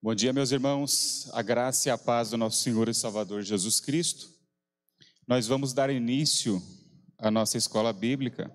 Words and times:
Bom 0.00 0.14
dia, 0.14 0.32
meus 0.32 0.52
irmãos. 0.52 1.28
A 1.32 1.42
graça 1.42 1.88
e 1.88 1.90
a 1.90 1.98
paz 1.98 2.30
do 2.30 2.36
nosso 2.36 2.62
Senhor 2.62 2.88
e 2.88 2.94
Salvador 2.94 3.42
Jesus 3.42 3.80
Cristo. 3.80 4.30
Nós 5.26 5.48
vamos 5.48 5.72
dar 5.72 5.90
início 5.90 6.62
à 7.18 7.32
nossa 7.32 7.58
escola 7.58 7.92
bíblica. 7.92 8.48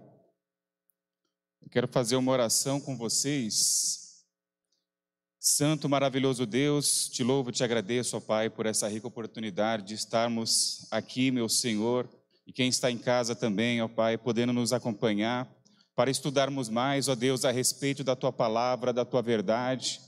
Eu 1.61 1.69
quero 1.69 1.85
fazer 1.89 2.15
uma 2.15 2.31
oração 2.31 2.79
com 2.79 2.95
vocês. 2.95 4.23
Santo, 5.37 5.89
maravilhoso 5.89 6.45
Deus, 6.45 7.09
te 7.09 7.25
louvo, 7.25 7.51
te 7.51 7.61
agradeço, 7.61 8.15
ó 8.15 8.21
Pai, 8.21 8.49
por 8.49 8.65
essa 8.65 8.87
rica 8.87 9.07
oportunidade 9.07 9.87
de 9.87 9.95
estarmos 9.95 10.87
aqui, 10.91 11.29
meu 11.29 11.49
Senhor, 11.49 12.09
e 12.47 12.53
quem 12.53 12.69
está 12.69 12.89
em 12.89 12.97
casa 12.97 13.35
também, 13.35 13.81
ó 13.81 13.89
Pai, 13.89 14.17
podendo 14.17 14.53
nos 14.53 14.71
acompanhar 14.71 15.53
para 15.93 16.09
estudarmos 16.09 16.69
mais, 16.69 17.09
ó 17.09 17.15
Deus, 17.15 17.43
a 17.43 17.51
respeito 17.51 18.01
da 18.01 18.15
tua 18.15 18.31
palavra, 18.31 18.93
da 18.93 19.03
tua 19.03 19.21
verdade 19.21 19.99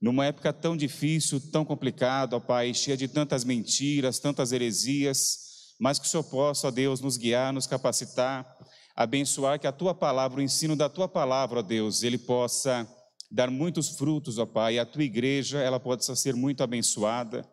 numa 0.00 0.26
época 0.26 0.52
tão 0.52 0.76
difícil, 0.76 1.40
tão 1.40 1.64
complicada, 1.64 2.36
ó 2.36 2.40
Pai, 2.40 2.74
cheia 2.74 2.96
de 2.96 3.08
tantas 3.08 3.44
mentiras, 3.44 4.18
tantas 4.18 4.52
heresias, 4.52 5.74
mas 5.78 5.98
que 5.98 6.06
o 6.06 6.08
Senhor 6.08 6.24
possa, 6.24 6.68
ó 6.68 6.70
Deus, 6.70 7.00
nos 7.00 7.16
guiar, 7.16 7.52
nos 7.52 7.66
capacitar, 7.66 8.46
abençoar, 8.94 9.58
que 9.58 9.66
a 9.66 9.72
Tua 9.72 9.94
palavra, 9.94 10.40
o 10.40 10.42
ensino 10.42 10.76
da 10.76 10.88
Tua 10.88 11.08
palavra, 11.08 11.60
ó 11.60 11.62
Deus, 11.62 12.02
ele 12.02 12.18
possa 12.18 12.86
dar 13.30 13.50
muitos 13.50 13.96
frutos, 13.96 14.38
ó 14.38 14.46
Pai, 14.46 14.78
a 14.78 14.86
Tua 14.86 15.02
igreja, 15.02 15.58
ela 15.58 15.80
possa 15.80 16.14
ser 16.14 16.34
muito 16.34 16.62
abençoada, 16.62 17.48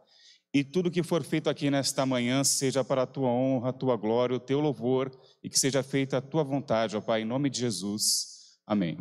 e 0.53 0.63
tudo 0.63 0.91
que 0.91 1.01
for 1.01 1.23
feito 1.23 1.49
aqui 1.49 1.71
nesta 1.71 2.05
manhã 2.05 2.43
seja 2.43 2.83
para 2.83 3.03
a 3.03 3.07
Tua 3.07 3.29
honra, 3.29 3.69
a 3.69 3.73
Tua 3.73 3.95
glória, 3.95 4.35
o 4.35 4.39
Teu 4.39 4.59
louvor, 4.59 5.09
e 5.41 5.49
que 5.49 5.57
seja 5.57 5.81
feita 5.81 6.17
a 6.17 6.21
Tua 6.21 6.43
vontade, 6.43 6.97
ó 6.97 7.01
Pai, 7.01 7.21
em 7.21 7.25
nome 7.25 7.49
de 7.49 7.59
Jesus. 7.59 8.57
Amém. 8.67 8.97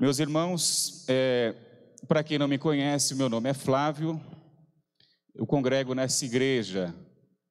Meus 0.00 0.18
irmãos, 0.18 1.04
é, 1.08 1.54
para 2.08 2.24
quem 2.24 2.38
não 2.38 2.48
me 2.48 2.56
conhece, 2.56 3.14
meu 3.14 3.28
nome 3.28 3.50
é 3.50 3.52
Flávio, 3.52 4.18
eu 5.34 5.44
congrego 5.44 5.94
nessa 5.94 6.24
igreja, 6.24 6.94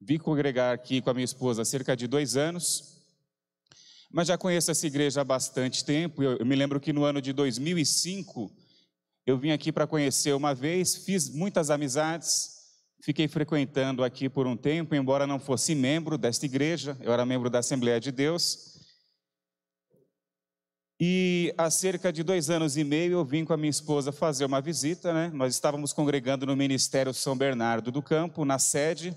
vim 0.00 0.18
congregar 0.18 0.74
aqui 0.74 1.00
com 1.00 1.10
a 1.10 1.14
minha 1.14 1.24
esposa 1.24 1.62
há 1.62 1.64
cerca 1.64 1.96
de 1.96 2.08
dois 2.08 2.36
anos, 2.36 3.04
mas 4.10 4.26
já 4.26 4.36
conheço 4.36 4.68
essa 4.68 4.84
igreja 4.84 5.20
há 5.20 5.24
bastante 5.24 5.84
tempo. 5.84 6.24
Eu, 6.24 6.38
eu 6.38 6.44
me 6.44 6.56
lembro 6.56 6.80
que 6.80 6.92
no 6.92 7.04
ano 7.04 7.22
de 7.22 7.32
2005 7.32 8.50
eu 9.24 9.38
vim 9.38 9.52
aqui 9.52 9.70
para 9.70 9.86
conhecer 9.86 10.34
uma 10.34 10.52
vez, 10.52 10.96
fiz 10.96 11.30
muitas 11.30 11.70
amizades, 11.70 12.50
fiquei 13.00 13.28
frequentando 13.28 14.02
aqui 14.02 14.28
por 14.28 14.48
um 14.48 14.56
tempo, 14.56 14.96
embora 14.96 15.24
não 15.24 15.38
fosse 15.38 15.72
membro 15.72 16.18
desta 16.18 16.46
igreja, 16.46 16.98
eu 17.00 17.12
era 17.12 17.24
membro 17.24 17.48
da 17.48 17.60
Assembleia 17.60 18.00
de 18.00 18.10
Deus. 18.10 18.69
E 21.02 21.54
há 21.56 21.70
cerca 21.70 22.12
de 22.12 22.22
dois 22.22 22.50
anos 22.50 22.76
e 22.76 22.84
meio 22.84 23.12
eu 23.14 23.24
vim 23.24 23.42
com 23.42 23.54
a 23.54 23.56
minha 23.56 23.70
esposa 23.70 24.12
fazer 24.12 24.44
uma 24.44 24.60
visita, 24.60 25.14
né? 25.14 25.30
Nós 25.32 25.54
estávamos 25.54 25.94
congregando 25.94 26.44
no 26.44 26.54
Ministério 26.54 27.14
São 27.14 27.34
Bernardo 27.34 27.90
do 27.90 28.02
Campo, 28.02 28.44
na 28.44 28.58
sede, 28.58 29.16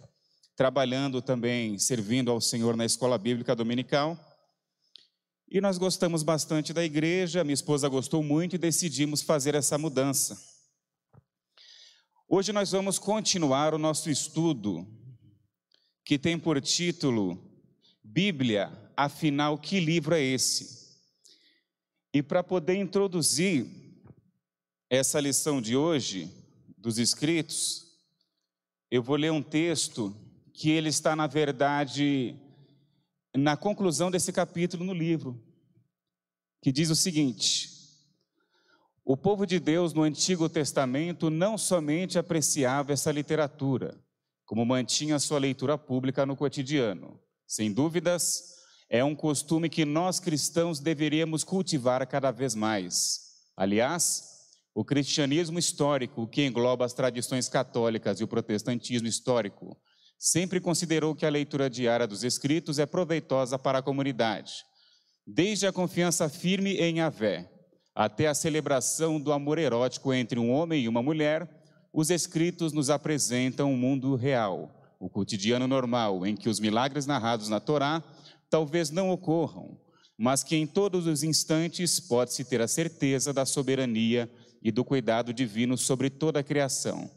trabalhando 0.56 1.22
também, 1.22 1.78
servindo 1.78 2.31
ao 2.31 2.40
Senhor 2.40 2.78
na 2.78 2.86
escola 2.86 3.17
bíblica 3.17 3.53
dominical. 3.53 4.17
E 5.52 5.59
nós 5.59 5.78
gostamos 5.78 6.23
bastante 6.23 6.72
da 6.72 6.86
igreja, 6.86 7.44
minha 7.44 7.53
esposa 7.53 7.90
gostou 7.90 8.23
muito 8.23 8.56
e 8.56 8.58
decidimos 8.58 9.22
fazer 9.22 9.53
essa 9.53 9.78
mudança. 9.78 10.42
Hoje 12.30 12.53
nós 12.53 12.72
vamos 12.72 12.97
continuar 12.97 13.73
o 13.73 13.78
nosso 13.78 14.09
estudo, 14.09 14.88
que 16.06 16.18
tem 16.18 16.40
por 16.40 16.62
título 16.62 17.38
Bíblia, 18.02 18.72
afinal, 18.95 19.58
que 19.58 19.81
livro 19.81 20.16
é 20.16 20.22
esse? 20.22 20.83
E 22.14 22.22
para 22.22 22.44
poder 22.44 22.75
introduzir 22.75 23.66
essa 24.88 25.19
lição 25.19 25.59
de 25.59 25.75
hoje, 25.75 26.30
dos 26.78 27.00
escritos, 27.00 27.97
eu 28.92 29.02
vou 29.02 29.16
ler 29.16 29.31
um 29.31 29.42
texto 29.42 30.16
que 30.53 30.69
ele 30.69 30.89
está, 30.89 31.16
na 31.16 31.25
verdade, 31.25 32.36
na 33.36 33.57
conclusão 33.57 34.12
desse 34.12 34.31
capítulo 34.31 34.84
no 34.84 34.94
livro, 34.94 35.44
que 36.62 36.72
diz 36.72 36.91
o 36.91 36.96
seguinte: 36.96 37.72
O 39.03 39.18
povo 39.18 39.47
de 39.47 39.59
Deus 39.59 39.91
no 39.94 40.03
Antigo 40.03 40.47
Testamento 40.47 41.31
não 41.31 41.57
somente 41.57 42.19
apreciava 42.19 42.94
essa 42.94 43.12
literatura, 43.12 44.00
como 44.46 44.63
mantinha 44.63 45.18
sua 45.18 45.40
leitura 45.40 45.79
pública 45.79 46.28
no 46.28 46.35
cotidiano. 46.35 47.19
Sem 47.47 47.73
dúvidas, 47.73 48.62
é 48.94 49.04
um 49.04 49.16
costume 49.16 49.70
que 49.70 49.86
nós 49.86 50.20
cristãos 50.20 50.80
deveríamos 50.80 51.44
cultivar 51.44 52.06
cada 52.06 52.30
vez 52.30 52.54
mais. 52.54 53.22
Aliás, 53.58 54.24
o 54.76 54.86
cristianismo 54.86 55.58
histórico, 55.58 56.28
que 56.28 56.46
engloba 56.46 56.86
as 56.86 56.94
tradições 56.94 57.50
católicas 57.50 58.20
e 58.20 58.24
o 58.24 58.28
protestantismo 58.28 59.08
histórico, 59.08 59.76
sempre 60.20 60.59
considerou 60.59 61.16
que 61.16 61.26
a 61.26 61.30
leitura 61.30 61.72
diária 61.72 62.06
dos 62.06 62.24
escritos 62.24 62.78
é 62.78 62.86
proveitosa 62.86 63.58
para 63.58 63.80
a 63.80 63.82
comunidade. 63.82 64.64
Desde 65.26 65.66
a 65.66 65.74
confiança 65.74 66.30
firme 66.30 66.76
em 66.76 67.00
Yahvé 67.00 67.50
até 67.96 68.28
a 68.28 68.36
celebração 68.36 69.20
do 69.20 69.34
amor 69.34 69.58
erótico 69.58 70.14
entre 70.14 70.38
um 70.38 70.52
homem 70.52 70.84
e 70.84 70.88
uma 70.88 71.02
mulher, 71.02 71.50
os 71.92 72.12
escritos 72.12 72.72
nos 72.72 72.92
apresentam 72.92 73.72
um 73.72 73.78
mundo 73.78 74.16
real, 74.16 74.70
o 75.00 75.09
cotidiano 75.09 75.68
normal, 75.68 76.28
em 76.28 76.36
que 76.36 76.48
os 76.48 76.59
milagres 76.59 77.08
narrados 77.08 77.50
na 77.50 77.59
Torá 77.59 78.03
talvez 78.53 78.91
não 78.91 79.09
ocorram, 79.09 79.75
mas 80.16 80.44
que 80.44 80.56
em 80.56 80.68
todos 80.68 81.08
os 81.08 81.24
instantes 81.24 82.00
pode-se 82.00 82.46
ter 82.46 82.62
a 82.62 82.68
certeza 82.68 83.34
da 83.34 83.47
soberania 83.47 84.31
e 84.62 84.72
do 84.72 84.86
cuidado 84.86 85.34
divino 85.34 85.75
sobre 85.75 86.08
toda 86.08 86.41
a 86.41 86.44
criação, 86.44 87.09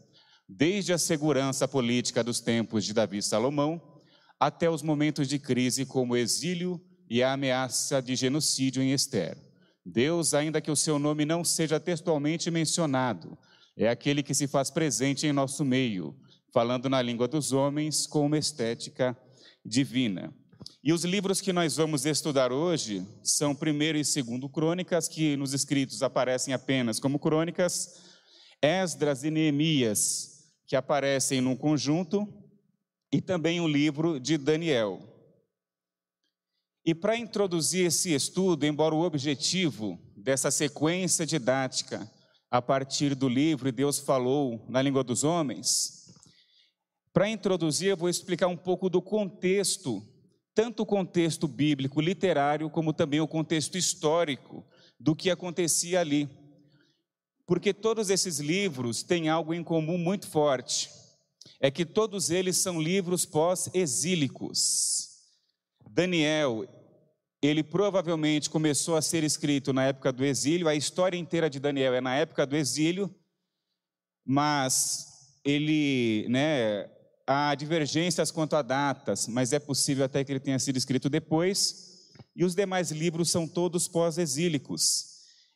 desde 0.49 0.93
a 0.93 0.97
segurança 0.97 1.67
política 1.67 2.23
dos 2.23 2.39
tempos 2.39 2.83
de 2.83 2.91
Davi 2.91 3.19
e 3.19 3.21
Salomão 3.21 3.79
até 4.39 4.67
os 4.67 4.81
momentos 4.81 5.27
de 5.27 5.37
crise 5.37 5.85
como 5.85 6.13
o 6.13 6.17
exílio 6.17 6.81
e 7.07 7.21
a 7.21 7.33
ameaça 7.33 8.01
de 8.01 8.15
genocídio 8.15 8.81
em 8.81 8.91
Esther. 8.91 9.37
Deus, 9.85 10.33
ainda 10.33 10.59
que 10.59 10.71
o 10.71 10.75
seu 10.75 10.97
nome 10.97 11.23
não 11.23 11.43
seja 11.43 11.79
textualmente 11.79 12.49
mencionado, 12.49 13.37
é 13.77 13.87
aquele 13.87 14.23
que 14.23 14.33
se 14.33 14.47
faz 14.47 14.71
presente 14.71 15.27
em 15.27 15.31
nosso 15.31 15.63
meio, 15.63 16.15
falando 16.51 16.89
na 16.89 16.99
língua 16.99 17.27
dos 17.27 17.51
homens 17.51 18.07
com 18.07 18.25
uma 18.25 18.39
estética 18.39 19.15
divina. 19.63 20.33
E 20.83 20.93
os 20.93 21.03
livros 21.03 21.41
que 21.41 21.51
nós 21.51 21.75
vamos 21.75 22.05
estudar 22.05 22.51
hoje 22.51 23.05
são 23.23 23.53
primeiro 23.53 23.97
e 23.97 24.05
segundo 24.05 24.47
Crônicas, 24.47 25.07
que 25.07 25.35
nos 25.35 25.53
escritos 25.53 26.01
aparecem 26.01 26.53
apenas 26.53 26.99
como 26.99 27.19
Crônicas, 27.19 28.03
Esdras 28.61 29.23
e 29.23 29.31
Neemias, 29.31 30.53
que 30.65 30.75
aparecem 30.75 31.41
num 31.41 31.55
conjunto, 31.55 32.27
e 33.11 33.21
também 33.21 33.59
o 33.59 33.67
livro 33.67 34.19
de 34.19 34.37
Daniel. 34.37 35.01
E 36.85 36.93
para 36.95 37.17
introduzir 37.17 37.87
esse 37.87 38.13
estudo, 38.13 38.65
embora 38.65 38.95
o 38.95 39.01
objetivo 39.01 39.99
dessa 40.15 40.51
sequência 40.51 41.25
didática 41.25 42.09
a 42.49 42.61
partir 42.61 43.13
do 43.13 43.27
livro 43.27 43.71
Deus 43.71 43.99
falou 43.99 44.65
na 44.69 44.81
língua 44.81 45.03
dos 45.03 45.23
homens, 45.23 46.13
para 47.11 47.29
introduzir 47.29 47.89
eu 47.89 47.97
vou 47.97 48.07
explicar 48.07 48.47
um 48.47 48.55
pouco 48.55 48.89
do 48.89 49.01
contexto 49.01 50.01
tanto 50.57 50.81
o 50.81 50.85
contexto 50.87 51.47
bíblico, 51.47 52.01
literário, 52.01 52.67
como 52.67 52.91
também 52.91 53.21
o 53.21 53.27
contexto 53.27 53.77
histórico 53.77 54.65
do 54.99 55.15
que 55.15 55.29
acontecia 55.29 55.99
ali. 55.99 56.27
Porque 57.45 57.71
todos 57.71 58.09
esses 58.09 58.39
livros 58.39 59.03
têm 59.03 59.29
algo 59.29 59.53
em 59.53 59.63
comum 59.63 59.99
muito 59.99 60.27
forte: 60.27 60.89
é 61.59 61.69
que 61.69 61.85
todos 61.85 62.31
eles 62.31 62.57
são 62.57 62.81
livros 62.81 63.23
pós-exílicos. 63.23 65.19
Daniel, 65.91 66.67
ele 67.39 67.61
provavelmente 67.61 68.49
começou 68.49 68.95
a 68.95 69.01
ser 69.03 69.23
escrito 69.23 69.71
na 69.71 69.85
época 69.85 70.11
do 70.11 70.25
exílio, 70.25 70.67
a 70.67 70.73
história 70.73 71.19
inteira 71.19 71.51
de 71.51 71.59
Daniel 71.59 71.93
é 71.93 72.01
na 72.01 72.15
época 72.15 72.47
do 72.47 72.55
exílio, 72.55 73.13
mas 74.25 75.37
ele, 75.45 76.25
né, 76.29 76.89
há 77.27 77.53
divergências 77.53 78.31
quanto 78.31 78.55
a 78.55 78.61
datas, 78.61 79.27
mas 79.27 79.51
é 79.51 79.59
possível 79.59 80.05
até 80.05 80.23
que 80.23 80.31
ele 80.31 80.39
tenha 80.39 80.57
sido 80.57 80.77
escrito 80.77 81.09
depois. 81.09 82.07
E 82.33 82.45
os 82.45 82.55
demais 82.55 82.89
livros 82.91 83.29
são 83.29 83.45
todos 83.45 83.87
pós-exílicos, 83.87 84.81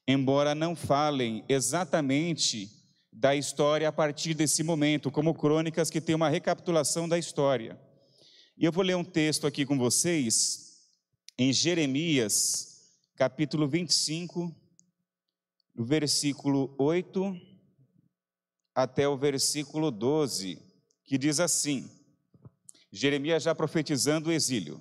embora 0.05 0.53
não 0.53 0.75
falem 0.75 1.45
exatamente 1.47 2.69
da 3.13 3.35
história 3.35 3.87
a 3.87 3.91
partir 3.91 4.33
desse 4.33 4.63
momento, 4.63 5.09
como 5.09 5.33
crônicas 5.33 5.89
que 5.89 6.01
têm 6.01 6.15
uma 6.15 6.29
recapitulação 6.29 7.07
da 7.07 7.17
história. 7.17 7.79
E 8.57 8.65
eu 8.65 8.71
vou 8.71 8.83
ler 8.83 8.95
um 8.95 9.03
texto 9.03 9.47
aqui 9.47 9.65
com 9.65 9.77
vocês, 9.77 10.81
em 11.37 11.53
Jeremias, 11.53 12.67
capítulo 13.15 13.67
25, 13.67 14.53
do 15.73 15.85
versículo 15.85 16.75
8 16.77 17.39
até 18.75 19.07
o 19.07 19.17
versículo 19.17 19.91
12 19.91 20.70
que 21.11 21.17
diz 21.17 21.41
assim: 21.41 21.91
Jeremias 22.89 23.43
já 23.43 23.53
profetizando 23.53 24.29
o 24.29 24.31
exílio. 24.31 24.79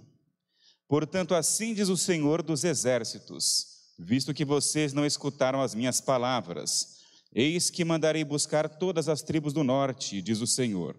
Portanto, 0.87 1.35
assim 1.35 1.75
diz 1.75 1.88
o 1.88 1.97
Senhor 1.97 2.41
dos 2.41 2.62
exércitos: 2.62 3.67
visto 3.99 4.32
que 4.32 4.44
vocês 4.44 4.93
não 4.93 5.05
escutaram 5.05 5.61
as 5.61 5.75
minhas 5.75 6.00
palavras, 6.00 7.00
Eis 7.35 7.69
que 7.69 7.85
mandarei 7.85 8.23
buscar 8.23 8.69
todas 8.69 9.09
as 9.09 9.23
tribos 9.23 9.53
do 9.53 9.65
norte, 9.65 10.23
diz 10.23 10.41
o 10.41 10.47
Senhor, 10.47 10.97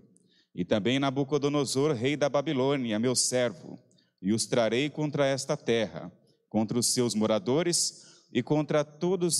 e 0.54 0.66
também 0.66 1.00
Nabucodonosor, 1.00 1.94
rei 1.94 2.18
da 2.18 2.27
Babilônia, 2.27 3.00
meu 3.00 3.16
servo, 3.16 3.80
e 4.22 4.34
os 4.34 4.45
trarei 4.45 4.89
contra 4.89 5.25
esta 5.25 5.56
terra, 5.56 6.12
contra 6.50 6.77
os 6.77 6.88
seus 6.88 7.16
moradores 7.16 8.06
e 8.34 8.44
contra 8.44 8.84
todos 8.84 9.39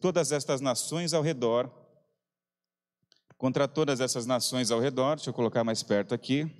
todas 0.00 0.30
estas 0.30 0.60
nações 0.60 1.12
ao 1.12 1.22
redor. 1.22 1.83
Contra 3.44 3.68
todas 3.68 4.00
essas 4.00 4.24
nações 4.24 4.70
ao 4.70 4.80
redor, 4.80 5.16
deixa 5.16 5.28
eu 5.28 5.34
colocar 5.34 5.62
mais 5.62 5.82
perto 5.82 6.14
aqui. 6.14 6.50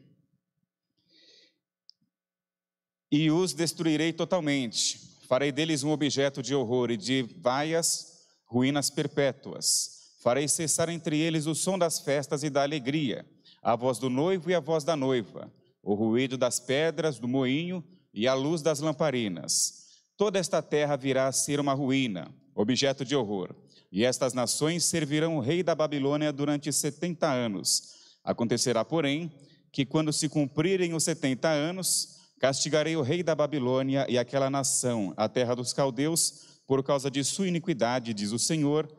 E 3.11 3.31
os 3.31 3.55
destruirei 3.55 4.13
totalmente. 4.13 5.01
Farei 5.27 5.51
deles 5.51 5.83
um 5.83 5.91
objeto 5.91 6.43
de 6.43 6.55
horror 6.55 6.91
e 6.91 6.99
de 6.99 7.23
vaias 7.41 8.27
ruínas 8.45 8.91
perpétuas. 8.91 10.13
Farei 10.23 10.47
cessar 10.47 10.91
entre 10.91 11.19
eles 11.19 11.47
o 11.47 11.55
som 11.55 11.79
das 11.79 12.01
festas 12.01 12.43
e 12.43 12.51
da 12.51 12.63
alegria, 12.63 13.25
a 13.63 13.75
voz 13.75 13.99
do 13.99 14.11
noivo 14.11 14.51
e 14.51 14.55
a 14.55 14.61
voz 14.61 14.85
da 14.85 14.95
noiva, 14.95 15.51
o 15.83 15.95
ruído 15.95 16.37
das 16.37 16.61
pedras 16.61 17.19
do 17.19 17.27
moinho 17.27 17.83
e 18.13 18.29
a 18.29 18.35
luz 18.35 18.61
das 18.61 18.81
lamparinas. 18.81 19.87
Toda 20.19 20.39
esta 20.39 20.61
terra 20.61 20.97
virá 20.97 21.29
a 21.29 21.33
ser 21.33 21.61
uma 21.61 21.73
ruína, 21.73 22.31
objeto 22.55 23.07
de 23.07 23.17
horror, 23.17 23.57
e 23.95 24.05
estas 24.05 24.35
nações 24.35 24.85
servirão 24.85 25.37
o 25.37 25.41
rei 25.41 25.63
da 25.63 25.75
Babilônia 25.75 26.33
durante 26.33 26.73
setenta 26.73 27.31
anos. 27.31 27.95
Acontecerá, 28.25 28.85
porém, 28.85 29.33
que 29.71 29.87
quando 29.87 30.13
se 30.13 30.29
cumprirem 30.29 30.93
os 30.93 31.05
setenta 31.05 31.49
anos, 31.49 32.19
castigarei 32.41 32.97
o 32.97 33.03
rei 33.03 33.23
da 33.23 33.35
Babilônia 33.35 34.05
e 34.09 34.19
aquela 34.19 34.51
nação, 34.51 35.15
a 35.17 35.29
terra 35.29 35.55
dos 35.55 35.73
caldeus, 35.73 36.59
por 36.67 36.83
causa 36.83 37.09
de 37.09 37.23
sua 37.23 37.47
iniquidade, 37.47 38.13
diz 38.13 38.33
o 38.33 38.39
Senhor, 38.39 38.91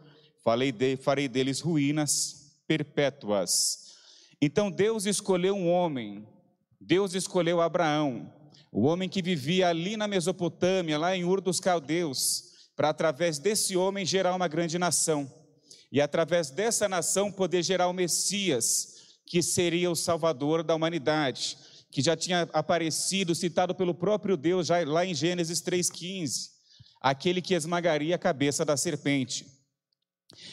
de, 0.72 0.96
farei 0.96 1.28
deles 1.28 1.60
ruínas 1.60 2.56
perpétuas. 2.66 3.96
Então 4.42 4.72
Deus 4.72 5.06
escolheu 5.06 5.56
um 5.56 5.70
homem 5.70 6.26
Deus 6.88 7.16
escolheu 7.16 7.62
Abraão, 7.62 8.32
o 8.72 8.84
homem 8.84 9.10
que 9.10 9.20
vivia 9.20 9.70
ali 9.70 9.98
na 9.98 10.08
Mesopotâmia, 10.08 11.00
lá 11.00 11.18
em 11.18 11.24
Ur 11.24 11.42
dos 11.42 11.60
Caldeus, 11.60 12.55
para 12.76 12.90
através 12.90 13.40
desse 13.40 13.78
homem 13.78 14.06
gerar 14.06 14.36
uma 14.36 14.48
grande 14.48 14.78
nação. 14.78 15.32
E 15.92 16.02
através 16.02 16.50
dessa 16.50 16.90
nação 16.90 17.32
poder 17.32 17.64
gerar 17.64 17.88
o 17.88 17.94
Messias, 17.94 19.18
que 19.26 19.42
seria 19.42 19.90
o 19.90 19.96
Salvador 19.96 20.64
da 20.64 20.76
humanidade, 20.76 21.58
que 21.90 22.02
já 22.02 22.16
tinha 22.16 22.50
aparecido, 22.52 23.34
citado 23.34 23.74
pelo 23.74 23.94
próprio 23.94 24.36
Deus, 24.36 24.68
já 24.68 24.84
lá 24.86 25.06
em 25.06 25.14
Gênesis 25.14 25.62
3,15, 25.62 26.50
aquele 27.00 27.42
que 27.42 27.54
esmagaria 27.54 28.16
a 28.16 28.20
cabeça 28.20 28.66
da 28.66 28.76
serpente. 28.76 29.46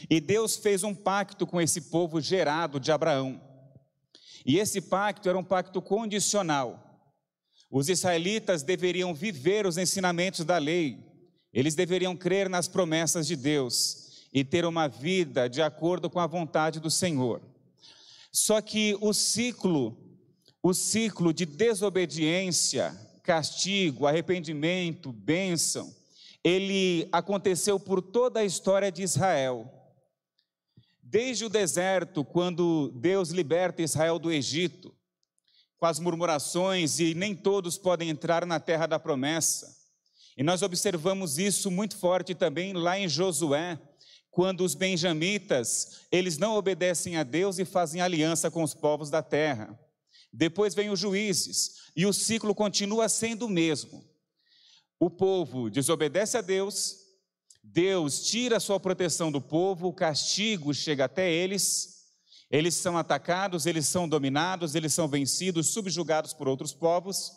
E 0.08 0.20
Deus 0.20 0.56
fez 0.56 0.84
um 0.84 0.94
pacto 0.94 1.46
com 1.46 1.60
esse 1.60 1.80
povo 1.82 2.20
gerado 2.20 2.78
de 2.78 2.92
Abraão. 2.92 3.40
E 4.46 4.58
esse 4.58 4.80
pacto 4.80 5.28
era 5.28 5.38
um 5.38 5.44
pacto 5.44 5.82
condicional. 5.82 6.88
Os 7.70 7.88
israelitas 7.88 8.62
deveriam 8.62 9.14
viver 9.14 9.66
os 9.66 9.78
ensinamentos 9.78 10.44
da 10.44 10.58
lei, 10.58 11.11
eles 11.52 11.74
deveriam 11.74 12.16
crer 12.16 12.48
nas 12.48 12.66
promessas 12.66 13.26
de 13.26 13.36
Deus 13.36 14.26
e 14.32 14.42
ter 14.42 14.64
uma 14.64 14.88
vida 14.88 15.48
de 15.48 15.60
acordo 15.60 16.08
com 16.08 16.18
a 16.18 16.26
vontade 16.26 16.80
do 16.80 16.90
Senhor. 16.90 17.42
Só 18.32 18.62
que 18.62 18.96
o 19.00 19.12
ciclo, 19.12 19.96
o 20.62 20.72
ciclo 20.72 21.34
de 21.34 21.44
desobediência, 21.44 22.98
castigo, 23.22 24.06
arrependimento, 24.06 25.12
bênção, 25.12 25.94
ele 26.42 27.06
aconteceu 27.12 27.78
por 27.78 28.00
toda 28.00 28.40
a 28.40 28.44
história 28.44 28.90
de 28.90 29.02
Israel. 29.02 29.70
Desde 31.02 31.44
o 31.44 31.50
deserto, 31.50 32.24
quando 32.24 32.90
Deus 32.96 33.28
liberta 33.28 33.82
Israel 33.82 34.18
do 34.18 34.32
Egito, 34.32 34.96
com 35.78 35.86
as 35.86 35.98
murmurações 35.98 37.00
e 37.00 37.12
nem 37.12 37.34
todos 37.34 37.76
podem 37.76 38.08
entrar 38.08 38.46
na 38.46 38.58
terra 38.58 38.86
da 38.86 38.98
promessa. 38.98 39.81
E 40.36 40.42
nós 40.42 40.62
observamos 40.62 41.38
isso 41.38 41.70
muito 41.70 41.96
forte 41.96 42.34
também 42.34 42.72
lá 42.72 42.98
em 42.98 43.08
Josué, 43.08 43.78
quando 44.30 44.64
os 44.64 44.74
benjamitas, 44.74 46.06
eles 46.10 46.38
não 46.38 46.56
obedecem 46.56 47.16
a 47.16 47.22
Deus 47.22 47.58
e 47.58 47.66
fazem 47.66 48.00
aliança 48.00 48.50
com 48.50 48.62
os 48.62 48.72
povos 48.72 49.10
da 49.10 49.22
terra. 49.22 49.78
Depois 50.32 50.74
vem 50.74 50.88
os 50.88 50.98
juízes, 50.98 51.82
e 51.94 52.06
o 52.06 52.12
ciclo 52.12 52.54
continua 52.54 53.08
sendo 53.10 53.44
o 53.44 53.50
mesmo. 53.50 54.02
O 54.98 55.10
povo 55.10 55.68
desobedece 55.68 56.38
a 56.38 56.40
Deus, 56.40 56.96
Deus 57.62 58.24
tira 58.24 58.56
a 58.56 58.60
sua 58.60 58.80
proteção 58.80 59.30
do 59.30 59.40
povo, 59.40 59.88
o 59.88 59.92
castigo 59.92 60.72
chega 60.72 61.04
até 61.04 61.30
eles, 61.30 62.06
eles 62.50 62.74
são 62.74 62.96
atacados, 62.96 63.66
eles 63.66 63.86
são 63.86 64.08
dominados, 64.08 64.74
eles 64.74 64.94
são 64.94 65.06
vencidos, 65.06 65.68
subjugados 65.68 66.32
por 66.32 66.48
outros 66.48 66.72
povos, 66.72 67.30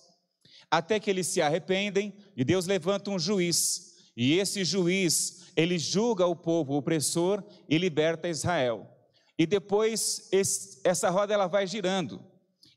até 0.70 1.00
que 1.00 1.10
eles 1.10 1.28
se 1.28 1.42
arrependem 1.42 2.14
e 2.36 2.44
Deus 2.44 2.66
levanta 2.66 3.12
um 3.12 3.20
juiz. 3.20 3.96
E 4.16 4.38
esse 4.40 4.64
juiz, 4.64 5.46
ele 5.56 5.78
julga 5.78 6.26
o 6.26 6.36
povo 6.36 6.74
opressor 6.76 7.44
e 7.70 7.78
liberta 7.78 8.30
Israel. 8.30 8.90
E 9.38 9.46
depois 9.46 10.28
esse, 10.32 10.80
essa 10.84 11.10
roda 11.10 11.34
ela 11.34 11.48
vai 11.48 11.68
girando. 11.68 12.24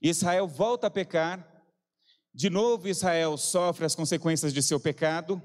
Israel 0.03 0.47
volta 0.47 0.89
a 0.89 0.91
pecar. 0.91 1.47
De 2.35 2.51
novo 2.51 2.89
Israel 2.89 3.37
sofre 3.37 3.85
as 3.85 3.95
consequências 3.95 4.53
de 4.53 4.63
seu 4.63 4.79
pecado. 4.79 5.43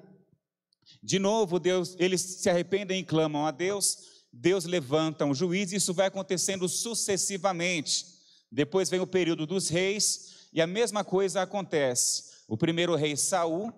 De 1.02 1.20
novo, 1.20 1.60
Deus, 1.60 1.96
eles 2.00 2.22
se 2.22 2.50
arrependem 2.50 3.00
e 3.00 3.06
clamam 3.06 3.46
a 3.46 3.52
Deus, 3.52 3.98
Deus 4.32 4.66
levanta 4.66 5.26
um 5.26 5.34
juiz, 5.34 5.72
e 5.72 5.76
isso 5.76 5.94
vai 5.94 6.08
acontecendo 6.08 6.68
sucessivamente. 6.68 8.06
Depois 8.52 8.90
vem 8.90 9.00
o 9.00 9.08
período 9.08 9.46
dos 9.46 9.70
reis, 9.70 10.48
e 10.54 10.62
a 10.62 10.68
mesma 10.68 11.04
coisa 11.04 11.42
acontece. 11.42 12.33
O 12.48 12.58
primeiro 12.58 12.96
rei 12.96 13.16
Saul, 13.16 13.72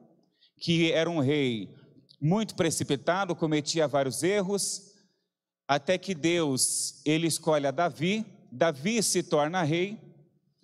que 0.59 0.91
era 0.91 1.09
um 1.09 1.19
rei 1.19 1.73
muito 2.19 2.55
precipitado, 2.55 3.35
cometia 3.35 3.87
vários 3.87 4.23
erros, 4.23 4.93
até 5.67 5.97
que 5.97 6.13
Deus, 6.13 7.01
ele 7.05 7.27
escolhe 7.27 7.67
a 7.67 7.71
Davi, 7.71 8.25
Davi 8.51 9.01
se 9.01 9.23
torna 9.23 9.63
rei. 9.63 9.99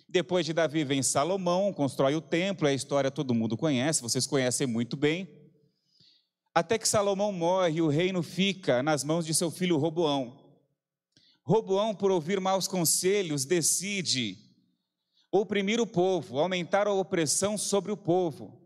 Depois 0.08 0.44
de 0.44 0.52
Davi 0.52 0.84
vem 0.84 1.02
Salomão, 1.02 1.72
constrói 1.72 2.14
o 2.14 2.20
templo, 2.20 2.68
a 2.68 2.72
história 2.72 3.10
todo 3.10 3.34
mundo 3.34 3.56
conhece, 3.56 4.02
vocês 4.02 4.26
conhecem 4.26 4.66
muito 4.66 4.96
bem. 4.96 5.28
Até 6.54 6.78
que 6.78 6.86
Salomão 6.86 7.32
morre, 7.32 7.80
o 7.80 7.88
reino 7.88 8.22
fica 8.22 8.82
nas 8.82 9.02
mãos 9.02 9.24
de 9.24 9.34
seu 9.34 9.50
filho 9.50 9.78
Roboão. 9.78 10.38
Roboão, 11.42 11.94
por 11.94 12.10
ouvir 12.10 12.40
maus 12.40 12.68
conselhos, 12.68 13.44
decide 13.44 14.38
oprimir 15.32 15.80
o 15.80 15.86
povo, 15.86 16.38
aumentar 16.38 16.86
a 16.86 16.92
opressão 16.92 17.56
sobre 17.56 17.90
o 17.90 17.96
povo. 17.96 18.60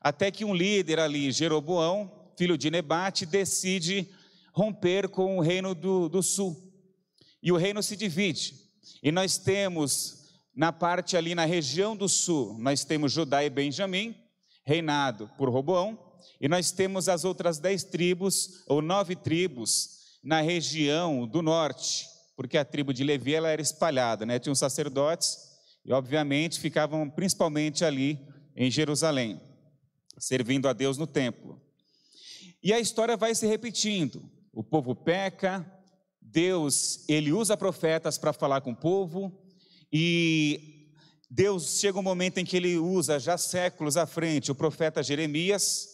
Até 0.00 0.30
que 0.30 0.46
um 0.46 0.54
líder 0.54 0.98
ali, 0.98 1.30
Jeroboão, 1.30 2.10
filho 2.38 2.56
de 2.56 2.70
Nebate, 2.70 3.26
decide 3.26 4.08
romper 4.54 5.10
com 5.10 5.36
o 5.36 5.42
reino 5.42 5.74
do, 5.74 6.08
do 6.08 6.22
sul. 6.22 6.56
E 7.42 7.52
o 7.52 7.56
reino 7.56 7.82
se 7.82 7.96
divide. 7.96 8.54
E 9.02 9.12
nós 9.12 9.36
temos, 9.36 10.24
na 10.56 10.72
parte 10.72 11.18
ali 11.18 11.34
na 11.34 11.44
região 11.44 11.94
do 11.94 12.08
sul, 12.08 12.56
nós 12.58 12.82
temos 12.82 13.12
Judá 13.12 13.44
e 13.44 13.50
Benjamim, 13.50 14.14
reinado 14.64 15.30
por 15.36 15.50
Roboão, 15.50 15.98
e 16.40 16.48
nós 16.48 16.70
temos 16.70 17.10
as 17.10 17.24
outras 17.26 17.58
dez 17.58 17.84
tribos, 17.84 18.62
ou 18.66 18.80
nove 18.80 19.14
tribos, 19.14 20.00
na 20.22 20.40
região 20.40 21.26
do 21.26 21.42
norte, 21.42 22.06
porque 22.36 22.56
a 22.56 22.64
tribo 22.64 22.92
de 22.92 23.04
Levi 23.04 23.34
ela 23.34 23.48
era 23.48 23.60
espalhada, 23.60 24.24
né? 24.24 24.38
Tinham 24.38 24.54
sacerdotes, 24.54 25.49
e 25.84 25.92
obviamente 25.92 26.60
ficavam 26.60 27.08
principalmente 27.08 27.84
ali 27.84 28.18
em 28.54 28.70
Jerusalém, 28.70 29.40
servindo 30.18 30.68
a 30.68 30.72
Deus 30.72 30.98
no 30.98 31.06
templo. 31.06 31.60
E 32.62 32.72
a 32.72 32.80
história 32.80 33.16
vai 33.16 33.34
se 33.34 33.46
repetindo. 33.46 34.30
O 34.52 34.62
povo 34.62 34.94
peca, 34.94 35.64
Deus, 36.20 37.04
ele 37.08 37.32
usa 37.32 37.56
profetas 37.56 38.18
para 38.18 38.32
falar 38.32 38.60
com 38.60 38.72
o 38.72 38.76
povo, 38.76 39.32
e 39.92 40.86
Deus 41.28 41.78
chega 41.80 41.98
um 41.98 42.02
momento 42.02 42.38
em 42.38 42.44
que 42.44 42.56
ele 42.56 42.76
usa, 42.76 43.18
já 43.18 43.38
séculos 43.38 43.96
à 43.96 44.06
frente, 44.06 44.50
o 44.50 44.54
profeta 44.54 45.02
Jeremias, 45.02 45.88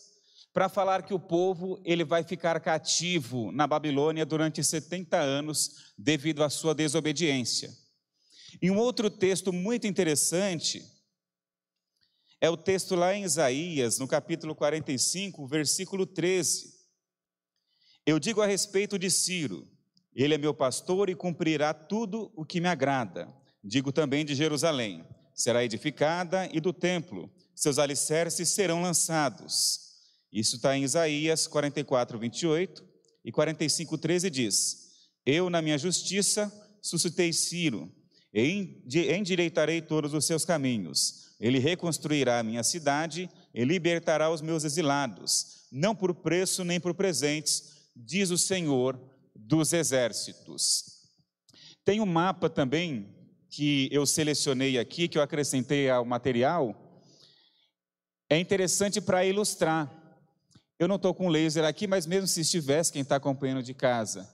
para 0.53 0.69
falar 0.69 1.03
que 1.03 1.13
o 1.13 1.21
povo 1.21 1.79
ele 1.85 2.03
vai 2.03 2.25
ficar 2.25 2.59
cativo 2.61 3.53
na 3.53 3.67
Babilônia 3.67 4.25
durante 4.25 4.65
70 4.65 5.19
anos 5.19 5.93
devido 5.99 6.43
à 6.43 6.49
sua 6.49 6.75
desobediência. 6.75 7.71
E 8.61 8.71
um 8.71 8.79
outro 8.79 9.11
texto 9.11 9.53
muito 9.53 9.87
interessante 9.87 10.85
é 12.41 12.51
o 12.51 12.57
texto 12.57 12.95
lá 12.95 13.15
em 13.15 13.25
Isaías, 13.25 13.99
no 13.99 14.07
capítulo 14.07 14.55
45, 14.55 15.47
versículo 15.47 16.07
13. 16.07 16.75
Eu 18.05 18.19
digo 18.19 18.41
a 18.41 18.47
respeito 18.47 18.99
de 18.99 19.11
Ciro: 19.11 19.67
ele 20.15 20.35
é 20.35 20.39
meu 20.39 20.55
pastor 20.55 21.11
e 21.11 21.15
cumprirá 21.15 21.75
tudo 21.75 22.33
o 22.35 22.45
que 22.45 22.61
me 22.61 22.69
agrada. 22.69 23.29
Digo 23.63 23.93
também 23.93 24.25
de 24.25 24.35
Jerusalém: 24.35 25.05
será 25.35 25.65
edificada 25.65 26.49
e 26.53 26.61
do 26.61 26.73
templo, 26.73 27.31
seus 27.55 27.79
alicerces 27.79 28.49
serão 28.49 28.81
lançados. 28.81 29.81
Isso 30.33 30.57
está 30.57 30.77
em 30.77 30.85
Isaías 30.85 31.47
44, 31.47 32.19
28 32.19 32.85
e 33.25 33.33
45, 33.33 33.99
13 33.99 34.31
diz: 34.31 34.77
Eu, 35.25 35.51
na 35.51 35.61
minha 35.61 35.79
justiça, 35.79 36.53
suscitei 36.83 37.33
Ciro, 37.33 37.93
e 38.39 38.83
endireitarei 39.17 39.81
todos 39.81 40.13
os 40.13 40.27
seus 40.27 40.45
caminhos. 40.45 41.35
Ele 41.41 41.59
reconstruirá 41.59 42.39
a 42.39 42.43
minha 42.43 42.63
cidade 42.63 43.31
e 43.55 43.65
libertará 43.65 44.31
os 44.31 44.43
meus 44.43 44.63
exilados, 44.63 45.67
não 45.73 45.95
por 45.95 46.15
preço 46.15 46.63
nem 46.63 46.79
por 46.79 46.93
presentes, 46.93 47.89
diz 47.97 48.31
o 48.31 48.37
Senhor 48.37 49.01
dos 49.35 49.73
exércitos. 49.73 50.85
Tem 51.83 51.99
um 51.99 52.07
mapa 52.07 52.51
também 52.51 53.09
que 53.49 53.89
eu 53.91 54.05
selecionei 54.05 54.79
aqui, 54.79 55.09
que 55.09 55.17
eu 55.17 55.23
acrescentei 55.23 55.89
ao 55.89 56.05
material, 56.05 56.83
é 58.29 58.39
interessante 58.39 59.01
para 59.01 59.25
ilustrar. 59.25 59.91
Eu 60.79 60.89
não 60.89 60.97
estou 60.97 61.15
com 61.15 61.29
laser 61.29 61.65
aqui, 61.65 61.87
mas 61.87 62.07
mesmo 62.07 62.27
se 62.27 62.43
estivesse, 62.43 62.93
quem 62.93 63.01
está 63.01 63.17
acompanhando 63.17 63.63
de 63.63 63.73
casa, 63.73 64.29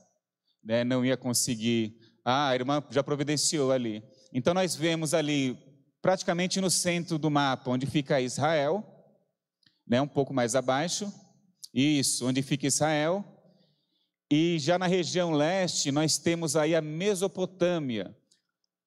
né, 0.65 0.83
não 0.83 1.05
ia 1.05 1.17
conseguir. 1.17 2.01
Ah, 2.25 2.49
a 2.49 2.55
irmã 2.55 2.83
já 2.91 3.02
providenciou 3.02 3.73
ali. 3.73 4.02
Então 4.33 4.55
nós 4.55 4.75
vemos 4.75 5.12
ali, 5.12 5.59
praticamente 6.00 6.61
no 6.61 6.71
centro 6.71 7.19
do 7.19 7.31
mapa, 7.31 7.71
onde 7.71 7.87
fica 7.87 8.21
Israel, 8.21 8.85
né, 9.87 10.00
um 10.00 10.09
pouco 10.09 10.33
mais 10.33 10.55
abaixo, 10.55 11.12
isso, 11.75 12.26
onde 12.26 12.43
fica 12.43 12.67
Israel. 12.67 13.25
E 14.31 14.59
já 14.59 14.79
na 14.79 14.87
região 14.87 15.33
leste, 15.33 15.91
nós 15.93 16.17
temos 16.17 16.57
aí 16.57 16.75
a 16.75 16.81
Mesopotâmia, 16.81 18.17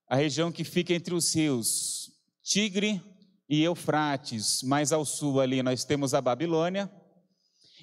a 0.08 0.16
região 0.16 0.52
que 0.52 0.64
fica 0.64 0.94
entre 0.94 1.14
os 1.14 1.34
rios 1.36 2.12
Tigre 2.42 3.02
e 3.50 3.64
Eufrates. 3.64 4.62
Mais 4.64 4.92
ao 4.92 5.04
sul 5.04 5.42
ali 5.42 5.62
nós 5.62 5.84
temos 5.84 6.14
a 6.14 6.22
Babilônia. 6.22 6.90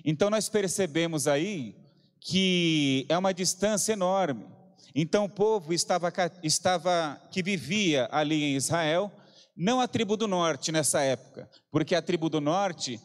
Então 0.05 0.31
nós 0.31 0.49
percebemos 0.49 1.27
aí 1.27 1.77
que 2.21 3.05
é 3.09 3.19
uma 3.19 3.35
distância 3.35 3.93
enorme. 3.93 4.47
Então 4.95 5.25
o 5.25 5.29
povo 5.29 5.73
estava, 5.73 6.13
estava 6.43 7.21
que 7.31 7.43
vivia 7.43 8.09
ali 8.11 8.43
em 8.43 8.57
Israel, 8.57 9.11
não 9.57 9.81
a 9.81 9.89
tribo 9.89 10.17
do 10.17 10.27
norte 10.27 10.71
nessa 10.71 11.01
época, 11.03 11.49
porque 11.71 11.95
a 11.95 12.03
tribo 12.03 12.29
do 12.29 12.41
norte, 12.41 13.01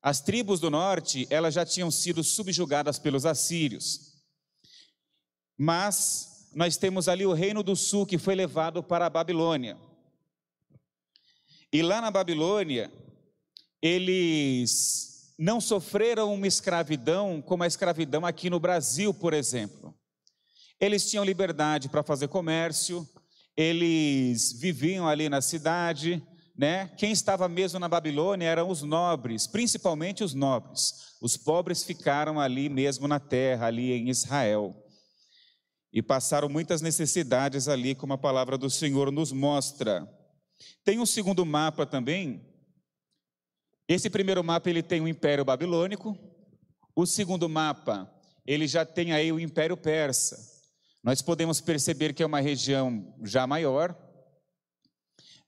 as 0.00 0.20
tribos 0.20 0.60
do 0.60 0.70
norte, 0.70 1.26
elas 1.30 1.54
já 1.54 1.64
tinham 1.64 1.90
sido 1.90 2.24
subjugadas 2.24 2.98
pelos 2.98 3.24
assírios. 3.24 4.12
Mas 5.56 6.50
nós 6.54 6.76
temos 6.76 7.08
ali 7.08 7.24
o 7.24 7.32
reino 7.32 7.62
do 7.62 7.76
sul 7.76 8.04
que 8.04 8.18
foi 8.18 8.34
levado 8.34 8.82
para 8.82 9.06
a 9.06 9.10
Babilônia. 9.10 9.76
E 11.72 11.82
lá 11.82 12.00
na 12.00 12.10
Babilônia, 12.10 12.92
eles 13.80 15.34
não 15.38 15.60
sofreram 15.60 16.34
uma 16.34 16.46
escravidão 16.46 17.40
como 17.40 17.62
a 17.62 17.66
escravidão 17.66 18.26
aqui 18.26 18.50
no 18.50 18.60
Brasil, 18.60 19.14
por 19.14 19.32
exemplo. 19.32 19.94
Eles 20.82 21.08
tinham 21.08 21.24
liberdade 21.24 21.88
para 21.88 22.02
fazer 22.02 22.28
comércio, 22.28 23.08
eles 23.56 24.52
viviam 24.52 25.08
ali 25.08 25.28
na 25.28 25.40
cidade, 25.40 26.22
né? 26.54 26.88
Quem 26.98 27.12
estava 27.12 27.48
mesmo 27.48 27.78
na 27.78 27.88
Babilônia 27.88 28.46
eram 28.46 28.68
os 28.68 28.82
nobres, 28.82 29.46
principalmente 29.46 30.22
os 30.22 30.34
nobres. 30.34 31.16
Os 31.22 31.36
pobres 31.36 31.84
ficaram 31.84 32.40
ali 32.40 32.68
mesmo 32.68 33.08
na 33.08 33.20
terra, 33.20 33.66
ali 33.66 33.92
em 33.92 34.10
Israel 34.10 34.76
e 35.92 36.00
passaram 36.00 36.48
muitas 36.48 36.80
necessidades 36.80 37.68
ali, 37.68 37.94
como 37.94 38.14
a 38.14 38.18
palavra 38.18 38.56
do 38.56 38.70
Senhor 38.70 39.12
nos 39.12 39.30
mostra. 39.30 40.08
Tem 40.82 40.98
um 40.98 41.04
segundo 41.04 41.44
mapa 41.44 41.84
também. 41.84 42.42
Esse 43.86 44.08
primeiro 44.08 44.42
mapa 44.42 44.70
ele 44.70 44.82
tem 44.82 45.02
o 45.02 45.08
Império 45.08 45.44
Babilônico. 45.44 46.16
O 46.96 47.04
segundo 47.04 47.48
mapa, 47.48 48.10
ele 48.46 48.66
já 48.66 48.86
tem 48.86 49.12
aí 49.12 49.30
o 49.30 49.38
Império 49.38 49.76
Persa. 49.76 50.51
Nós 51.02 51.20
podemos 51.20 51.60
perceber 51.60 52.14
que 52.14 52.22
é 52.22 52.26
uma 52.26 52.40
região 52.40 53.14
já 53.22 53.46
maior. 53.46 53.96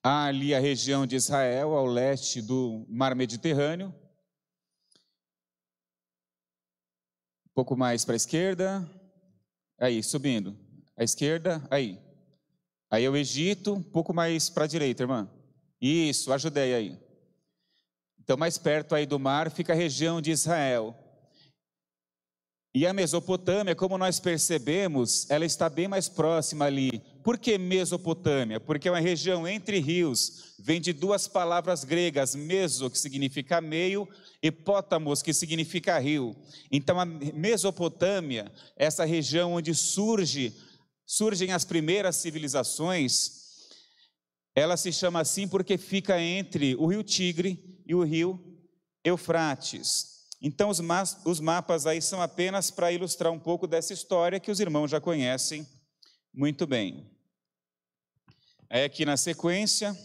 Há 0.03 0.27
ali 0.27 0.55
a 0.55 0.61
região 0.61 1.07
de 1.07 1.17
Israel, 1.17 1.75
ao 1.75 1.87
leste 1.87 2.43
do 2.43 2.85
Mar 2.89 3.15
Mediterrâneo. 3.15 3.95
Um 7.47 7.53
pouco 7.55 7.77
mais 7.77 8.05
para 8.05 8.15
a 8.15 8.17
esquerda, 8.17 8.85
Aí, 9.79 10.03
subindo. 10.03 10.57
À 10.97 11.03
esquerda, 11.03 11.63
aí. 11.71 11.99
Aí 12.91 13.05
é 13.05 13.11
o 13.11 13.17
Egito, 13.17 13.75
um 13.75 13.83
pouco 13.83 14.15
mais 14.15 14.49
para 14.49 14.65
a 14.65 14.69
direita, 14.69 15.03
irmã. 15.03 15.29
Isso, 15.81 16.33
a 16.33 16.39
Judéia 16.39 16.77
aí. 16.77 16.99
Então, 18.21 18.37
mais 18.37 18.57
perto 18.57 18.95
aí 18.95 19.05
do 19.05 19.19
mar 19.19 19.51
fica 19.51 19.73
a 19.73 19.77
região 19.77 20.21
de 20.23 20.31
Israel. 20.31 20.97
E 22.77 22.89
a 22.89 22.93
Mesopotâmia, 22.93 23.77
como 23.77 23.97
nós 23.97 24.19
percebemos, 24.19 25.31
ela 25.31 25.45
está 25.45 25.69
bem 25.69 25.87
mais 25.87 26.09
próxima 26.09 26.65
ali. 26.65 27.01
Por 27.23 27.39
que 27.39 27.57
Mesopotâmia? 27.57 28.59
Porque 28.59 28.89
é 28.89 28.91
uma 28.91 28.99
região 28.99 29.47
entre 29.47 29.79
rios, 29.79 30.57
vem 30.59 30.81
de 30.81 30.93
duas 30.93 31.29
palavras 31.29 31.85
gregas, 31.85 32.35
meso, 32.35 32.91
que 32.91 32.99
significa 32.99 33.61
meio, 33.61 34.09
e 34.43 34.51
pótamos, 34.51 35.23
que 35.23 35.33
significa 35.33 36.01
rio. 36.01 36.35
Então 36.69 36.99
a 36.99 37.05
Mesopotâmia, 37.05 38.51
essa 38.77 39.05
região 39.05 39.53
onde 39.53 39.73
surge, 39.73 40.53
surgem 41.07 41.53
as 41.53 41.65
primeiras 41.65 42.17
civilizações, 42.17 43.45
ela 44.53 44.77
se 44.77 44.93
chama 44.93 45.21
assim 45.21 45.47
porque 45.47 45.79
fica 45.79 46.21
entre 46.21 46.75
o 46.75 46.87
rio 46.87 47.05
Tigre 47.05 47.81
e 47.87 47.95
o 47.95 48.03
rio 48.03 48.59
Eufrates. 49.05 50.14
Então, 50.47 50.69
os, 50.69 50.79
ma 50.79 51.03
os 51.25 51.41
mapas 51.41 51.87
aí 51.87 52.03
são 52.03 52.21
apenas 52.21 52.71
para 52.71 52.93
ilustrar 52.93 53.33
um 53.33 53.39
pouco 53.39 53.67
dessa 53.67 53.95
história 53.95 54.39
que 54.39 54.51
os 54.51 54.61
irmãos 54.61 54.91
já 54.91 55.01
conhecem 55.01 55.67
muito 56.35 56.67
bem. 56.67 57.11
Aqui 58.69 59.07
na 59.07 59.17
sequência, 59.17 59.99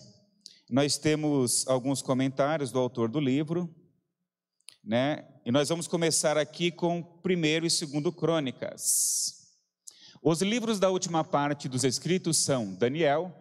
nós 0.69 0.97
temos 0.97 1.67
alguns 1.67 2.01
comentários 2.01 2.71
do 2.71 2.79
autor 2.79 3.09
do 3.09 3.19
livro, 3.19 3.69
né? 4.81 5.27
E 5.45 5.51
nós 5.51 5.67
vamos 5.67 5.89
começar 5.89 6.37
aqui 6.37 6.71
com 6.71 7.03
primeiro 7.03 7.65
e 7.65 7.69
segundo 7.69 8.09
Crônicas. 8.09 9.57
Os 10.21 10.41
livros 10.41 10.79
da 10.79 10.89
última 10.89 11.21
parte 11.21 11.67
dos 11.67 11.83
escritos 11.83 12.37
são 12.37 12.73
Daniel, 12.75 13.35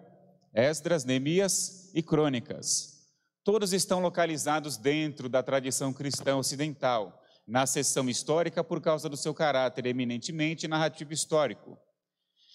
Esdras, 0.52 1.04
Neemias 1.04 1.92
e 1.94 2.02
Crônicas. 2.02 2.97
Todos 3.44 3.72
estão 3.72 4.00
localizados 4.00 4.76
dentro 4.76 5.28
da 5.28 5.42
tradição 5.42 5.92
cristã 5.92 6.36
ocidental, 6.36 7.22
na 7.46 7.66
seção 7.66 8.08
histórica 8.08 8.62
por 8.62 8.80
causa 8.80 9.08
do 9.08 9.16
seu 9.16 9.32
caráter 9.32 9.86
eminentemente 9.86 10.68
narrativo 10.68 11.12
histórico. 11.12 11.78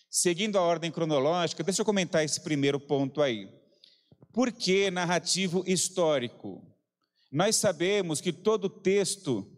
Seguindo 0.10 0.58
a 0.58 0.62
ordem 0.62 0.92
cronológica, 0.92 1.64
deixa 1.64 1.82
eu 1.82 1.86
comentar 1.86 2.24
esse 2.24 2.42
primeiro 2.42 2.80
ponto 2.80 3.22
aí. 3.22 3.50
Por 4.32 4.52
que 4.52 4.92
narrativo 4.92 5.64
histórico? 5.66 6.62
Nós 7.32 7.56
sabemos 7.56 8.22
que 8.22 8.32
todo 8.32 8.70
texto 8.70 9.52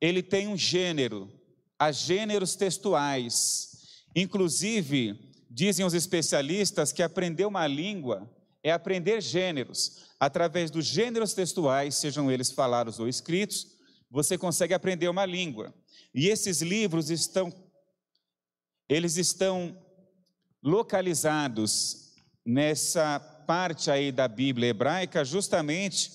ele 0.00 0.22
tem 0.22 0.48
um 0.48 0.56
gênero, 0.56 1.30
há 1.78 1.92
gêneros 1.92 2.56
textuais. 2.56 3.68
Inclusive, 4.16 5.34
dizem 5.50 5.84
os 5.84 5.92
especialistas 5.92 6.92
que 6.92 7.02
aprender 7.02 7.44
uma 7.44 7.66
língua 7.66 8.30
é 8.68 8.72
aprender 8.72 9.20
gêneros 9.20 10.08
através 10.18 10.70
dos 10.70 10.84
gêneros 10.84 11.34
textuais, 11.34 11.96
sejam 11.96 12.30
eles 12.30 12.50
falados 12.50 12.98
ou 12.98 13.08
escritos, 13.08 13.66
você 14.10 14.36
consegue 14.36 14.74
aprender 14.74 15.08
uma 15.08 15.24
língua. 15.24 15.74
E 16.14 16.28
esses 16.28 16.62
livros 16.62 17.10
estão 17.10 17.52
eles 18.88 19.18
estão 19.18 19.76
localizados 20.62 22.14
nessa 22.44 23.20
parte 23.46 23.90
aí 23.90 24.10
da 24.10 24.26
Bíblia 24.26 24.70
hebraica 24.70 25.22
justamente 25.24 26.10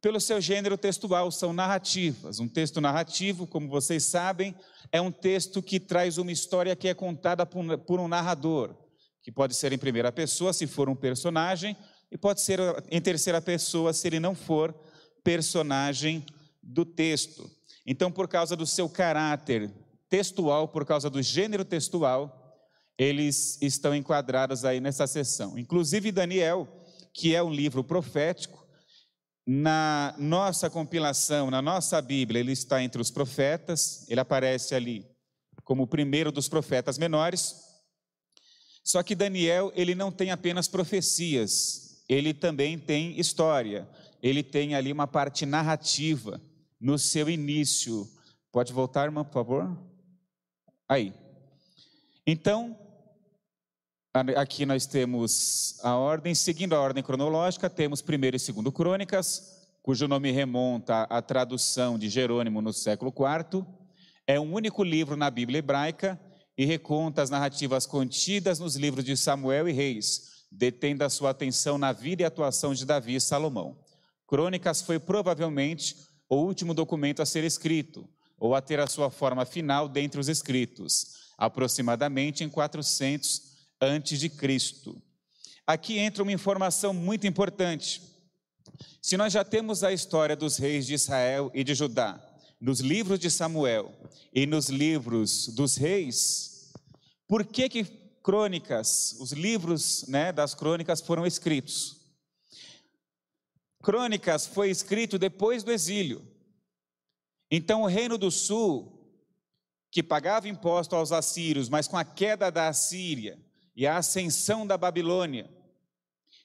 pelo 0.00 0.20
seu 0.20 0.40
gênero 0.40 0.78
textual, 0.78 1.30
são 1.30 1.52
narrativas. 1.52 2.38
Um 2.38 2.48
texto 2.48 2.80
narrativo, 2.80 3.46
como 3.46 3.68
vocês 3.68 4.04
sabem, 4.04 4.54
é 4.90 5.00
um 5.00 5.10
texto 5.10 5.62
que 5.62 5.78
traz 5.78 6.16
uma 6.16 6.32
história 6.32 6.74
que 6.74 6.88
é 6.88 6.94
contada 6.94 7.44
por 7.44 8.00
um 8.00 8.08
narrador, 8.08 8.74
que 9.22 9.30
pode 9.30 9.54
ser 9.54 9.72
em 9.72 9.78
primeira 9.78 10.10
pessoa, 10.10 10.52
se 10.52 10.66
for 10.66 10.88
um 10.88 10.96
personagem, 10.96 11.76
e 12.10 12.18
pode 12.18 12.40
ser 12.40 12.58
em 12.90 13.00
terceira 13.00 13.40
pessoa 13.40 13.92
se 13.92 14.06
ele 14.06 14.18
não 14.18 14.34
for 14.34 14.74
personagem 15.22 16.24
do 16.62 16.84
texto. 16.84 17.50
Então, 17.86 18.10
por 18.10 18.28
causa 18.28 18.56
do 18.56 18.66
seu 18.66 18.88
caráter 18.88 19.70
textual, 20.08 20.68
por 20.68 20.84
causa 20.84 21.08
do 21.08 21.22
gênero 21.22 21.64
textual, 21.64 22.36
eles 22.98 23.60
estão 23.62 23.94
enquadrados 23.94 24.64
aí 24.64 24.80
nessa 24.80 25.06
seção. 25.06 25.58
Inclusive 25.58 26.12
Daniel, 26.12 26.68
que 27.14 27.34
é 27.34 27.42
um 27.42 27.52
livro 27.52 27.82
profético, 27.82 28.60
na 29.46 30.14
nossa 30.18 30.68
compilação, 30.68 31.50
na 31.50 31.62
nossa 31.62 32.00
Bíblia, 32.00 32.40
ele 32.40 32.52
está 32.52 32.82
entre 32.82 33.00
os 33.00 33.10
profetas, 33.10 34.06
ele 34.08 34.20
aparece 34.20 34.74
ali 34.74 35.06
como 35.64 35.84
o 35.84 35.86
primeiro 35.86 36.30
dos 36.30 36.48
profetas 36.48 36.98
menores. 36.98 37.69
Só 38.82 39.02
que 39.02 39.14
Daniel, 39.14 39.72
ele 39.74 39.94
não 39.94 40.10
tem 40.10 40.30
apenas 40.30 40.66
profecias, 40.66 42.02
ele 42.08 42.34
também 42.34 42.78
tem 42.78 43.18
história, 43.20 43.88
ele 44.22 44.42
tem 44.42 44.74
ali 44.74 44.92
uma 44.92 45.06
parte 45.06 45.46
narrativa 45.46 46.40
no 46.80 46.98
seu 46.98 47.28
início. 47.28 48.08
Pode 48.50 48.72
voltar, 48.72 49.04
irmã, 49.04 49.24
por 49.24 49.32
favor? 49.32 49.78
Aí. 50.88 51.12
Então, 52.26 52.76
aqui 54.36 54.66
nós 54.66 54.86
temos 54.86 55.78
a 55.84 55.96
ordem, 55.96 56.34
seguindo 56.34 56.74
a 56.74 56.80
ordem 56.80 57.02
cronológica, 57.02 57.70
temos 57.70 58.02
primeiro 58.02 58.36
e 58.36 58.40
segundo 58.40 58.72
crônicas, 58.72 59.68
cujo 59.82 60.08
nome 60.08 60.30
remonta 60.32 61.02
à 61.02 61.22
tradução 61.22 61.98
de 61.98 62.08
Jerônimo 62.08 62.60
no 62.60 62.72
século 62.72 63.12
IV. 63.12 63.64
É 64.26 64.40
um 64.40 64.52
único 64.52 64.82
livro 64.82 65.16
na 65.16 65.30
Bíblia 65.30 65.58
hebraica 65.58 66.20
e 66.60 66.66
reconta 66.66 67.22
as 67.22 67.30
narrativas 67.30 67.86
contidas 67.86 68.58
nos 68.58 68.76
livros 68.76 69.02
de 69.02 69.16
Samuel 69.16 69.66
e 69.66 69.72
Reis, 69.72 70.44
detendo 70.52 71.02
a 71.02 71.08
sua 71.08 71.30
atenção 71.30 71.78
na 71.78 71.90
vida 71.90 72.20
e 72.20 72.24
atuação 72.26 72.74
de 72.74 72.84
Davi 72.84 73.14
e 73.14 73.20
Salomão. 73.20 73.78
Crônicas 74.26 74.82
foi 74.82 74.98
provavelmente 74.98 75.96
o 76.28 76.36
último 76.36 76.74
documento 76.74 77.22
a 77.22 77.24
ser 77.24 77.44
escrito, 77.44 78.06
ou 78.38 78.54
a 78.54 78.60
ter 78.60 78.78
a 78.78 78.86
sua 78.86 79.08
forma 79.08 79.46
final 79.46 79.88
dentre 79.88 80.20
os 80.20 80.28
escritos, 80.28 81.30
aproximadamente 81.38 82.44
em 82.44 82.48
400 82.50 83.40
antes 83.80 84.20
de 84.20 84.28
Cristo. 84.28 85.00
Aqui 85.66 85.98
entra 85.98 86.22
uma 86.22 86.30
informação 86.30 86.92
muito 86.92 87.26
importante. 87.26 88.02
Se 89.00 89.16
nós 89.16 89.32
já 89.32 89.42
temos 89.42 89.82
a 89.82 89.94
história 89.94 90.36
dos 90.36 90.58
reis 90.58 90.86
de 90.86 90.92
Israel 90.92 91.50
e 91.54 91.64
de 91.64 91.74
Judá 91.74 92.22
nos 92.60 92.80
livros 92.80 93.18
de 93.18 93.30
Samuel 93.30 93.90
e 94.34 94.44
nos 94.44 94.68
livros 94.68 95.48
dos 95.48 95.76
reis, 95.76 96.49
por 97.30 97.46
que 97.46 97.68
que 97.68 97.84
crônicas, 98.24 99.16
os 99.20 99.30
livros 99.30 100.04
né, 100.08 100.32
das 100.32 100.52
crônicas 100.52 101.00
foram 101.00 101.24
escritos? 101.24 102.00
Crônicas 103.80 104.48
foi 104.48 104.68
escrito 104.68 105.16
depois 105.16 105.62
do 105.62 105.70
exílio. 105.70 106.26
Então 107.48 107.82
o 107.82 107.86
reino 107.86 108.18
do 108.18 108.32
sul, 108.32 109.16
que 109.92 110.02
pagava 110.02 110.48
imposto 110.48 110.96
aos 110.96 111.12
assírios, 111.12 111.68
mas 111.68 111.86
com 111.86 111.96
a 111.96 112.04
queda 112.04 112.50
da 112.50 112.66
Assíria 112.66 113.38
e 113.76 113.86
a 113.86 113.98
ascensão 113.98 114.66
da 114.66 114.76
Babilônia, 114.76 115.48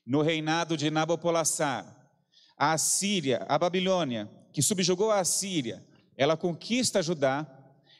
no 0.05 0.21
reinado 0.21 0.77
de 0.77 0.91
Nabopolassar, 0.91 2.11
a 2.55 2.73
Assíria, 2.73 3.43
a 3.49 3.57
Babilônia, 3.57 4.29
que 4.53 4.61
subjugou 4.61 5.09
a 5.09 5.21
Assíria, 5.21 5.83
ela 6.15 6.37
conquista 6.37 7.01
Judá, 7.01 7.47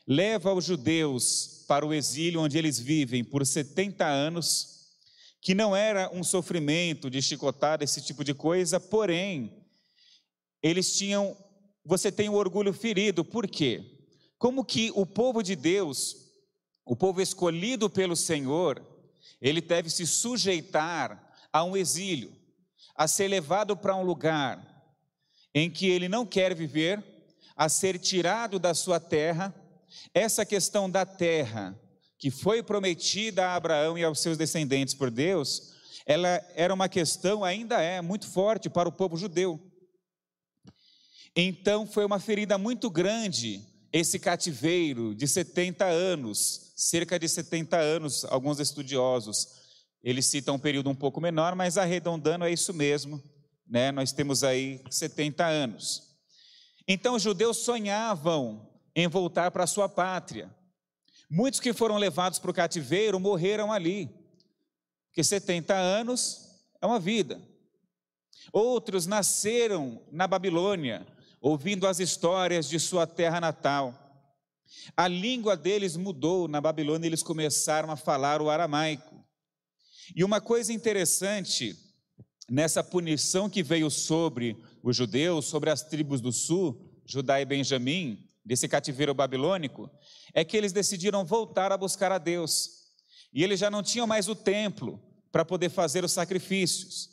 leva 0.07 0.53
os 0.53 0.65
judeus 0.65 1.54
para 1.67 1.85
o 1.85 1.93
exílio 1.93 2.41
onde 2.41 2.57
eles 2.57 2.79
vivem 2.79 3.23
por 3.23 3.45
70 3.45 4.05
anos 4.05 4.75
que 5.41 5.53
não 5.53 5.75
era 5.75 6.09
um 6.11 6.23
sofrimento 6.23 7.07
de 7.07 7.21
chicotada, 7.21 7.83
esse 7.83 8.01
tipo 8.01 8.23
de 8.23 8.33
coisa, 8.33 8.79
porém, 8.79 9.63
eles 10.61 10.97
tinham, 10.97 11.37
você 11.85 12.11
tem 12.11 12.29
o 12.29 12.33
orgulho 12.33 12.73
ferido, 12.73 13.23
por 13.23 13.47
quê? 13.47 14.09
Como 14.39 14.65
que 14.65 14.91
o 14.95 15.05
povo 15.05 15.43
de 15.43 15.55
Deus, 15.55 16.15
o 16.83 16.95
povo 16.95 17.21
escolhido 17.21 17.87
pelo 17.89 18.15
Senhor, 18.15 18.83
ele 19.39 19.61
deve 19.61 19.89
se 19.91 20.07
sujeitar 20.07 21.31
a 21.53 21.63
um 21.63 21.77
exílio, 21.77 22.35
a 22.95 23.07
ser 23.07 23.27
levado 23.27 23.77
para 23.77 23.95
um 23.95 24.03
lugar 24.03 24.75
em 25.53 25.69
que 25.69 25.87
ele 25.87 26.09
não 26.09 26.25
quer 26.25 26.55
viver, 26.55 27.03
a 27.55 27.69
ser 27.69 27.99
tirado 27.99 28.57
da 28.57 28.73
sua 28.73 28.99
terra. 28.99 29.53
Essa 30.13 30.45
questão 30.45 30.89
da 30.89 31.05
terra 31.05 31.79
que 32.17 32.31
foi 32.31 32.63
prometida 32.63 33.45
a 33.45 33.55
Abraão 33.55 33.97
e 33.97 34.03
aos 34.03 34.19
seus 34.19 34.37
descendentes 34.37 34.93
por 34.93 35.11
Deus, 35.11 35.73
ela 36.05 36.41
era 36.55 36.73
uma 36.73 36.87
questão, 36.87 37.43
ainda 37.43 37.81
é, 37.81 38.01
muito 38.01 38.27
forte 38.27 38.69
para 38.69 38.87
o 38.87 38.91
povo 38.91 39.17
judeu. 39.17 39.59
Então 41.35 41.85
foi 41.85 42.05
uma 42.05 42.19
ferida 42.19 42.57
muito 42.57 42.89
grande 42.89 43.61
esse 43.91 44.19
cativeiro 44.19 45.15
de 45.15 45.27
70 45.27 45.85
anos, 45.85 46.73
cerca 46.75 47.17
de 47.17 47.27
70 47.27 47.77
anos, 47.77 48.25
alguns 48.25 48.59
estudiosos. 48.59 49.47
Eles 50.03 50.25
citam 50.25 50.55
um 50.55 50.59
período 50.59 50.89
um 50.89 50.95
pouco 50.95 51.19
menor, 51.19 51.55
mas 51.55 51.77
arredondando 51.77 52.45
é 52.45 52.51
isso 52.51 52.73
mesmo, 52.73 53.21
né? 53.67 53.91
Nós 53.91 54.11
temos 54.11 54.43
aí 54.43 54.81
70 54.89 55.45
anos. 55.45 56.03
Então 56.87 57.15
os 57.15 57.23
judeus 57.23 57.57
sonhavam 57.57 58.74
em 58.95 59.07
voltar 59.07 59.51
para 59.51 59.67
sua 59.67 59.89
pátria. 59.89 60.49
Muitos 61.29 61.59
que 61.59 61.73
foram 61.73 61.97
levados 61.97 62.39
para 62.39 62.51
o 62.51 62.53
cativeiro 62.53 63.19
morreram 63.19 63.71
ali, 63.71 64.09
porque 65.07 65.23
70 65.23 65.73
anos 65.73 66.47
é 66.81 66.85
uma 66.85 66.99
vida. 66.99 67.41
Outros 68.53 69.05
nasceram 69.05 70.01
na 70.11 70.27
Babilônia, 70.27 71.05
ouvindo 71.41 71.87
as 71.87 71.99
histórias 71.99 72.69
de 72.69 72.79
sua 72.79 73.05
terra 73.05 73.41
natal. 73.41 73.93
A 74.95 75.07
língua 75.07 75.55
deles 75.55 75.95
mudou 75.95 76.47
na 76.47 76.61
Babilônia, 76.61 77.07
eles 77.07 77.23
começaram 77.23 77.91
a 77.91 77.95
falar 77.95 78.41
o 78.41 78.49
aramaico. 78.49 79.23
E 80.15 80.23
uma 80.23 80.39
coisa 80.39 80.71
interessante 80.71 81.75
nessa 82.49 82.83
punição 82.83 83.49
que 83.49 83.63
veio 83.63 83.89
sobre 83.89 84.55
os 84.83 84.95
judeus, 84.95 85.45
sobre 85.45 85.69
as 85.69 85.81
tribos 85.81 86.21
do 86.21 86.31
sul, 86.31 86.79
Judá 87.05 87.41
e 87.41 87.45
Benjamim, 87.45 88.24
desse 88.45 88.67
cativeiro 88.67 89.13
babilônico, 89.13 89.89
é 90.33 90.45
que 90.45 90.55
eles 90.55 90.71
decidiram 90.71 91.25
voltar 91.25 91.71
a 91.71 91.77
buscar 91.77 92.11
a 92.11 92.17
Deus. 92.17 92.85
E 93.33 93.43
eles 93.43 93.59
já 93.59 93.71
não 93.71 93.81
tinham 93.81 94.05
mais 94.05 94.29
o 94.29 94.35
templo 94.35 95.01
para 95.31 95.43
poder 95.43 95.69
fazer 95.69 96.05
os 96.05 96.11
sacrifícios. 96.11 97.09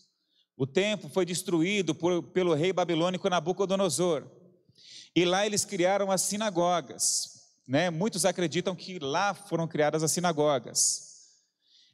O 0.56 0.66
templo 0.66 1.08
foi 1.08 1.24
destruído 1.24 1.94
por, 1.94 2.22
pelo 2.24 2.54
rei 2.54 2.72
babilônico 2.72 3.28
Nabucodonosor. 3.28 4.24
E 5.16 5.24
lá 5.24 5.46
eles 5.46 5.64
criaram 5.64 6.10
as 6.10 6.20
sinagogas. 6.20 7.32
Né? 7.66 7.90
Muitos 7.90 8.24
acreditam 8.24 8.76
que 8.76 8.98
lá 8.98 9.32
foram 9.32 9.66
criadas 9.66 10.02
as 10.02 10.12
sinagogas. 10.12 11.10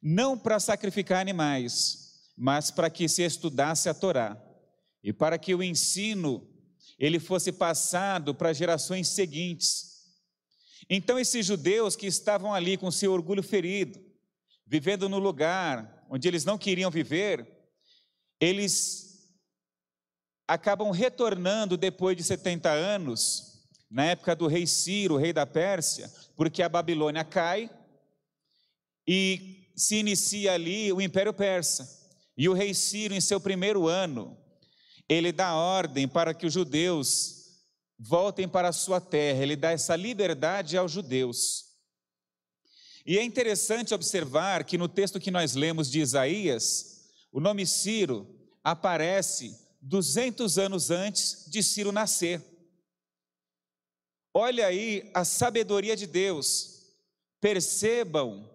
Não 0.03 0.37
para 0.37 0.61
sacrificar 0.61 1.21
animais, 1.21 2.31
mas 2.37 2.71
para 2.71 2.91
que 2.91 3.09
se 3.09 3.23
estudasse 3.23 3.89
a 3.89 3.95
Torá. 3.95 4.37
E 5.03 5.13
para 5.13 5.39
que 5.39 5.55
o 5.55 5.63
ensino 5.63 6.47
ele 6.99 7.21
fosse 7.21 7.53
passado 7.53 8.35
para 8.35 8.53
gerações 8.53 9.09
seguintes. 9.09 9.89
Então, 10.91 11.19
esses 11.19 11.47
judeus 11.47 11.95
que 11.95 12.07
estavam 12.07 12.53
ali 12.53 12.77
com 12.77 12.91
seu 12.91 13.13
orgulho 13.13 13.43
ferido, 13.43 14.01
vivendo 14.67 15.09
no 15.09 15.19
lugar 15.19 16.07
onde 16.11 16.27
eles 16.27 16.45
não 16.45 16.59
queriam 16.59 16.91
viver, 16.91 17.47
eles 18.41 19.29
acabam 20.47 20.91
retornando 20.91 21.77
depois 21.77 22.17
de 22.17 22.25
70 22.25 22.71
anos, 22.71 23.69
na 23.91 24.07
época 24.07 24.35
do 24.35 24.47
rei 24.47 24.67
Ciro, 24.67 25.17
rei 25.17 25.33
da 25.33 25.47
Pérsia, 25.47 26.11
porque 26.35 26.63
a 26.63 26.69
Babilônia 26.69 27.25
cai 27.25 27.71
e 29.07 29.71
se 29.77 29.97
inicia 29.97 30.53
ali 30.53 30.93
o 30.93 31.01
Império 31.01 31.33
Persa. 31.33 31.99
E 32.37 32.49
o 32.49 32.53
rei 32.53 32.73
Ciro, 32.75 33.15
em 33.15 33.21
seu 33.21 33.41
primeiro 33.41 33.87
ano, 33.87 34.37
ele 35.09 35.33
dá 35.33 35.55
ordem 35.55 36.07
para 36.07 36.35
que 36.35 36.47
os 36.47 36.53
judeus 36.53 37.39
voltem 37.99 38.47
para 38.47 38.69
a 38.69 38.73
sua 38.73 39.01
terra, 39.01 39.43
ele 39.43 39.57
dá 39.57 39.73
essa 39.73 39.97
liberdade 39.97 40.77
aos 40.77 40.93
judeus. 40.93 41.67
E 43.05 43.19
é 43.19 43.23
interessante 43.23 43.95
observar 43.95 44.65
que 44.65 44.77
no 44.77 44.89
texto 44.89 45.19
que 45.19 45.31
nós 45.31 45.55
lemos 45.55 45.91
de 45.91 46.01
Isaías, 46.01 47.09
o 47.33 47.41
nome 47.41 47.67
Ciro 47.67 48.27
aparece 48.63 49.59
200 49.81 50.59
anos 50.59 50.91
antes 50.91 51.47
de 51.49 51.63
Ciro 51.63 51.91
nascer. 51.91 52.45
Olha 54.35 54.67
aí 54.67 55.11
a 55.15 55.25
sabedoria 55.25 55.97
de 55.97 56.07
Deus, 56.07 56.93
percebam 57.41 58.49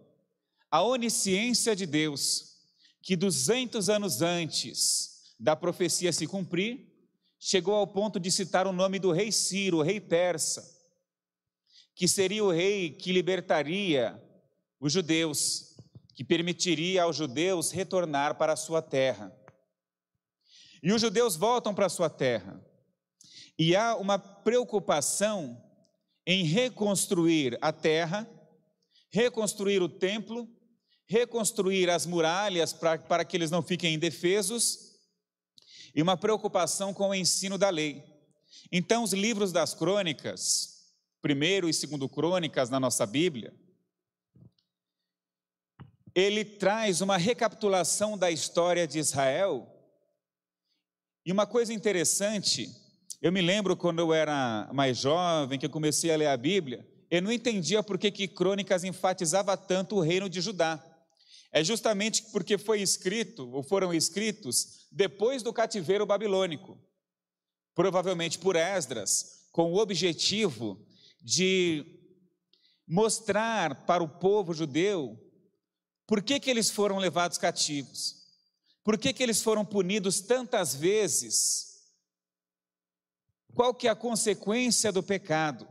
a 0.70 0.82
onisciência 0.82 1.76
de 1.76 1.86
Deus, 1.86 2.58
que 3.02 3.16
200 3.16 3.90
anos 3.90 4.22
antes, 4.22 5.13
da 5.44 5.58
profecia 5.58 6.14
se 6.14 6.26
cumprir, 6.26 6.88
chegou 7.38 7.76
ao 7.76 7.86
ponto 7.86 8.18
de 8.18 8.32
citar 8.32 8.66
o 8.66 8.72
nome 8.72 8.98
do 8.98 9.12
rei 9.12 9.30
Ciro, 9.30 9.82
rei 9.82 10.00
persa, 10.00 10.64
que 11.94 12.08
seria 12.08 12.42
o 12.42 12.50
rei 12.50 12.92
que 12.92 13.12
libertaria 13.12 14.18
os 14.80 14.94
judeus, 14.94 15.76
que 16.16 16.24
permitiria 16.24 17.04
aos 17.04 17.18
judeus 17.18 17.72
retornar 17.72 18.38
para 18.38 18.54
a 18.54 18.56
sua 18.56 18.82
terra. 18.82 19.36
E 20.82 20.94
os 20.94 21.02
judeus 21.02 21.36
voltam 21.36 21.76
para 21.76 21.88
a 21.88 21.90
sua 21.90 22.10
terra. 22.10 22.64
E 23.60 23.76
há 23.76 23.98
uma 23.98 24.18
preocupação 24.18 25.62
em 26.26 26.46
reconstruir 26.46 27.58
a 27.60 27.74
terra, 27.74 28.26
reconstruir 29.12 29.82
o 29.82 29.90
templo, 29.90 30.50
reconstruir 31.06 31.90
as 31.90 32.06
muralhas 32.06 32.72
para, 32.72 32.98
para 32.98 33.26
que 33.26 33.36
eles 33.36 33.52
não 33.52 33.62
fiquem 33.62 33.94
indefesos 33.94 34.93
e 35.94 36.02
uma 36.02 36.18
preocupação 36.18 36.94
com 36.94 37.10
o 37.10 37.16
ensino 37.16 37.58
da 37.58 37.70
lei. 37.70 38.04
Então, 38.72 39.04
os 39.04 39.14
livros 39.14 39.52
das 39.52 39.74
crônicas, 39.74 40.94
primeiro 41.22 41.70
e 41.70 41.74
segundo 41.74 42.10
crônicas 42.10 42.70
na 42.70 42.80
nossa 42.80 43.06
Bíblia, 43.06 43.54
ele 46.16 46.46
traz 46.46 47.02
uma 47.02 47.18
recapitulação 47.18 48.18
da 48.18 48.30
história 48.30 48.88
de 48.88 49.00
Israel. 49.00 49.68
E 51.26 51.32
uma 51.32 51.48
coisa 51.48 51.74
interessante, 51.74 52.70
eu 53.22 53.32
me 53.32 53.42
lembro 53.42 53.76
quando 53.76 54.00
eu 54.00 54.14
era 54.14 54.70
mais 54.74 54.98
jovem, 54.98 55.58
que 55.58 55.66
eu 55.66 55.70
comecei 55.70 56.12
a 56.12 56.18
ler 56.18 56.28
a 56.28 56.38
Bíblia, 56.38 56.88
eu 57.10 57.22
não 57.22 57.32
entendia 57.32 57.84
por 57.84 57.98
que, 57.98 58.12
que 58.12 58.28
Crônicas 58.28 58.84
enfatizava 58.84 59.56
tanto 59.56 59.96
o 59.96 60.02
reino 60.02 60.30
de 60.30 60.42
Judá. 60.42 60.84
É 61.56 61.64
justamente 61.64 62.24
porque 62.32 62.58
foi 62.58 62.82
escrito, 62.82 63.48
ou 63.52 63.62
foram 63.62 63.94
escritos, 63.94 64.88
depois 64.92 65.44
do 65.44 65.54
cativeiro 65.54 66.04
babilônico, 66.04 66.82
provavelmente 67.76 68.40
por 68.40 68.56
Esdras, 68.56 69.48
com 69.52 69.72
o 69.72 69.78
objetivo 69.78 70.84
de 71.22 71.86
mostrar 72.88 73.86
para 73.86 74.04
o 74.04 74.10
povo 74.10 74.52
judeu 74.52 75.16
por 76.08 76.24
que, 76.24 76.40
que 76.40 76.50
eles 76.50 76.72
foram 76.72 76.98
levados 76.98 77.38
cativos, 77.38 78.16
por 78.84 78.98
que, 78.98 79.14
que 79.14 79.22
eles 79.22 79.42
foram 79.42 79.64
punidos 79.64 80.22
tantas 80.22 80.74
vezes, 80.74 81.84
qual 83.54 83.76
que 83.76 83.88
é 83.88 83.92
a 83.92 83.96
consequência 83.96 84.92
do 84.92 85.04
pecado? 85.04 85.68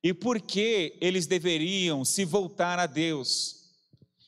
E 0.00 0.14
por 0.14 0.40
que 0.40 0.96
eles 1.00 1.26
deveriam 1.26 2.04
se 2.04 2.24
voltar 2.24 2.78
a 2.78 2.86
Deus, 2.86 3.65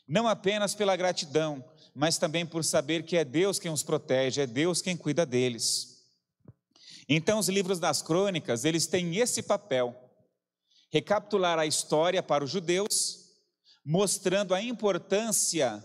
não 0.08 0.26
apenas 0.26 0.74
pela 0.74 0.96
gratidão, 0.96 1.62
mas 1.94 2.16
também 2.16 2.46
por 2.46 2.64
saber 2.64 3.02
que 3.02 3.16
é 3.16 3.24
Deus 3.24 3.58
quem 3.58 3.70
os 3.70 3.82
protege, 3.82 4.40
é 4.40 4.46
Deus 4.46 4.80
quem 4.80 4.96
cuida 4.96 5.26
deles. 5.26 5.98
Então, 7.08 7.38
os 7.38 7.48
livros 7.48 7.78
das 7.78 8.00
crônicas, 8.00 8.64
eles 8.64 8.86
têm 8.86 9.16
esse 9.16 9.42
papel: 9.42 9.94
recapitular 10.90 11.58
a 11.58 11.66
história 11.66 12.22
para 12.22 12.44
os 12.44 12.50
judeus, 12.50 13.26
mostrando 13.84 14.54
a 14.54 14.62
importância 14.62 15.82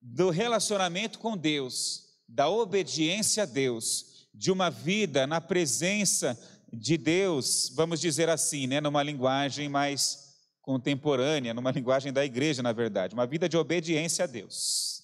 do 0.00 0.30
relacionamento 0.30 1.18
com 1.18 1.36
Deus, 1.36 2.04
da 2.28 2.48
obediência 2.48 3.42
a 3.42 3.46
Deus, 3.46 4.28
de 4.32 4.52
uma 4.52 4.70
vida 4.70 5.26
na 5.26 5.40
presença 5.40 6.38
de 6.72 6.96
Deus, 6.96 7.72
vamos 7.74 8.00
dizer 8.00 8.28
assim, 8.28 8.66
né, 8.66 8.80
numa 8.80 9.02
linguagem 9.02 9.68
mais 9.68 10.27
contemporânea, 10.68 11.54
numa 11.54 11.70
linguagem 11.70 12.12
da 12.12 12.22
igreja, 12.22 12.62
na 12.62 12.72
verdade, 12.72 13.14
uma 13.14 13.26
vida 13.26 13.48
de 13.48 13.56
obediência 13.56 14.24
a 14.24 14.26
Deus. 14.26 15.02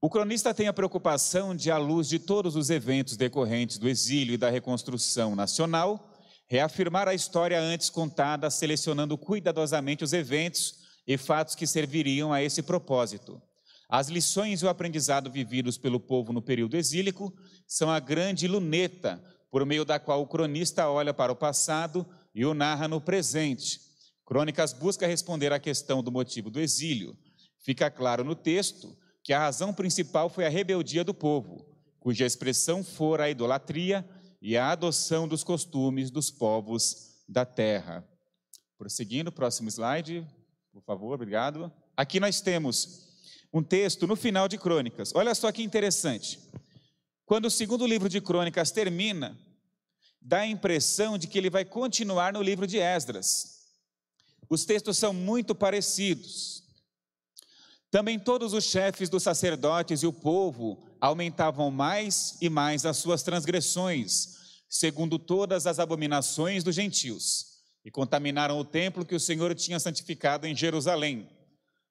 O 0.00 0.08
cronista 0.08 0.54
tem 0.54 0.68
a 0.68 0.72
preocupação 0.72 1.52
de, 1.52 1.68
à 1.68 1.78
luz 1.78 2.08
de 2.08 2.20
todos 2.20 2.54
os 2.54 2.70
eventos 2.70 3.16
decorrentes 3.16 3.76
do 3.76 3.88
exílio 3.88 4.34
e 4.34 4.38
da 4.38 4.50
reconstrução 4.50 5.34
nacional, 5.34 6.16
reafirmar 6.46 7.08
a 7.08 7.14
história 7.14 7.60
antes 7.60 7.90
contada, 7.90 8.48
selecionando 8.50 9.18
cuidadosamente 9.18 10.04
os 10.04 10.12
eventos 10.12 10.76
e 11.04 11.18
fatos 11.18 11.56
que 11.56 11.66
serviriam 11.66 12.32
a 12.32 12.40
esse 12.40 12.62
propósito. 12.62 13.42
As 13.88 14.06
lições 14.06 14.62
e 14.62 14.64
o 14.64 14.68
aprendizado 14.68 15.28
vividos 15.28 15.76
pelo 15.76 15.98
povo 15.98 16.32
no 16.32 16.40
período 16.40 16.76
exílico 16.76 17.36
são 17.66 17.90
a 17.90 17.98
grande 17.98 18.46
luneta 18.46 19.20
por 19.50 19.66
meio 19.66 19.84
da 19.84 19.98
qual 19.98 20.22
o 20.22 20.26
cronista 20.28 20.88
olha 20.88 21.12
para 21.12 21.32
o 21.32 21.36
passado 21.36 22.06
e 22.32 22.46
o 22.46 22.54
narra 22.54 22.86
no 22.86 23.00
presente. 23.00 23.87
Crônicas 24.28 24.74
busca 24.74 25.06
responder 25.06 25.54
à 25.54 25.58
questão 25.58 26.02
do 26.02 26.12
motivo 26.12 26.50
do 26.50 26.60
exílio. 26.60 27.16
Fica 27.60 27.90
claro 27.90 28.22
no 28.22 28.34
texto 28.34 28.94
que 29.24 29.32
a 29.32 29.38
razão 29.38 29.72
principal 29.72 30.28
foi 30.28 30.44
a 30.44 30.50
rebeldia 30.50 31.02
do 31.02 31.14
povo, 31.14 31.66
cuja 31.98 32.26
expressão 32.26 32.84
fora 32.84 33.24
a 33.24 33.30
idolatria 33.30 34.06
e 34.42 34.54
a 34.54 34.70
adoção 34.70 35.26
dos 35.26 35.42
costumes 35.42 36.10
dos 36.10 36.30
povos 36.30 37.24
da 37.26 37.46
terra. 37.46 38.06
Prosseguindo, 38.76 39.32
próximo 39.32 39.70
slide, 39.70 40.26
por 40.74 40.82
favor, 40.82 41.14
obrigado. 41.14 41.72
Aqui 41.96 42.20
nós 42.20 42.42
temos 42.42 43.08
um 43.50 43.62
texto 43.62 44.06
no 44.06 44.14
final 44.14 44.46
de 44.46 44.58
Crônicas. 44.58 45.10
Olha 45.14 45.34
só 45.34 45.50
que 45.50 45.62
interessante. 45.62 46.38
Quando 47.24 47.46
o 47.46 47.50
segundo 47.50 47.86
livro 47.86 48.10
de 48.10 48.20
Crônicas 48.20 48.70
termina, 48.72 49.38
dá 50.20 50.40
a 50.40 50.46
impressão 50.46 51.16
de 51.16 51.26
que 51.26 51.38
ele 51.38 51.48
vai 51.48 51.64
continuar 51.64 52.34
no 52.34 52.42
livro 52.42 52.66
de 52.66 52.76
Esdras. 52.76 53.57
Os 54.48 54.64
textos 54.64 54.96
são 54.96 55.12
muito 55.12 55.54
parecidos. 55.54 56.62
Também 57.90 58.18
todos 58.18 58.52
os 58.52 58.64
chefes 58.64 59.08
dos 59.08 59.22
sacerdotes 59.22 60.02
e 60.02 60.06
o 60.06 60.12
povo 60.12 60.84
aumentavam 61.00 61.70
mais 61.70 62.36
e 62.40 62.50
mais 62.50 62.84
as 62.84 62.98
suas 62.98 63.22
transgressões, 63.22 64.36
segundo 64.68 65.18
todas 65.18 65.66
as 65.66 65.78
abominações 65.78 66.62
dos 66.62 66.74
gentios, 66.74 67.58
e 67.84 67.90
contaminaram 67.90 68.58
o 68.58 68.64
templo 68.64 69.06
que 69.06 69.14
o 69.14 69.20
Senhor 69.20 69.54
tinha 69.54 69.80
santificado 69.80 70.46
em 70.46 70.54
Jerusalém. 70.54 71.28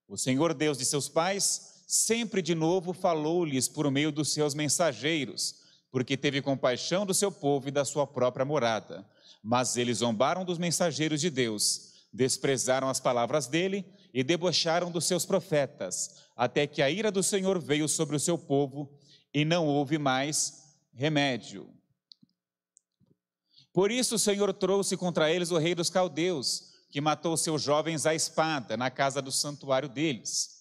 O 0.07 0.17
Senhor 0.17 0.53
Deus 0.53 0.77
de 0.77 0.85
seus 0.85 1.09
pais 1.09 1.83
sempre 1.87 2.41
de 2.41 2.53
novo 2.53 2.93
falou-lhes 2.93 3.67
por 3.67 3.89
meio 3.89 4.11
dos 4.11 4.33
seus 4.33 4.53
mensageiros, 4.53 5.55
porque 5.89 6.17
teve 6.17 6.41
compaixão 6.41 7.05
do 7.05 7.13
seu 7.13 7.31
povo 7.31 7.69
e 7.69 7.71
da 7.71 7.85
sua 7.85 8.05
própria 8.05 8.45
morada. 8.45 9.07
Mas 9.41 9.77
eles 9.77 9.99
zombaram 9.99 10.43
dos 10.43 10.57
mensageiros 10.57 11.21
de 11.21 11.29
Deus, 11.29 11.86
desprezaram 12.17 12.89
as 12.89 12.99
palavras 12.99 13.47
dele 13.47 13.85
e 14.13 14.23
debocharam 14.23 14.91
dos 14.91 15.05
seus 15.05 15.25
profetas, 15.25 16.23
até 16.35 16.67
que 16.67 16.81
a 16.81 16.89
ira 16.89 17.11
do 17.11 17.23
Senhor 17.23 17.59
veio 17.59 17.87
sobre 17.87 18.15
o 18.15 18.19
seu 18.19 18.37
povo 18.37 18.91
e 19.33 19.45
não 19.45 19.65
houve 19.67 19.97
mais 19.97 20.75
remédio. 20.93 21.69
Por 23.71 23.91
isso 23.91 24.15
o 24.15 24.19
Senhor 24.19 24.51
trouxe 24.53 24.97
contra 24.97 25.31
eles 25.31 25.51
o 25.51 25.57
rei 25.57 25.75
dos 25.75 25.89
caldeus, 25.89 26.73
que 26.89 26.99
matou 26.99 27.37
seus 27.37 27.61
jovens 27.61 28.05
à 28.05 28.13
espada 28.13 28.75
na 28.75 28.89
casa 28.89 29.21
do 29.21 29.31
santuário 29.31 29.87
deles 29.87 30.57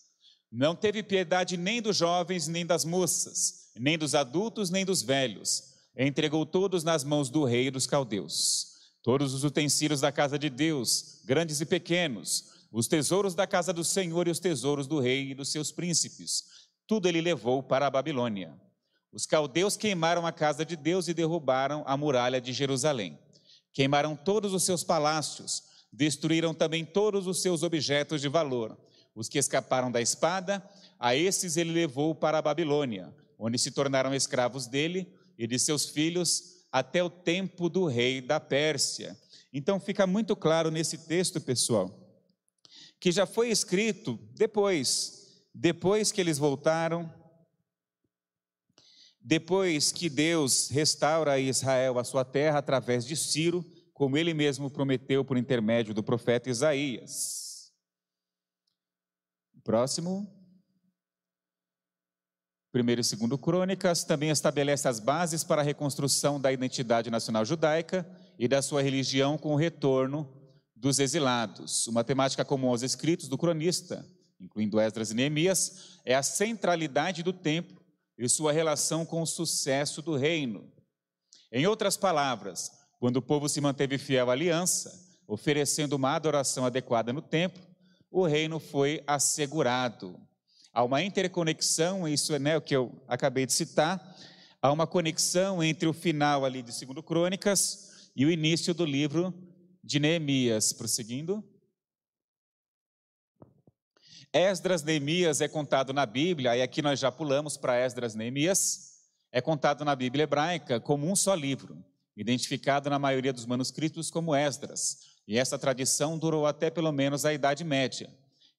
não 0.51 0.75
teve 0.75 1.03
piedade 1.03 1.57
nem 1.57 1.83
dos 1.83 1.97
jovens, 1.97 2.47
nem 2.47 2.65
das 2.65 2.85
moças, 2.85 3.71
nem 3.77 3.99
dos 3.99 4.15
adultos, 4.15 4.71
nem 4.71 4.85
dos 4.85 5.03
velhos. 5.03 5.75
Entregou 5.97 6.47
todos 6.47 6.85
nas 6.85 7.05
mãos 7.05 7.29
do 7.29 7.45
rei 7.45 7.71
dos 7.71 7.87
caldeus. 7.87 8.76
Todos 9.07 9.33
os 9.33 9.45
utensílios 9.45 10.01
da 10.01 10.11
casa 10.11 10.37
de 10.37 10.51
Deus, 10.51 11.21
grandes 11.25 11.61
e 11.61 11.65
pequenos, 11.65 12.47
os 12.73 12.89
tesouros 12.89 13.37
da 13.37 13.47
casa 13.47 13.73
do 13.73 13.85
Senhor 13.85 14.27
e 14.27 14.33
os 14.33 14.41
tesouros 14.41 14.89
do 14.89 14.99
rei 14.99 15.31
e 15.31 15.35
dos 15.37 15.53
seus 15.53 15.71
príncipes, 15.71 16.67
tudo 16.89 17.07
ele 17.07 17.21
levou 17.21 17.63
para 17.63 17.87
a 17.87 17.91
Babilônia. 17.91 18.53
Os 19.13 19.25
caldeus 19.25 19.77
queimaram 19.77 20.27
a 20.27 20.33
casa 20.33 20.65
de 20.65 20.75
Deus 20.75 21.07
e 21.07 21.15
derrubaram 21.15 21.85
a 21.87 21.97
muralha 21.97 22.41
de 22.41 22.53
Jerusalém. 22.53 23.17
Queimaram 23.73 24.17
todos 24.17 24.53
os 24.53 24.65
seus 24.65 24.83
palácios, 24.83 25.63
destruíram 25.93 26.53
também 26.53 26.85
todos 26.85 27.29
os 27.29 27.41
seus 27.41 27.63
objetos 27.63 28.21
de 28.21 28.27
valor 28.27 28.77
os 29.15 29.31
que 29.31 29.39
escaparam 29.39 29.89
da 29.89 30.01
espada, 30.03 30.61
a 30.99 31.15
esses 31.15 31.57
ele 31.57 31.71
levou 31.71 32.13
para 32.13 32.39
a 32.39 32.43
Babilônia, 32.43 33.15
onde 33.39 33.57
se 33.57 33.71
tornaram 33.71 34.13
escravos 34.13 34.67
dele 34.67 35.11
e 35.39 35.47
de 35.47 35.61
seus 35.61 35.87
filhos 35.87 36.56
até 36.79 37.03
o 37.03 37.09
tempo 37.09 37.71
do 37.71 37.87
rei 37.87 38.21
da 38.21 38.39
Pérsia. 38.39 39.19
Então 39.51 39.81
fica 39.81 40.07
muito 40.07 40.37
claro 40.37 40.71
nesse 40.71 40.99
texto, 40.99 41.41
pessoal, 41.41 41.91
que 43.01 43.11
já 43.11 43.25
foi 43.25 43.49
escrito 43.49 44.19
depois, 44.35 45.41
depois 45.55 46.13
que 46.13 46.21
eles 46.21 46.37
voltaram, 46.37 47.11
depois 49.19 49.91
que 49.91 50.11
Deus 50.11 50.69
restaura 50.69 51.33
a 51.33 51.39
Israel 51.39 51.99
a 51.99 52.05
sua 52.05 52.27
terra 52.27 52.59
através 52.59 53.07
de 53.07 53.17
Ciro, 53.17 53.65
como 53.95 54.19
ele 54.19 54.35
mesmo 54.35 54.71
prometeu 54.71 55.25
por 55.25 55.39
intermédio 55.39 55.95
do 55.95 56.03
profeta 56.03 56.51
Isaías. 56.51 57.73
Próximo. 59.65 60.31
Primeiro 62.73 63.01
e 63.01 63.05
segundo 63.05 63.39
Crônicas 63.39 64.05
também 64.05 64.31
estabelece 64.31 64.87
as 64.87 65.01
bases 65.01 65.43
para 65.43 65.63
a 65.63 65.65
reconstrução 65.65 66.41
da 66.41 66.53
identidade 66.53 67.11
nacional 67.11 67.45
judaica 67.45 68.07
e 68.39 68.47
da 68.47 68.61
sua 68.61 68.83
religião 68.83 69.39
com 69.39 69.53
o 69.53 69.57
retorno 69.57 70.29
dos 70.75 70.99
exilados. 70.99 71.87
Uma 71.87 72.05
temática 72.05 72.45
comum 72.45 72.69
aos 72.69 72.83
escritos 72.83 73.29
do 73.29 73.39
cronista, 73.39 74.07
incluindo 74.39 74.79
Esdras 74.79 75.11
e 75.11 75.15
Neemias, 75.15 75.99
é 76.05 76.15
a 76.15 76.23
centralidade 76.23 77.23
do 77.23 77.33
templo 77.33 77.81
e 78.19 78.29
sua 78.29 78.53
relação 78.53 79.05
com 79.05 79.23
o 79.23 79.27
sucesso 79.27 80.03
do 80.03 80.17
reino. 80.17 80.71
Em 81.51 81.67
outras 81.67 81.97
palavras, 81.97 82.71
quando 82.99 83.17
o 83.17 83.23
povo 83.23 83.49
se 83.49 83.61
manteve 83.61 83.99
fiel 83.99 84.31
à 84.31 84.33
aliança, 84.33 84.93
oferecendo 85.27 85.95
uma 85.95 86.15
adoração 86.15 86.65
adequada 86.65 87.13
no 87.13 87.23
templo, 87.23 87.63
o 88.11 88.27
reino 88.27 88.59
foi 88.59 89.03
assegurado. 89.07 90.19
Há 90.77 90.85
uma 90.85 91.03
interconexão, 91.03 92.07
isso 92.07 92.35
é 92.35 92.39
né, 92.39 92.55
o 92.55 92.61
que 92.61 92.77
eu 92.77 92.93
acabei 93.09 93.47
de 93.47 93.55
citar, 93.55 94.15
há 94.61 94.71
uma 94.71 94.87
conexão 94.87 95.65
entre 95.65 95.89
o 95.89 95.93
final 95.95 96.45
ali 96.45 96.61
de 96.61 96.71
2 96.85 97.03
Crônicas 97.03 98.11
e 98.15 98.27
o 98.27 98.31
início 98.31 98.75
do 98.75 98.85
livro 98.85 99.33
de 99.83 99.99
Neemias. 99.99 100.75
Prosseguindo. 100.75 101.43
Esdras 104.31 104.83
Neemias 104.83 105.41
é 105.41 105.49
contado 105.49 105.95
na 105.95 106.05
Bíblia, 106.05 106.55
e 106.55 106.61
aqui 106.61 106.83
nós 106.83 107.01
já 107.01 107.11
pulamos 107.11 107.57
para 107.57 107.79
Esdras 107.79 108.15
Neemias, 108.15 108.99
é 109.33 109.41
contado 109.41 109.83
na 109.83 109.97
Bíblia 109.97 110.25
hebraica 110.25 110.79
como 110.79 111.11
um 111.11 111.17
só 111.17 111.35
livro, 111.35 111.83
identificado 112.15 112.91
na 112.91 112.99
maioria 112.99 113.33
dos 113.33 113.47
manuscritos 113.47 114.11
como 114.11 114.37
Esdras. 114.37 114.99
E 115.27 115.39
essa 115.39 115.59
tradição 115.59 116.19
durou 116.19 116.45
até 116.45 116.69
pelo 116.69 116.93
menos 116.93 117.25
a 117.25 117.33
Idade 117.33 117.65
Média. 117.65 118.15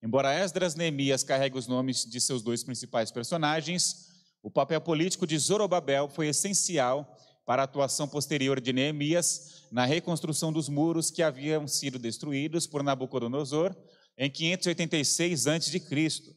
Embora 0.08 0.34
Esdras 0.34 0.74
Neemias 0.74 1.22
carregue 1.22 1.58
os 1.58 1.68
nomes 1.68 2.06
de 2.06 2.22
seus 2.22 2.42
dois 2.42 2.64
principais 2.64 3.12
personagens, 3.12 4.08
o 4.42 4.50
papel 4.50 4.80
político 4.80 5.28
de 5.28 5.38
Zorobabel 5.38 6.08
foi 6.08 6.30
essencial 6.30 7.20
para 7.46 7.62
a 7.62 7.66
atuação 7.66 8.08
posterior 8.08 8.62
de 8.62 8.72
Neemias 8.72 9.66
na 9.70 9.84
reconstrução 9.84 10.54
dos 10.54 10.70
muros 10.70 11.12
que 11.12 11.22
haviam 11.22 11.68
sido 11.68 12.00
destruídos 12.00 12.66
por 12.66 12.84
Nabucodonosor 12.84 13.76
em 14.18 14.32
586 14.32 15.46
a.C. 15.46 16.36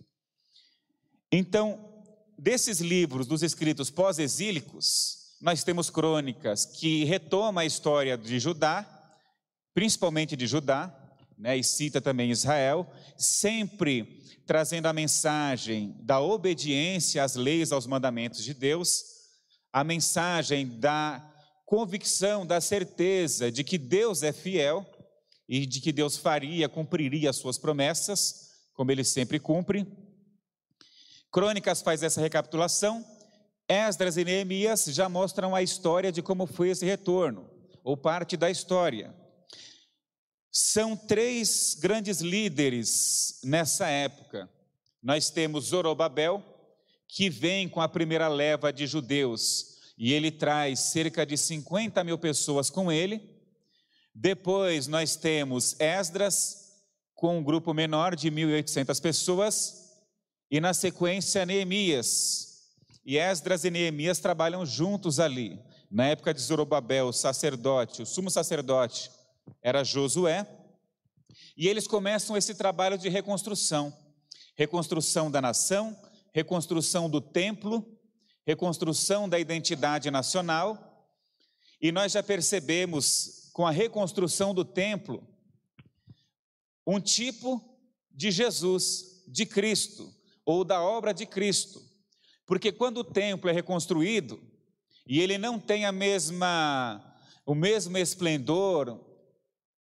Então, 1.30 1.78
desses 2.36 2.80
livros 2.80 3.24
dos 3.24 3.40
escritos 3.40 3.88
pós-exílicos, 3.88 5.36
nós 5.40 5.62
temos 5.62 5.88
crônicas 5.90 6.66
que 6.66 7.04
retomam 7.04 7.60
a 7.60 7.64
história 7.64 8.18
de 8.18 8.40
Judá, 8.40 8.84
principalmente 9.72 10.34
de 10.34 10.48
Judá, 10.48 10.99
né, 11.40 11.56
e 11.56 11.64
cita 11.64 12.00
também 12.00 12.30
Israel, 12.30 12.86
sempre 13.16 14.22
trazendo 14.46 14.86
a 14.86 14.92
mensagem 14.92 15.96
da 16.00 16.20
obediência 16.20 17.24
às 17.24 17.34
leis, 17.34 17.72
aos 17.72 17.86
mandamentos 17.86 18.44
de 18.44 18.52
Deus, 18.52 19.04
a 19.72 19.82
mensagem 19.82 20.78
da 20.78 21.26
convicção, 21.64 22.44
da 22.44 22.60
certeza 22.60 23.50
de 23.50 23.64
que 23.64 23.78
Deus 23.78 24.22
é 24.22 24.32
fiel 24.32 24.84
e 25.48 25.64
de 25.64 25.80
que 25.80 25.92
Deus 25.92 26.16
faria, 26.16 26.68
cumpriria 26.68 27.30
as 27.30 27.36
suas 27.36 27.56
promessas, 27.56 28.50
como 28.74 28.90
ele 28.90 29.04
sempre 29.04 29.38
cumpre. 29.38 29.86
Crônicas 31.32 31.80
faz 31.80 32.02
essa 32.02 32.20
recapitulação. 32.20 33.04
Esdras 33.68 34.16
e 34.16 34.24
Neemias 34.24 34.86
já 34.86 35.08
mostram 35.08 35.54
a 35.54 35.62
história 35.62 36.10
de 36.12 36.20
como 36.20 36.46
foi 36.46 36.70
esse 36.70 36.84
retorno, 36.84 37.48
ou 37.84 37.96
parte 37.96 38.36
da 38.36 38.50
história. 38.50 39.14
São 40.52 40.96
três 40.96 41.76
grandes 41.80 42.20
líderes 42.20 43.40
nessa 43.44 43.88
época. 43.88 44.50
Nós 45.02 45.30
temos 45.30 45.66
Zorobabel, 45.66 46.42
que 47.06 47.30
vem 47.30 47.68
com 47.68 47.80
a 47.80 47.88
primeira 47.88 48.28
leva 48.28 48.72
de 48.72 48.86
judeus, 48.86 49.76
e 49.96 50.12
ele 50.12 50.30
traz 50.30 50.80
cerca 50.80 51.24
de 51.24 51.36
50 51.36 52.02
mil 52.02 52.18
pessoas 52.18 52.68
com 52.68 52.90
ele. 52.90 53.20
Depois 54.14 54.86
nós 54.86 55.14
temos 55.14 55.78
Esdras, 55.78 56.60
com 57.14 57.38
um 57.38 57.44
grupo 57.44 57.72
menor 57.72 58.16
de 58.16 58.30
1.800 58.30 59.00
pessoas, 59.00 59.90
e 60.50 60.58
na 60.60 60.74
sequência 60.74 61.46
Neemias. 61.46 62.48
E 63.04 63.18
Esdras 63.18 63.64
e 63.64 63.70
Neemias 63.70 64.18
trabalham 64.18 64.66
juntos 64.66 65.20
ali. 65.20 65.60
Na 65.90 66.06
época 66.06 66.34
de 66.34 66.40
Zorobabel, 66.40 67.06
o 67.06 67.12
sacerdote, 67.12 68.02
o 68.02 68.06
sumo 68.06 68.30
sacerdote, 68.30 69.10
era 69.62 69.84
Josué, 69.84 70.46
e 71.56 71.68
eles 71.68 71.86
começam 71.86 72.36
esse 72.36 72.54
trabalho 72.54 72.96
de 72.96 73.08
reconstrução. 73.08 73.96
Reconstrução 74.56 75.30
da 75.30 75.40
nação, 75.40 75.96
reconstrução 76.32 77.08
do 77.08 77.20
templo, 77.20 77.98
reconstrução 78.46 79.28
da 79.28 79.38
identidade 79.38 80.10
nacional, 80.10 81.08
e 81.80 81.90
nós 81.92 82.12
já 82.12 82.22
percebemos 82.22 83.50
com 83.52 83.66
a 83.66 83.70
reconstrução 83.70 84.54
do 84.54 84.64
templo 84.64 85.26
um 86.86 87.00
tipo 87.00 87.62
de 88.10 88.30
Jesus, 88.30 89.24
de 89.26 89.46
Cristo, 89.46 90.12
ou 90.44 90.64
da 90.64 90.82
obra 90.82 91.12
de 91.12 91.24
Cristo. 91.24 91.82
Porque 92.46 92.72
quando 92.72 92.98
o 92.98 93.04
templo 93.04 93.48
é 93.48 93.52
reconstruído 93.52 94.42
e 95.06 95.20
ele 95.20 95.38
não 95.38 95.58
tem 95.58 95.86
a 95.86 95.92
mesma 95.92 97.06
o 97.46 97.54
mesmo 97.54 97.96
esplendor, 97.96 99.09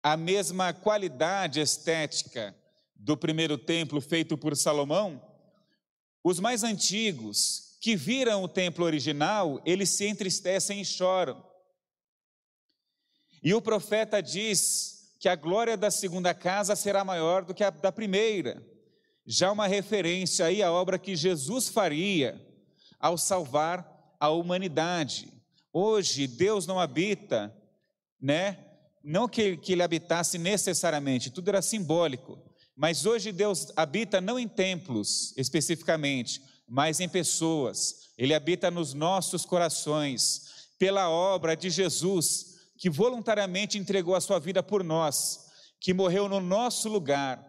a 0.06 0.16
mesma 0.16 0.72
qualidade 0.72 1.58
estética 1.58 2.54
do 2.94 3.16
primeiro 3.16 3.58
templo 3.58 4.00
feito 4.00 4.38
por 4.38 4.56
Salomão, 4.56 5.20
os 6.22 6.38
mais 6.38 6.62
antigos 6.62 7.76
que 7.80 7.96
viram 7.96 8.44
o 8.44 8.48
templo 8.48 8.84
original, 8.84 9.60
eles 9.66 9.88
se 9.90 10.06
entristecem 10.06 10.80
e 10.80 10.84
choram. 10.84 11.44
E 13.42 13.52
o 13.52 13.60
profeta 13.60 14.22
diz 14.22 15.12
que 15.18 15.28
a 15.28 15.34
glória 15.34 15.76
da 15.76 15.90
segunda 15.90 16.32
casa 16.32 16.76
será 16.76 17.04
maior 17.04 17.44
do 17.44 17.52
que 17.52 17.64
a 17.64 17.70
da 17.70 17.90
primeira. 17.90 18.64
Já 19.26 19.50
uma 19.50 19.66
referência 19.66 20.46
aí 20.46 20.62
à 20.62 20.70
obra 20.70 21.00
que 21.00 21.16
Jesus 21.16 21.68
faria 21.68 22.40
ao 23.00 23.18
salvar 23.18 24.14
a 24.20 24.28
humanidade. 24.28 25.32
Hoje 25.72 26.28
Deus 26.28 26.64
não 26.64 26.78
habita, 26.78 27.52
né? 28.20 28.65
Não 29.08 29.28
que, 29.28 29.56
que 29.56 29.72
ele 29.72 29.84
habitasse 29.84 30.36
necessariamente, 30.36 31.30
tudo 31.30 31.48
era 31.48 31.62
simbólico, 31.62 32.42
mas 32.74 33.06
hoje 33.06 33.30
Deus 33.30 33.68
habita 33.76 34.20
não 34.20 34.36
em 34.36 34.48
templos 34.48 35.32
especificamente, 35.36 36.42
mas 36.68 36.98
em 36.98 37.08
pessoas. 37.08 38.10
Ele 38.18 38.34
habita 38.34 38.68
nos 38.68 38.94
nossos 38.94 39.46
corações, 39.46 40.72
pela 40.76 41.08
obra 41.08 41.56
de 41.56 41.70
Jesus, 41.70 42.56
que 42.76 42.90
voluntariamente 42.90 43.78
entregou 43.78 44.16
a 44.16 44.20
sua 44.20 44.40
vida 44.40 44.60
por 44.60 44.82
nós, 44.82 45.46
que 45.78 45.94
morreu 45.94 46.28
no 46.28 46.40
nosso 46.40 46.88
lugar, 46.88 47.40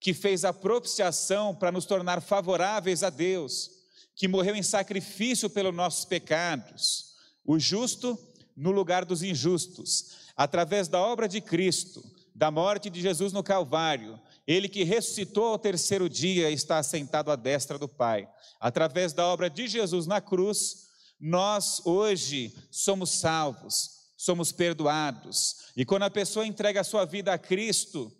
que 0.00 0.12
fez 0.12 0.44
a 0.44 0.52
propiciação 0.52 1.54
para 1.54 1.70
nos 1.70 1.86
tornar 1.86 2.20
favoráveis 2.20 3.04
a 3.04 3.08
Deus, 3.08 3.70
que 4.16 4.26
morreu 4.26 4.56
em 4.56 4.64
sacrifício 4.64 5.48
pelos 5.48 5.74
nossos 5.74 6.04
pecados, 6.04 7.14
o 7.44 7.56
justo 7.56 8.18
no 8.56 8.72
lugar 8.72 9.04
dos 9.04 9.22
injustos, 9.22 10.27
através 10.38 10.86
da 10.86 11.00
obra 11.00 11.28
de 11.28 11.40
Cristo, 11.40 12.00
da 12.32 12.48
morte 12.48 12.88
de 12.88 13.00
Jesus 13.00 13.32
no 13.32 13.42
Calvário, 13.42 14.20
ele 14.46 14.68
que 14.68 14.84
ressuscitou 14.84 15.46
ao 15.46 15.58
terceiro 15.58 16.08
dia 16.08 16.48
está 16.48 16.78
assentado 16.78 17.32
à 17.32 17.36
destra 17.36 17.76
do 17.76 17.88
Pai. 17.88 18.28
Através 18.60 19.12
da 19.12 19.26
obra 19.26 19.50
de 19.50 19.66
Jesus 19.66 20.06
na 20.06 20.20
cruz, 20.20 20.86
nós 21.18 21.84
hoje 21.84 22.54
somos 22.70 23.10
salvos, 23.10 24.12
somos 24.16 24.52
perdoados. 24.52 25.72
E 25.76 25.84
quando 25.84 26.04
a 26.04 26.10
pessoa 26.10 26.46
entrega 26.46 26.82
a 26.82 26.84
sua 26.84 27.04
vida 27.04 27.32
a 27.32 27.38
Cristo, 27.38 28.12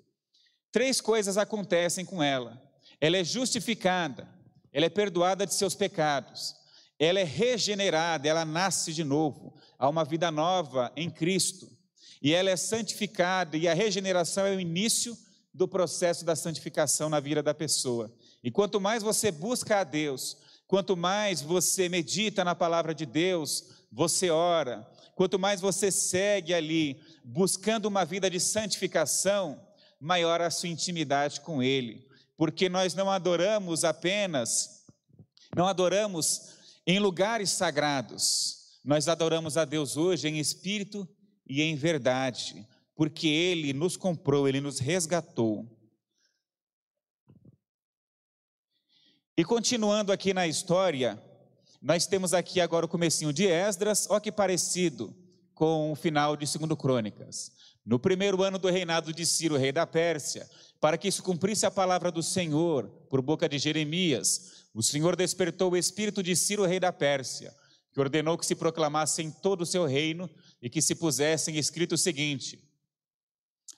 três 0.72 1.00
coisas 1.00 1.38
acontecem 1.38 2.04
com 2.04 2.20
ela: 2.20 2.60
ela 3.00 3.16
é 3.16 3.22
justificada, 3.22 4.28
ela 4.72 4.86
é 4.86 4.90
perdoada 4.90 5.46
de 5.46 5.54
seus 5.54 5.76
pecados, 5.76 6.56
ela 6.98 7.20
é 7.20 7.24
regenerada, 7.24 8.26
ela 8.26 8.44
nasce 8.44 8.92
de 8.92 9.04
novo, 9.04 9.54
há 9.78 9.88
uma 9.88 10.04
vida 10.04 10.32
nova 10.32 10.92
em 10.96 11.08
Cristo 11.08 11.77
e 12.22 12.32
ela 12.32 12.50
é 12.50 12.56
santificada, 12.56 13.56
e 13.56 13.68
a 13.68 13.74
regeneração 13.74 14.46
é 14.46 14.54
o 14.54 14.60
início 14.60 15.16
do 15.52 15.66
processo 15.66 16.24
da 16.24 16.36
santificação 16.36 17.08
na 17.08 17.20
vida 17.20 17.42
da 17.42 17.54
pessoa. 17.54 18.12
E 18.42 18.50
quanto 18.50 18.80
mais 18.80 19.02
você 19.02 19.30
busca 19.30 19.80
a 19.80 19.84
Deus, 19.84 20.36
quanto 20.66 20.96
mais 20.96 21.40
você 21.40 21.88
medita 21.88 22.44
na 22.44 22.54
palavra 22.54 22.94
de 22.94 23.06
Deus, 23.06 23.64
você 23.90 24.30
ora, 24.30 24.88
quanto 25.14 25.38
mais 25.38 25.60
você 25.60 25.90
segue 25.90 26.54
ali 26.54 27.00
buscando 27.24 27.86
uma 27.86 28.04
vida 28.04 28.30
de 28.30 28.38
santificação, 28.38 29.60
maior 30.00 30.40
a 30.40 30.50
sua 30.50 30.68
intimidade 30.68 31.40
com 31.40 31.62
Ele, 31.62 32.06
porque 32.36 32.68
nós 32.68 32.94
não 32.94 33.10
adoramos 33.10 33.84
apenas, 33.84 34.84
não 35.56 35.66
adoramos 35.66 36.50
em 36.86 36.98
lugares 36.98 37.50
sagrados, 37.50 38.78
nós 38.84 39.08
adoramos 39.08 39.56
a 39.56 39.64
Deus 39.64 39.96
hoje 39.96 40.28
em 40.28 40.38
espírito 40.38 41.08
e 41.48 41.62
em 41.62 41.74
verdade, 41.74 42.66
porque 42.94 43.26
Ele 43.26 43.72
nos 43.72 43.96
comprou, 43.96 44.48
Ele 44.48 44.60
nos 44.60 44.78
resgatou. 44.78 45.66
E 49.36 49.44
continuando 49.44 50.12
aqui 50.12 50.34
na 50.34 50.46
história, 50.46 51.22
nós 51.80 52.06
temos 52.06 52.34
aqui 52.34 52.60
agora 52.60 52.86
o 52.86 52.88
comecinho 52.88 53.32
de 53.32 53.46
Esdras, 53.46 54.08
ó 54.10 54.18
que 54.18 54.32
parecido 54.32 55.14
com 55.54 55.92
o 55.92 55.94
final 55.94 56.36
de 56.36 56.44
2 56.44 56.78
Crônicas. 56.78 57.52
No 57.86 57.98
primeiro 57.98 58.42
ano 58.42 58.58
do 58.58 58.68
reinado 58.68 59.12
de 59.12 59.24
Ciro, 59.24 59.56
rei 59.56 59.72
da 59.72 59.86
Pérsia, 59.86 60.48
para 60.80 60.98
que 60.98 61.08
isso 61.08 61.22
cumprisse 61.22 61.64
a 61.64 61.70
palavra 61.70 62.10
do 62.10 62.22
Senhor, 62.22 62.88
por 63.08 63.22
boca 63.22 63.48
de 63.48 63.58
Jeremias, 63.58 64.66
o 64.74 64.82
Senhor 64.82 65.16
despertou 65.16 65.72
o 65.72 65.76
espírito 65.76 66.22
de 66.22 66.36
Ciro, 66.36 66.66
rei 66.66 66.78
da 66.78 66.92
Pérsia, 66.92 67.54
que 67.92 68.00
ordenou 68.00 68.36
que 68.36 68.44
se 68.44 68.54
proclamasse 68.54 69.22
em 69.22 69.30
todo 69.30 69.62
o 69.62 69.66
seu 69.66 69.86
reino 69.86 70.28
e 70.60 70.68
que 70.68 70.82
se 70.82 70.94
pusessem 70.94 71.56
escrito 71.56 71.92
o 71.92 71.98
seguinte: 71.98 72.58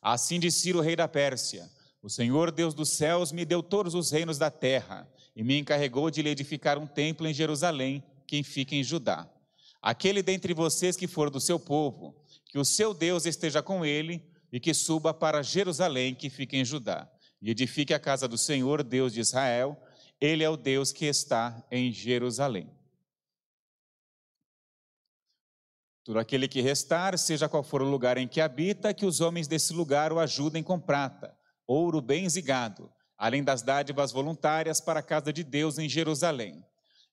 Assim 0.01 0.41
disse 0.41 0.61
Ciro, 0.61 0.81
rei 0.81 0.97
da 0.97 1.07
Pérsia: 1.07 1.71
O 2.03 2.09
Senhor 2.09 2.51
Deus 2.51 2.75
dos 2.75 2.91
céus 2.91 3.33
me 3.33 3.45
deu 3.45 3.63
todos 3.63 3.95
os 3.95 4.11
reinos 4.11 4.39
da 4.39 4.51
terra 4.51 5.09
e 5.35 5.43
me 5.43 5.59
encarregou 5.59 6.11
de 6.11 6.23
lhe 6.23 6.31
edificar 6.31 6.79
um 6.79 6.87
templo 6.87 7.27
em 7.27 7.35
Jerusalém, 7.35 8.03
que 8.27 8.43
fica 8.43 8.75
em 8.75 8.83
Judá. 8.83 9.29
Aquele 9.83 10.23
dentre 10.23 10.53
vocês 10.53 10.97
que 10.97 11.07
for 11.07 11.31
do 11.31 11.41
seu 11.41 11.59
povo, 11.59 12.15
que 12.47 12.59
o 12.59 12.65
seu 12.65 12.93
Deus 12.93 13.27
esteja 13.27 13.63
com 13.63 13.85
ele 13.85 14.23
e 14.53 14.59
que 14.59 14.75
suba 14.75 15.15
para 15.15 15.43
Jerusalém, 15.43 16.15
que 16.15 16.29
fica 16.29 16.57
em 16.57 16.65
Judá, 16.65 17.11
e 17.41 17.51
edifique 17.51 17.95
a 17.95 17.99
casa 17.99 18.29
do 18.29 18.37
Senhor, 18.37 18.83
Deus 18.83 19.13
de 19.13 19.21
Israel. 19.21 19.81
Ele 20.21 20.45
é 20.45 20.51
o 20.51 20.57
Deus 20.57 20.93
que 20.93 21.07
está 21.07 21.65
em 21.71 21.91
Jerusalém. 21.93 22.69
Tudo 26.05 26.19
aquele 26.19 26.49
que 26.49 26.61
restar, 26.61 27.17
seja 27.19 27.49
qual 27.49 27.63
for 27.63 27.83
o 27.83 27.91
lugar 27.91 28.17
em 28.17 28.27
que 28.27 28.41
habita, 28.41 28.95
que 28.95 29.05
os 29.05 29.21
homens 29.21 29.47
desse 29.47 29.73
lugar 29.73 30.13
o 30.13 30.19
ajudem 30.19 30.63
com 30.63 30.81
prata, 30.81 31.37
ouro, 31.67 32.01
bens 32.01 32.37
e 32.37 32.43
gado, 32.43 32.91
além 33.19 33.45
das 33.45 33.63
dádivas 33.63 34.11
voluntárias 34.11 34.81
para 34.81 35.01
a 35.01 35.03
casa 35.03 35.33
de 35.33 35.45
Deus 35.45 35.79
em 35.79 35.89
Jerusalém. 35.89 36.65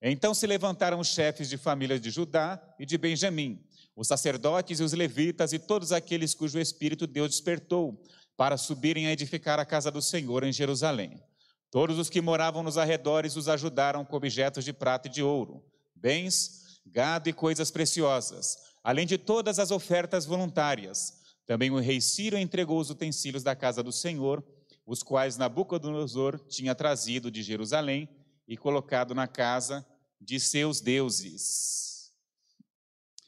Então 0.02 0.34
se 0.34 0.48
levantaram 0.48 1.00
os 1.00 1.08
chefes 1.10 1.50
de 1.50 1.58
famílias 1.58 2.00
de 2.00 2.10
Judá 2.10 2.62
e 2.80 2.86
de 2.86 2.98
Benjamim, 2.98 3.62
os 3.96 4.08
sacerdotes 4.08 4.80
e 4.80 4.84
os 4.84 4.94
levitas 4.94 5.54
e 5.54 5.60
todos 5.60 5.92
aqueles 5.92 6.34
cujo 6.34 6.60
espírito 6.60 7.08
Deus 7.08 7.32
despertou 7.32 8.02
para 8.38 8.56
subirem 8.56 9.08
a 9.08 9.12
edificar 9.12 9.60
a 9.60 9.66
casa 9.66 9.90
do 9.90 10.02
Senhor 10.02 10.44
em 10.44 10.54
Jerusalém. 10.54 11.20
Todos 11.72 11.98
os 11.98 12.10
que 12.10 12.22
moravam 12.22 12.64
nos 12.64 12.78
arredores 12.78 13.36
os 13.36 13.50
ajudaram 13.50 14.06
com 14.06 14.16
objetos 14.16 14.64
de 14.64 14.72
prata 14.72 15.08
e 15.08 15.12
de 15.12 15.24
ouro, 15.24 15.66
bens, 15.96 16.80
gado 16.86 17.28
e 17.28 17.34
coisas 17.34 17.72
preciosas, 17.72 18.56
além 18.88 19.06
de 19.06 19.18
todas 19.18 19.60
as 19.60 19.70
ofertas 19.70 20.26
voluntárias. 20.26 21.20
Também 21.46 21.70
o 21.70 21.78
rei 21.78 22.00
Ciro 22.00 22.38
entregou 22.38 22.80
os 22.80 22.90
utensílios 22.90 23.44
da 23.44 23.54
casa 23.54 23.84
do 23.84 23.92
Senhor, 23.92 24.42
os 24.86 25.04
quais 25.04 25.36
Nabucodonosor 25.36 26.40
tinha 26.48 26.74
trazido 26.74 27.30
de 27.30 27.44
Jerusalém 27.44 28.08
e 28.48 28.56
colocado 28.56 29.14
na 29.14 29.28
casa 29.28 29.86
de 30.22 30.40
seus 30.40 30.80
deuses. 30.80 32.14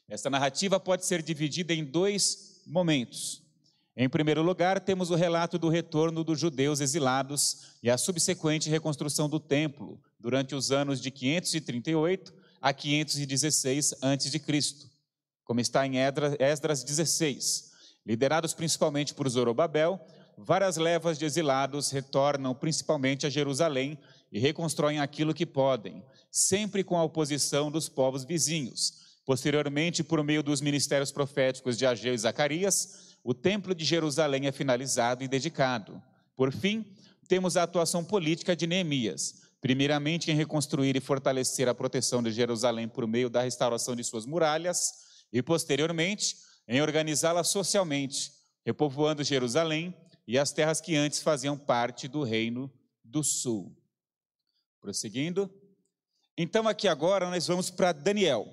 Esta 0.08 0.30
narrativa 0.30 0.80
pode 0.80 1.06
ser 1.06 1.22
dividida 1.22 1.74
em 1.74 1.84
dois 1.84 2.62
momentos. 2.66 3.44
Em 3.98 4.08
primeiro 4.08 4.42
lugar, 4.42 4.80
temos 4.80 5.10
o 5.10 5.16
relato 5.16 5.60
do 5.60 5.68
retorno 5.68 6.24
dos 6.24 6.40
judeus 6.40 6.80
exilados 6.80 7.76
e 7.84 7.90
a 7.90 7.98
subsequente 7.98 8.70
reconstrução 8.70 9.28
do 9.28 9.42
templo 9.42 10.02
durante 10.18 10.56
os 10.56 10.72
anos 10.72 11.02
de 11.02 11.12
538 11.12 12.34
a 12.62 12.72
516 12.72 13.96
a.C., 14.02 14.89
como 15.50 15.60
está 15.60 15.84
em 15.88 15.96
Esdras 15.98 16.84
16. 16.84 17.72
Liderados 18.06 18.54
principalmente 18.54 19.16
por 19.16 19.28
Zorobabel, 19.28 20.00
várias 20.38 20.78
levas 20.78 21.18
de 21.18 21.26
exilados 21.26 21.90
retornam 21.90 22.54
principalmente 22.54 23.26
a 23.26 23.32
Jerusalém 23.32 23.98
e 24.32 24.38
reconstroem 24.38 25.00
aquilo 25.00 25.34
que 25.34 25.48
podem, 25.48 26.06
sempre 26.30 26.84
com 26.84 26.96
a 26.96 27.04
oposição 27.04 27.72
dos 27.72 27.90
povos 27.90 28.24
vizinhos, 28.24 29.10
Posteriormente, 29.26 30.04
por 30.04 30.24
meio 30.24 30.42
dos 30.42 30.60
ministérios 30.62 31.12
proféticos 31.12 31.78
de 31.78 31.86
Ageu 31.86 32.14
e 32.14 32.18
Zacarias, 32.18 33.18
o 33.24 33.32
templo 33.32 33.76
de 33.76 33.86
Jerusalém 33.86 34.48
é 34.48 34.52
finalizado 34.52 35.24
e 35.24 35.28
dedicado. 35.28 36.02
Por 36.36 36.52
fim, 36.52 36.84
temos 37.28 37.56
a 37.56 37.62
atuação 37.62 38.04
política 38.04 38.56
de 38.56 38.66
Neemias, 38.66 39.36
primeiramente 39.62 40.32
em 40.32 40.36
reconstruir 40.36 40.96
e 40.96 41.00
fortalecer 41.00 41.68
a 41.70 41.76
proteção 41.76 42.24
de 42.24 42.32
Jerusalém 42.32 42.88
por 42.88 43.06
meio 43.06 43.30
da 43.30 43.42
restauração 43.42 43.96
de 43.96 44.04
suas 44.04 44.26
muralhas, 44.26 45.09
e 45.32 45.42
posteriormente 45.42 46.38
em 46.68 46.82
organizá-la 46.82 47.44
socialmente, 47.44 48.32
repovoando 48.66 49.24
Jerusalém 49.24 49.96
e 50.28 50.38
as 50.38 50.52
terras 50.52 50.80
que 50.80 50.96
antes 50.96 51.20
faziam 51.20 51.58
parte 51.58 52.08
do 52.08 52.24
reino 52.24 52.72
do 53.04 53.24
sul. 53.24 53.76
Prosseguindo. 54.80 55.52
Então, 56.38 56.68
aqui 56.68 56.88
agora 56.88 57.30
nós 57.30 57.48
vamos 57.48 57.70
para 57.70 57.92
Daniel. 57.92 58.48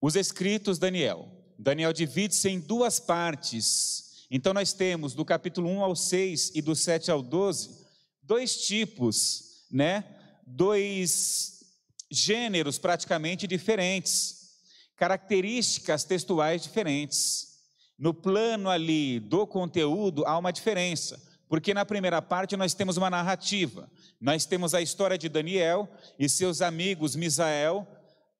Os 0.00 0.16
escritos 0.16 0.78
Daniel. 0.78 1.30
Daniel 1.58 1.92
divide-se 1.92 2.48
em 2.48 2.60
duas 2.60 3.00
partes. 3.00 4.26
Então 4.30 4.52
nós 4.52 4.72
temos 4.72 5.14
do 5.14 5.24
capítulo 5.24 5.68
1 5.68 5.82
ao 5.82 5.96
6 5.96 6.52
e 6.54 6.60
do 6.60 6.74
7 6.74 7.10
ao 7.10 7.22
12, 7.22 7.86
dois 8.22 8.66
tipos, 8.66 9.64
né? 9.70 10.04
Dois 10.46 11.64
gêneros 12.10 12.78
praticamente 12.78 13.46
diferentes, 13.46 14.45
características 14.96 16.04
textuais 16.04 16.62
diferentes. 16.62 17.56
No 17.98 18.12
plano 18.12 18.68
ali 18.68 19.20
do 19.20 19.46
conteúdo 19.46 20.24
há 20.26 20.36
uma 20.38 20.52
diferença, 20.52 21.20
porque 21.48 21.72
na 21.72 21.84
primeira 21.84 22.20
parte 22.20 22.56
nós 22.56 22.74
temos 22.74 22.96
uma 22.96 23.10
narrativa. 23.10 23.90
Nós 24.20 24.44
temos 24.44 24.74
a 24.74 24.82
história 24.82 25.16
de 25.16 25.28
Daniel 25.28 25.88
e 26.18 26.28
seus 26.28 26.60
amigos 26.60 27.14
Misael, 27.14 27.86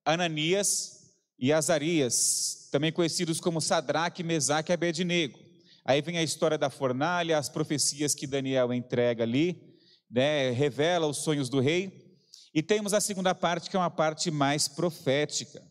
Ananias 0.03 1.13
e 1.39 1.53
Azarias, 1.53 2.67
também 2.71 2.91
conhecidos 2.91 3.39
como 3.39 3.61
Sadraque, 3.61 4.23
Mesaque 4.23 4.71
e 4.71 4.73
Abednego. 4.73 5.39
Aí 5.85 6.01
vem 6.01 6.17
a 6.17 6.23
história 6.23 6.57
da 6.57 6.69
fornalha, 6.69 7.37
as 7.37 7.47
profecias 7.47 8.13
que 8.13 8.27
Daniel 8.27 8.73
entrega 8.73 9.23
ali, 9.23 9.77
né, 10.09 10.51
revela 10.51 11.07
os 11.07 11.17
sonhos 11.17 11.47
do 11.49 11.59
rei. 11.59 12.17
E 12.53 12.61
temos 12.61 12.93
a 12.93 12.99
segunda 12.99 13.33
parte, 13.35 13.69
que 13.69 13.75
é 13.75 13.79
uma 13.79 13.89
parte 13.89 14.31
mais 14.31 14.67
profética. 14.67 15.61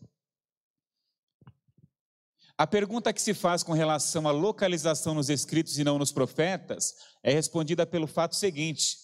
A 2.57 2.65
pergunta 2.65 3.13
que 3.13 3.21
se 3.21 3.35
faz 3.35 3.61
com 3.61 3.73
relação 3.73 4.27
à 4.27 4.31
localização 4.31 5.13
nos 5.13 5.29
escritos 5.29 5.77
e 5.77 5.83
não 5.83 5.99
nos 5.99 6.11
profetas 6.11 6.95
é 7.21 7.31
respondida 7.31 7.85
pelo 7.85 8.07
fato 8.07 8.35
seguinte: 8.35 8.97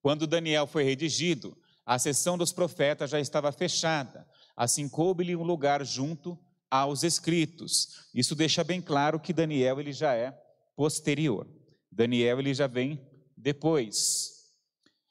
quando 0.00 0.26
Daniel 0.26 0.68
foi 0.68 0.84
redigido, 0.84 1.56
a 1.84 1.98
sessão 1.98 2.38
dos 2.38 2.52
profetas 2.52 3.10
já 3.10 3.18
estava 3.18 3.50
fechada. 3.50 4.24
Assim 4.56 4.88
coube-lhe 4.88 5.34
um 5.34 5.42
lugar 5.42 5.84
junto 5.84 6.38
aos 6.70 7.02
escritos. 7.02 8.08
Isso 8.14 8.36
deixa 8.36 8.62
bem 8.62 8.80
claro 8.80 9.18
que 9.18 9.32
Daniel 9.32 9.80
ele 9.80 9.92
já 9.92 10.14
é 10.14 10.30
posterior. 10.76 11.48
Daniel 11.90 12.38
ele 12.38 12.54
já 12.54 12.68
vem 12.68 13.04
depois. 13.36 14.30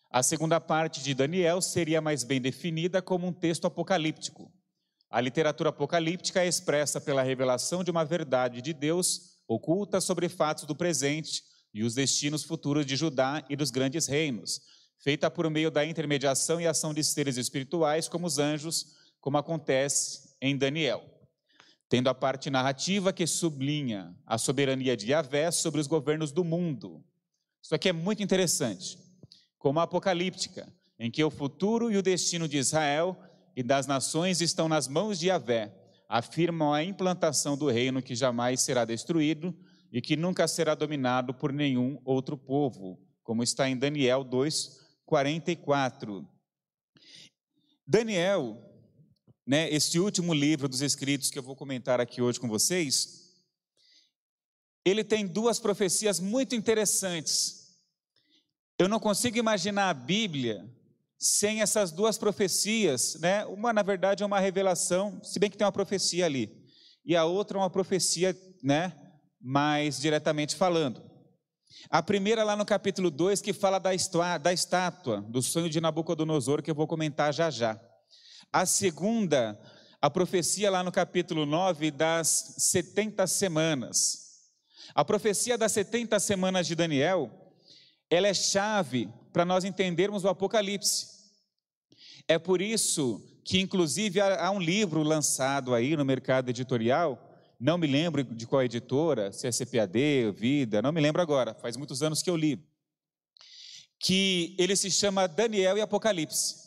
A 0.09 0.23
segunda 0.23 0.61
parte 0.61 1.03
de 1.03 1.13
Daniel 1.13 1.61
seria 1.61 1.99
mais 1.99 2.23
bem 2.23 2.39
definida 2.39 3.01
como 3.01 3.27
um 3.27 3.33
texto 3.33 3.67
apocalíptico. 3.67 4.49
A 5.11 5.19
literatura 5.19 5.71
apocalíptica 5.71 6.41
é 6.41 6.47
expressa 6.47 7.01
pela 7.01 7.21
revelação 7.21 7.83
de 7.83 7.91
uma 7.91 8.05
verdade 8.05 8.61
de 8.61 8.71
Deus 8.71 9.35
oculta 9.45 9.99
sobre 9.99 10.29
fatos 10.29 10.63
do 10.63 10.73
presente 10.73 11.43
e 11.73 11.83
os 11.83 11.95
destinos 11.95 12.43
futuros 12.43 12.85
de 12.85 12.95
Judá 12.95 13.43
e 13.49 13.57
dos 13.57 13.71
grandes 13.71 14.07
reinos, 14.07 14.61
feita 14.97 15.29
por 15.29 15.49
meio 15.49 15.69
da 15.69 15.85
intermediação 15.85 16.61
e 16.61 16.65
ação 16.65 16.93
de 16.93 17.03
seres 17.03 17.35
espirituais 17.35 18.07
como 18.07 18.25
os 18.25 18.39
anjos, 18.39 18.95
como 19.19 19.37
acontece 19.37 20.33
em 20.41 20.55
Daniel, 20.55 21.03
tendo 21.89 22.07
a 22.07 22.15
parte 22.15 22.49
narrativa 22.49 23.11
que 23.11 23.27
sublinha 23.27 24.15
a 24.25 24.37
soberania 24.37 24.95
de 24.95 25.11
Yahvé 25.11 25.51
sobre 25.51 25.81
os 25.81 25.87
governos 25.87 26.31
do 26.31 26.45
mundo. 26.45 27.03
Isso 27.61 27.75
aqui 27.75 27.89
é 27.89 27.93
muito 27.93 28.23
interessante, 28.23 28.97
como 29.59 29.81
a 29.81 29.83
apocalíptica, 29.83 30.73
em 30.97 31.11
que 31.11 31.21
o 31.21 31.29
futuro 31.29 31.91
e 31.91 31.97
o 31.97 32.01
destino 32.01 32.47
de 32.47 32.57
Israel 32.57 33.21
e 33.55 33.63
das 33.63 33.87
nações 33.87 34.41
estão 34.41 34.67
nas 34.67 34.87
mãos 34.87 35.19
de 35.19 35.27
Yahvé, 35.27 35.73
afirmam 36.07 36.73
a 36.73 36.83
implantação 36.83 37.57
do 37.57 37.69
reino 37.69 38.01
que 38.01 38.15
jamais 38.15 38.61
será 38.61 38.85
destruído 38.85 39.55
e 39.91 40.01
que 40.01 40.15
nunca 40.15 40.47
será 40.47 40.75
dominado 40.75 41.33
por 41.33 41.51
nenhum 41.51 42.01
outro 42.05 42.37
povo, 42.37 42.99
como 43.23 43.43
está 43.43 43.69
em 43.69 43.77
Daniel 43.77 44.23
2, 44.23 44.79
44. 45.05 46.27
Daniel 47.85 48.71
né, 49.45 49.69
este 49.69 49.99
último 49.99 50.33
livro 50.33 50.69
dos 50.69 50.81
escritos 50.81 51.29
que 51.29 51.37
eu 51.37 51.43
vou 51.43 51.55
comentar 51.55 51.99
aqui 51.99 52.21
hoje 52.21 52.39
com 52.39 52.47
vocês, 52.47 53.31
ele 54.85 55.03
tem 55.03 55.27
duas 55.27 55.59
profecias 55.59 56.19
muito 56.19 56.55
interessantes. 56.55 57.77
Eu 58.79 58.87
não 58.87 58.99
consigo 58.99 59.37
imaginar 59.37 59.89
a 59.89 59.93
Bíblia 59.93 60.65
sem 61.21 61.61
essas 61.61 61.91
duas 61.91 62.17
profecias, 62.17 63.15
né? 63.19 63.45
Uma, 63.45 63.71
na 63.71 63.83
verdade, 63.83 64.23
é 64.23 64.25
uma 64.25 64.39
revelação, 64.39 65.23
se 65.23 65.37
bem 65.37 65.51
que 65.51 65.57
tem 65.57 65.63
uma 65.65 65.71
profecia 65.71 66.25
ali, 66.25 66.51
e 67.05 67.15
a 67.15 67.25
outra 67.25 67.59
é 67.59 67.61
uma 67.61 67.69
profecia, 67.69 68.35
né, 68.63 68.91
mais 69.39 69.99
diretamente 69.99 70.55
falando. 70.55 70.99
A 71.91 72.01
primeira 72.01 72.43
lá 72.43 72.55
no 72.55 72.65
capítulo 72.65 73.11
2, 73.11 73.39
que 73.39 73.53
fala 73.53 73.77
da, 73.77 73.91
da 74.39 74.51
estátua, 74.51 75.21
do 75.21 75.43
sonho 75.43 75.69
de 75.69 75.79
Nabucodonosor, 75.79 76.63
que 76.63 76.71
eu 76.71 76.75
vou 76.75 76.87
comentar 76.87 77.31
já 77.31 77.51
já. 77.51 77.79
A 78.51 78.65
segunda, 78.65 79.59
a 80.01 80.09
profecia 80.09 80.71
lá 80.71 80.83
no 80.83 80.91
capítulo 80.91 81.45
9 81.45 81.91
das 81.91 82.55
70 82.57 83.27
semanas. 83.27 84.31
A 84.95 85.05
profecia 85.05 85.55
das 85.55 85.71
70 85.71 86.19
semanas 86.19 86.65
de 86.65 86.75
Daniel, 86.75 87.31
ela 88.09 88.27
é 88.27 88.33
chave 88.33 89.07
para 89.31 89.45
nós 89.45 89.63
entendermos 89.63 90.23
o 90.23 90.29
Apocalipse. 90.29 91.07
É 92.27 92.37
por 92.37 92.61
isso 92.61 93.23
que, 93.43 93.59
inclusive, 93.59 94.19
há 94.21 94.51
um 94.51 94.59
livro 94.59 95.03
lançado 95.03 95.73
aí 95.73 95.95
no 95.95 96.05
mercado 96.05 96.49
editorial, 96.49 97.19
não 97.59 97.77
me 97.77 97.87
lembro 97.87 98.23
de 98.23 98.47
qual 98.47 98.63
editora, 98.63 99.31
se 99.31 99.47
é 99.47 99.51
CPAD, 99.51 100.31
Vida, 100.31 100.81
não 100.81 100.91
me 100.91 101.01
lembro 101.01 101.21
agora, 101.21 101.53
faz 101.53 101.77
muitos 101.77 102.01
anos 102.01 102.21
que 102.21 102.29
eu 102.29 102.35
li, 102.35 102.63
que 103.99 104.55
ele 104.57 104.75
se 104.75 104.89
chama 104.89 105.27
Daniel 105.27 105.77
e 105.77 105.81
Apocalipse. 105.81 106.61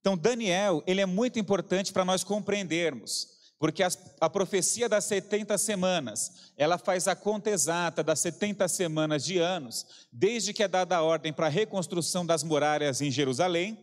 Então, 0.00 0.16
Daniel, 0.16 0.82
ele 0.86 1.00
é 1.00 1.06
muito 1.06 1.38
importante 1.38 1.92
para 1.92 2.04
nós 2.04 2.22
compreendermos, 2.22 3.35
porque 3.58 3.82
a, 3.82 3.88
a, 4.20 4.28
profecia 4.28 4.88
das 4.88 5.04
70 5.04 5.56
semanas, 5.56 6.52
ela 6.56 6.76
faz 6.76 7.08
a 7.08 7.16
conta 7.16 7.50
exata 7.50 8.02
das 8.02 8.20
70 8.20 8.68
semanas 8.68 9.24
de 9.24 9.38
anos, 9.38 10.06
desde 10.12 10.52
que 10.52 10.62
é 10.62 10.68
dada 10.68 10.96
a 10.96 11.02
ordem 11.02 11.32
para 11.32 11.46
a 11.46 11.50
reconstrução 11.50 12.24
das 12.24 12.42
muralhas 12.42 13.00
em 13.00 13.10
Jerusalém, 13.10 13.78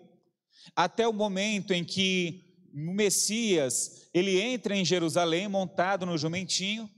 até 0.76 1.08
o 1.08 1.14
momento 1.14 1.74
em 1.74 1.84
que 1.84 2.70
o 2.74 2.94
Messias, 2.94 4.08
ele 4.14 4.40
entra 4.40 4.76
em 4.76 4.86
Jerusalém 4.86 5.48
montado 5.48 6.06
no 6.06 6.18
jumentinho, 6.18 6.90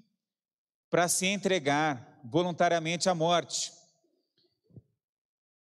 para 0.89 1.07
se 1.09 1.26
entregar 1.26 2.21
voluntariamente 2.23 3.09
à 3.09 3.15
morte. 3.15 3.73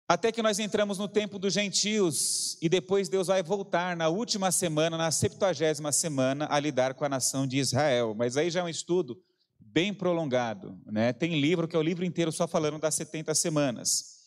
Até 0.08 0.32
que 0.32 0.44
nós 0.44 0.60
entramos 0.60 1.00
no 1.00 1.08
tempo 1.08 1.40
dos 1.40 1.52
gentios 1.52 2.60
e 2.62 2.70
depois 2.70 3.10
Deus 3.10 3.26
vai 3.26 3.42
voltar 3.42 3.98
na 3.98 4.08
última 4.08 4.52
semana, 4.52 4.98
na 4.98 5.10
septuagésima 5.10 5.92
semana, 5.92 6.46
a 6.48 6.60
lidar 6.60 6.94
com 6.94 7.04
a 7.04 7.10
nação 7.10 7.48
de 7.48 7.58
Israel. 7.58 8.14
Mas 8.16 8.38
aí 8.38 8.52
já 8.52 8.60
é 8.60 8.64
um 8.64 8.70
estudo 8.70 9.20
bem 9.60 9.92
prolongado, 9.92 10.80
né? 10.86 11.12
Tem 11.12 11.42
livro 11.42 11.68
que 11.68 11.76
é 11.76 11.80
o 11.80 11.82
livro 11.82 12.06
inteiro 12.06 12.32
só 12.32 12.48
falando 12.48 12.78
das 12.78 12.94
70 12.94 13.34
semanas. 13.34 14.20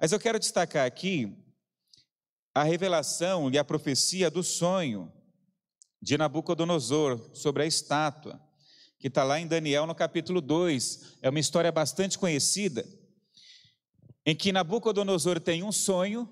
Mas 0.00 0.10
eu 0.10 0.18
quero 0.18 0.38
destacar 0.38 0.86
aqui 0.86 1.36
a 2.54 2.62
revelação 2.62 3.50
e 3.50 3.58
a 3.58 3.64
profecia 3.64 4.30
do 4.30 4.42
sonho 4.42 5.12
de 6.00 6.16
Nabucodonosor 6.16 7.20
sobre 7.34 7.62
a 7.62 7.66
estátua, 7.66 8.40
que 8.98 9.08
está 9.08 9.22
lá 9.22 9.38
em 9.38 9.46
Daniel 9.46 9.86
no 9.86 9.94
capítulo 9.94 10.40
2. 10.40 11.18
É 11.20 11.28
uma 11.28 11.40
história 11.40 11.70
bastante 11.70 12.18
conhecida 12.18 12.86
em 14.26 14.34
que 14.34 14.50
Nabucodonosor 14.50 15.38
tem 15.38 15.62
um 15.62 15.70
sonho, 15.70 16.28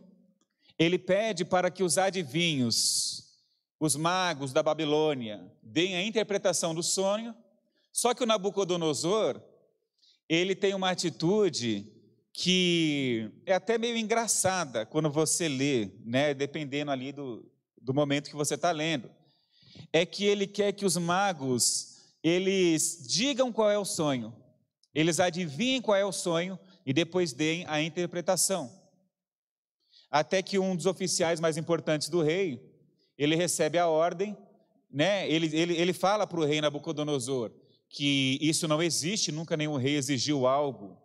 ele 0.76 0.98
pede 0.98 1.44
para 1.44 1.70
que 1.70 1.84
os 1.84 1.96
adivinhos, 1.96 3.38
os 3.78 3.94
magos 3.94 4.52
da 4.52 4.64
Babilônia, 4.64 5.48
deem 5.62 5.94
a 5.94 6.02
interpretação 6.02 6.74
do 6.74 6.82
sonho, 6.82 7.32
só 7.92 8.12
que 8.12 8.24
o 8.24 8.26
Nabucodonosor, 8.26 9.40
ele 10.28 10.56
tem 10.56 10.74
uma 10.74 10.90
atitude 10.90 11.86
que 12.32 13.30
é 13.46 13.54
até 13.54 13.78
meio 13.78 13.96
engraçada 13.96 14.84
quando 14.84 15.08
você 15.08 15.48
lê, 15.48 15.90
né, 16.04 16.34
dependendo 16.34 16.90
ali 16.90 17.12
do, 17.12 17.48
do 17.80 17.94
momento 17.94 18.28
que 18.28 18.34
você 18.34 18.56
está 18.56 18.72
lendo. 18.72 19.08
É 19.92 20.04
que 20.04 20.24
ele 20.24 20.48
quer 20.48 20.72
que 20.72 20.84
os 20.84 20.96
magos, 20.96 22.00
eles 22.24 23.06
digam 23.06 23.52
qual 23.52 23.70
é 23.70 23.78
o 23.78 23.84
sonho, 23.84 24.34
eles 24.92 25.20
adivinhem 25.20 25.80
qual 25.80 25.96
é 25.96 26.04
o 26.04 26.10
sonho, 26.10 26.58
e 26.84 26.92
depois 26.92 27.32
deem 27.32 27.64
a 27.66 27.80
interpretação. 27.80 28.70
Até 30.10 30.42
que 30.42 30.58
um 30.58 30.76
dos 30.76 30.86
oficiais 30.86 31.40
mais 31.40 31.56
importantes 31.56 32.08
do 32.08 32.22
rei, 32.22 32.72
ele 33.16 33.34
recebe 33.34 33.78
a 33.78 33.88
ordem, 33.88 34.36
né? 34.90 35.28
ele, 35.28 35.54
ele, 35.56 35.76
ele 35.76 35.92
fala 35.92 36.26
para 36.26 36.38
o 36.38 36.44
rei 36.44 36.60
Nabucodonosor 36.60 37.50
que 37.88 38.38
isso 38.40 38.66
não 38.66 38.82
existe, 38.82 39.30
nunca 39.30 39.56
nenhum 39.56 39.76
rei 39.76 39.94
exigiu 39.94 40.46
algo 40.46 40.98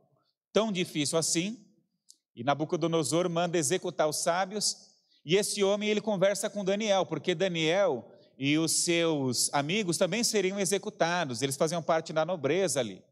tão 0.51 0.71
difícil 0.71 1.19
assim. 1.19 1.63
E 2.35 2.43
Nabucodonosor 2.43 3.29
manda 3.29 3.57
executar 3.57 4.07
os 4.09 4.17
sábios, 4.17 4.89
e 5.23 5.35
esse 5.35 5.63
homem 5.63 5.89
ele 5.89 6.01
conversa 6.01 6.49
com 6.49 6.65
Daniel, 6.65 7.05
porque 7.05 7.35
Daniel 7.35 8.11
e 8.37 8.57
os 8.57 8.71
seus 8.83 9.53
amigos 9.53 9.97
também 9.97 10.23
seriam 10.23 10.59
executados, 10.59 11.41
eles 11.41 11.57
faziam 11.57 11.83
parte 11.83 12.13
da 12.13 12.25
nobreza 12.25 12.79
ali, 12.79 13.03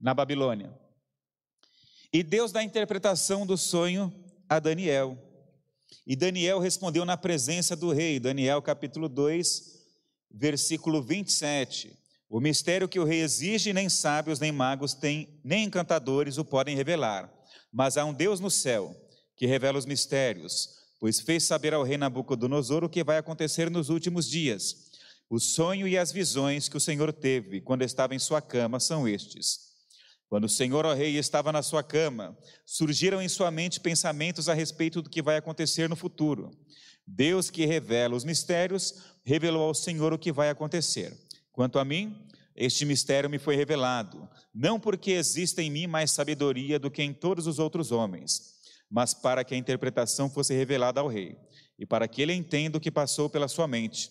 na 0.00 0.12
Babilônia. 0.12 0.70
E 2.12 2.22
Deus 2.22 2.52
dá 2.52 2.60
a 2.60 2.64
interpretação 2.64 3.46
do 3.46 3.56
sonho 3.56 4.12
a 4.46 4.58
Daniel. 4.58 5.16
E 6.06 6.14
Daniel 6.14 6.58
respondeu 6.58 7.06
na 7.06 7.16
presença 7.16 7.74
do 7.74 7.90
rei, 7.90 8.20
Daniel 8.20 8.60
capítulo 8.60 9.08
2, 9.08 9.80
versículo 10.30 11.00
27. 11.00 11.98
O 12.28 12.38
mistério 12.38 12.86
que 12.86 13.00
o 13.00 13.04
rei 13.04 13.20
exige, 13.20 13.72
nem 13.72 13.88
sábios, 13.88 14.38
nem 14.38 14.52
magos, 14.52 14.92
têm, 14.92 15.40
nem 15.42 15.64
encantadores 15.64 16.36
o 16.36 16.44
podem 16.44 16.76
revelar. 16.76 17.32
Mas 17.72 17.96
há 17.96 18.04
um 18.04 18.12
Deus 18.12 18.40
no 18.40 18.50
céu 18.50 18.94
que 19.34 19.46
revela 19.46 19.78
os 19.78 19.86
mistérios, 19.86 20.68
pois 21.00 21.18
fez 21.18 21.44
saber 21.44 21.72
ao 21.72 21.82
rei 21.82 21.96
Nabucodonosor 21.96 22.84
o 22.84 22.90
que 22.90 23.02
vai 23.02 23.16
acontecer 23.16 23.70
nos 23.70 23.88
últimos 23.88 24.28
dias. 24.28 24.90
O 25.30 25.40
sonho 25.40 25.88
e 25.88 25.96
as 25.96 26.12
visões 26.12 26.68
que 26.68 26.76
o 26.76 26.80
Senhor 26.80 27.10
teve 27.10 27.62
quando 27.62 27.80
estava 27.80 28.14
em 28.14 28.18
sua 28.18 28.42
cama 28.42 28.78
são 28.78 29.08
estes. 29.08 29.71
Quando 30.32 30.44
o 30.44 30.48
Senhor, 30.48 30.86
ó 30.86 30.94
Rei, 30.94 31.18
estava 31.18 31.52
na 31.52 31.62
sua 31.62 31.82
cama, 31.82 32.34
surgiram 32.64 33.20
em 33.20 33.28
sua 33.28 33.50
mente 33.50 33.78
pensamentos 33.78 34.48
a 34.48 34.54
respeito 34.54 35.02
do 35.02 35.10
que 35.10 35.20
vai 35.20 35.36
acontecer 35.36 35.90
no 35.90 35.94
futuro. 35.94 36.50
Deus, 37.06 37.50
que 37.50 37.66
revela 37.66 38.16
os 38.16 38.24
mistérios, 38.24 38.94
revelou 39.22 39.64
ao 39.64 39.74
Senhor 39.74 40.10
o 40.10 40.18
que 40.18 40.32
vai 40.32 40.48
acontecer. 40.48 41.14
Quanto 41.52 41.78
a 41.78 41.84
mim, 41.84 42.16
este 42.56 42.86
mistério 42.86 43.28
me 43.28 43.38
foi 43.38 43.56
revelado, 43.56 44.26
não 44.54 44.80
porque 44.80 45.10
exista 45.10 45.60
em 45.60 45.70
mim 45.70 45.86
mais 45.86 46.10
sabedoria 46.10 46.78
do 46.78 46.90
que 46.90 47.02
em 47.02 47.12
todos 47.12 47.46
os 47.46 47.58
outros 47.58 47.92
homens, 47.92 48.54
mas 48.90 49.12
para 49.12 49.44
que 49.44 49.54
a 49.54 49.58
interpretação 49.58 50.30
fosse 50.30 50.54
revelada 50.54 50.98
ao 50.98 51.08
Rei, 51.08 51.36
e 51.78 51.84
para 51.84 52.08
que 52.08 52.22
ele 52.22 52.32
entenda 52.32 52.78
o 52.78 52.80
que 52.80 52.90
passou 52.90 53.28
pela 53.28 53.48
sua 53.48 53.68
mente. 53.68 54.10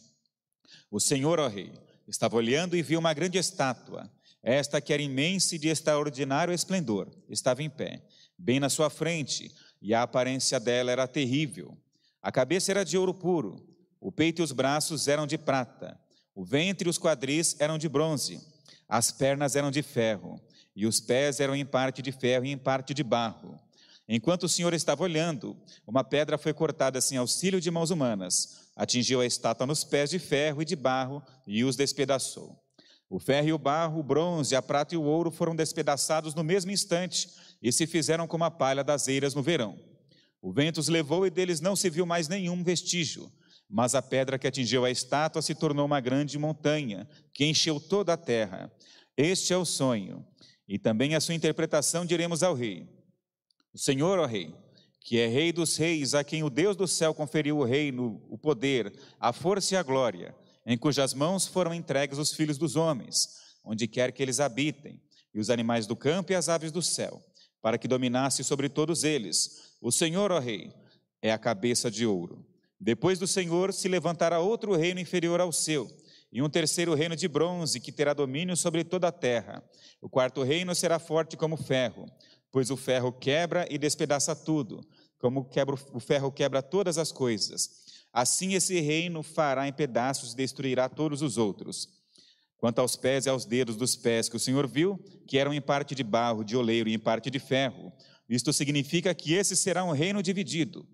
O 0.92 1.00
Senhor, 1.00 1.40
ó 1.40 1.48
Rei, 1.48 1.74
estava 2.08 2.36
olhando 2.36 2.78
e 2.78 2.84
viu 2.84 3.00
uma 3.00 3.12
grande 3.12 3.40
estátua 3.40 4.08
esta 4.44 4.82
que 4.82 4.92
era 4.92 5.02
imensa 5.02 5.56
e 5.56 5.60
de 5.60 5.70
extraordinário 5.70 6.54
esplendor, 6.54 7.10
estava 7.30 7.62
em 7.62 7.70
pé, 7.70 8.02
bem 8.38 8.60
na 8.60 8.70
sua 8.70 8.90
frente, 8.90 9.52
e 9.82 9.94
a 9.94 10.04
aparência 10.04 10.60
dela 10.60 10.92
era 10.92 11.08
terrível. 11.08 11.78
A 12.22 12.32
cabeça 12.32 12.72
era 12.72 12.84
de 12.84 12.98
ouro 12.98 13.14
puro, 13.14 13.66
o 14.00 14.12
peito 14.12 14.42
e 14.42 14.44
os 14.44 14.52
braços 14.52 15.08
eram 15.08 15.28
de 15.28 15.38
prata, 15.38 16.00
o 16.34 16.44
ventre 16.44 16.88
e 16.88 16.90
os 16.90 16.98
quadris 16.98 17.56
eram 17.60 17.78
de 17.78 17.88
bronze, 17.88 18.40
as 18.88 19.12
pernas 19.12 19.56
eram 19.56 19.70
de 19.70 19.82
ferro, 19.82 20.42
e 20.76 20.86
os 20.86 21.00
pés 21.00 21.40
eram 21.40 21.56
em 21.56 21.66
parte 21.66 22.02
de 22.02 22.12
ferro 22.12 22.46
e 22.46 22.52
em 22.52 22.58
parte 22.58 22.94
de 22.94 23.04
barro. 23.04 23.60
Enquanto 24.08 24.44
o 24.44 24.50
Senhor 24.50 24.74
estava 24.74 25.04
olhando, 25.04 25.56
uma 25.88 26.04
pedra 26.04 26.38
foi 26.38 26.54
cortada 26.54 27.00
sem 27.00 27.18
auxílio 27.18 27.62
de 27.62 27.72
mãos 27.72 27.92
humanas, 27.92 28.70
atingiu 28.76 29.22
a 29.22 29.26
estátua 29.26 29.66
nos 29.66 29.84
pés 29.84 30.10
de 30.10 30.20
ferro 30.20 30.62
e 30.62 30.66
de 30.66 30.76
barro 30.76 31.24
e 31.48 31.64
os 31.64 31.76
despedaçou. 31.76 32.61
O 33.12 33.20
ferro 33.20 33.50
e 33.50 33.52
o 33.52 33.58
barro, 33.58 34.00
o 34.00 34.04
bronze, 34.04 34.56
a 34.56 34.62
prata 34.62 34.96
e 34.96 34.98
o 34.98 35.04
ouro 35.04 35.30
foram 35.30 35.54
despedaçados 35.54 36.34
no 36.34 36.46
mesmo 36.46 36.72
instante 36.72 37.30
e 37.62 37.70
se 37.70 37.86
fizeram 37.86 38.26
como 38.26 38.46
a 38.46 38.50
palha 38.50 38.86
das 38.86 39.06
eiras 39.10 39.36
no 39.36 39.44
verão. 39.44 39.78
O 40.42 40.54
vento 40.54 40.78
os 40.78 40.88
levou 40.88 41.28
e 41.28 41.30
deles 41.30 41.60
não 41.60 41.76
se 41.76 41.90
viu 41.90 42.06
mais 42.06 42.30
nenhum 42.30 42.64
vestígio, 42.64 43.30
mas 43.70 43.96
a 43.96 44.02
pedra 44.02 44.40
que 44.40 44.48
atingiu 44.48 44.86
a 44.86 44.90
estátua 44.90 45.42
se 45.42 45.54
tornou 45.54 45.86
uma 45.86 46.00
grande 46.00 46.40
montanha 46.40 47.06
que 47.34 47.46
encheu 47.46 47.82
toda 47.82 48.14
a 48.14 48.18
terra. 48.18 48.72
Este 49.18 49.52
é 49.52 49.58
o 49.58 49.66
sonho, 49.66 50.26
e 50.66 50.80
também 50.80 51.14
a 51.14 51.20
sua 51.20 51.36
interpretação 51.36 52.06
diremos 52.06 52.42
ao 52.42 52.54
rei. 52.54 52.88
O 53.74 53.78
Senhor, 53.78 54.20
ó 54.20 54.26
rei, 54.26 54.56
que 55.02 55.20
é 55.20 55.28
rei 55.28 55.52
dos 55.52 55.76
reis, 55.76 56.16
a 56.16 56.24
quem 56.24 56.44
o 56.44 56.50
Deus 56.50 56.78
do 56.78 56.88
céu 56.88 57.14
conferiu 57.14 57.58
o 57.58 57.66
reino, 57.66 58.26
o 58.30 58.38
poder, 58.38 58.94
a 59.20 59.34
força 59.34 59.74
e 59.74 59.78
a 59.78 59.84
glória, 59.84 60.34
em 60.66 60.78
cujas 60.78 61.14
mãos 61.14 61.48
foram 61.48 61.74
entregues 61.74 62.18
os 62.18 62.34
filhos 62.34 62.58
dos 62.58 62.76
homens, 62.76 63.30
onde 63.64 63.88
quer 63.88 64.12
que 64.12 64.22
eles 64.22 64.40
habitem, 64.40 65.02
e 65.34 65.40
os 65.40 65.50
animais 65.50 65.88
do 65.88 65.96
campo 65.96 66.32
e 66.32 66.36
as 66.36 66.50
aves 66.50 66.72
do 66.72 66.82
céu, 66.82 67.24
para 67.62 67.78
que 67.78 67.88
dominasse 67.88 68.44
sobre 68.44 68.68
todos 68.68 69.04
eles. 69.04 69.76
O 69.82 69.92
Senhor, 69.92 70.32
ó 70.32 70.40
Rei, 70.40 70.74
é 71.22 71.32
a 71.32 71.38
cabeça 71.38 71.90
de 71.90 72.06
ouro. 72.06 72.46
Depois 72.80 73.20
do 73.20 73.28
Senhor 73.28 73.72
se 73.74 73.88
levantará 73.88 74.40
outro 74.40 74.76
reino 74.76 75.00
inferior 75.00 75.40
ao 75.40 75.52
seu, 75.52 75.90
e 76.32 76.42
um 76.42 76.50
terceiro 76.50 76.94
reino 76.94 77.16
de 77.16 77.28
bronze, 77.28 77.80
que 77.80 77.92
terá 77.92 78.14
domínio 78.14 78.56
sobre 78.56 78.84
toda 78.84 79.08
a 79.08 79.12
terra. 79.12 79.64
O 80.02 80.10
quarto 80.10 80.44
reino 80.44 80.74
será 80.74 80.98
forte 80.98 81.38
como 81.38 81.58
ferro, 81.58 82.10
pois 82.52 82.72
o 82.72 82.78
ferro 82.78 83.12
quebra 83.12 83.68
e 83.70 83.78
despedaça 83.78 84.36
tudo, 84.36 84.82
como 85.20 85.46
quebra, 85.46 85.76
o 85.94 86.00
ferro 86.00 86.32
quebra 86.32 86.62
todas 86.62 86.98
as 86.98 87.12
coisas. 87.12 87.81
Assim 88.14 88.54
esse 88.54 88.80
reino 88.80 89.24
fará 89.24 89.68
em 89.68 89.74
pedaços 89.74 90.34
e 90.34 90.36
destruirá 90.36 90.90
todos 90.90 91.22
os 91.22 91.38
outros. 91.38 91.88
Quanto 92.58 92.80
aos 92.80 92.96
pés 92.96 93.26
e 93.26 93.30
aos 93.30 93.46
dedos 93.46 93.76
dos 93.76 93.96
pés 93.96 94.30
que 94.30 94.36
o 94.36 94.40
Senhor 94.40 94.68
viu, 94.68 95.00
que 95.26 95.38
eram 95.38 95.54
em 95.54 95.62
parte 95.62 95.96
de 95.96 96.04
barro, 96.04 96.44
de 96.44 96.56
oleiro 96.56 96.90
e 96.90 96.94
em 96.94 97.00
parte 97.00 97.32
de 97.32 97.40
ferro, 97.40 97.92
isto 98.30 98.54
significa 98.54 99.14
que 99.16 99.34
esse 99.34 99.56
será 99.56 99.84
um 99.84 99.92
reino 99.92 100.22
dividido. 100.22 100.88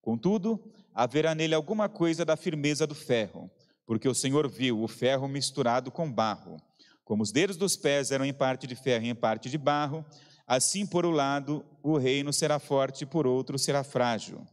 Contudo, 0.00 0.72
haverá 0.94 1.34
nele 1.34 1.54
alguma 1.54 1.88
coisa 1.88 2.24
da 2.24 2.36
firmeza 2.36 2.86
do 2.86 2.94
ferro, 2.94 3.50
porque 3.84 4.08
o 4.08 4.14
Senhor 4.14 4.48
viu 4.48 4.82
o 4.82 4.88
ferro 4.88 5.28
misturado 5.28 5.90
com 5.90 6.10
barro. 6.10 6.56
Como 7.04 7.22
os 7.22 7.32
dedos 7.32 7.56
dos 7.56 7.76
pés 7.76 8.10
eram 8.10 8.24
em 8.24 8.32
parte 8.32 8.66
de 8.66 8.74
ferro 8.74 9.04
e 9.04 9.08
em 9.08 9.14
parte 9.14 9.50
de 9.50 9.58
barro, 9.58 10.04
assim 10.46 10.86
por 10.86 11.04
um 11.04 11.10
lado 11.10 11.64
o 11.82 11.98
reino 11.98 12.32
será 12.32 12.58
forte, 12.58 13.04
por 13.04 13.26
outro 13.26 13.58
será 13.58 13.84
frágil. 13.84 14.46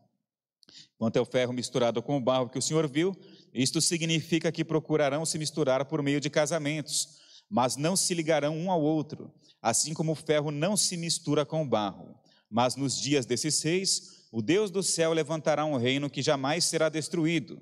Quanto 0.98 1.18
ao 1.18 1.26
ferro 1.26 1.54
misturado 1.54 2.02
com 2.02 2.18
o 2.18 2.22
barro 2.22 2.50
que 2.50 2.58
o 2.58 2.62
Senhor 2.62 2.88
viu, 2.88 3.16
isto 3.54 3.82
significa 3.82 4.52
que 4.52 4.66
procurarão 4.66 5.26
se 5.26 5.38
misturar 5.38 5.86
por 5.86 6.02
meio 6.02 6.20
de 6.20 6.30
casamentos, 6.30 7.20
mas 7.50 7.76
não 7.76 7.96
se 7.96 8.14
ligarão 8.14 8.58
um 8.58 8.72
ao 8.72 8.82
outro, 8.82 9.32
assim 9.62 9.94
como 9.94 10.12
o 10.12 10.16
ferro 10.16 10.52
não 10.52 10.76
se 10.76 10.98
mistura 10.98 11.46
com 11.46 11.62
o 11.62 11.68
barro. 11.68 12.16
Mas 12.50 12.76
nos 12.76 13.00
dias 13.00 13.26
desses 13.26 13.56
seis, 13.56 14.28
o 14.32 14.42
Deus 14.42 14.72
do 14.72 14.84
céu 14.84 15.14
levantará 15.14 15.66
um 15.66 15.78
reino 15.78 16.10
que 16.10 16.22
jamais 16.22 16.66
será 16.66 16.90
destruído 16.90 17.62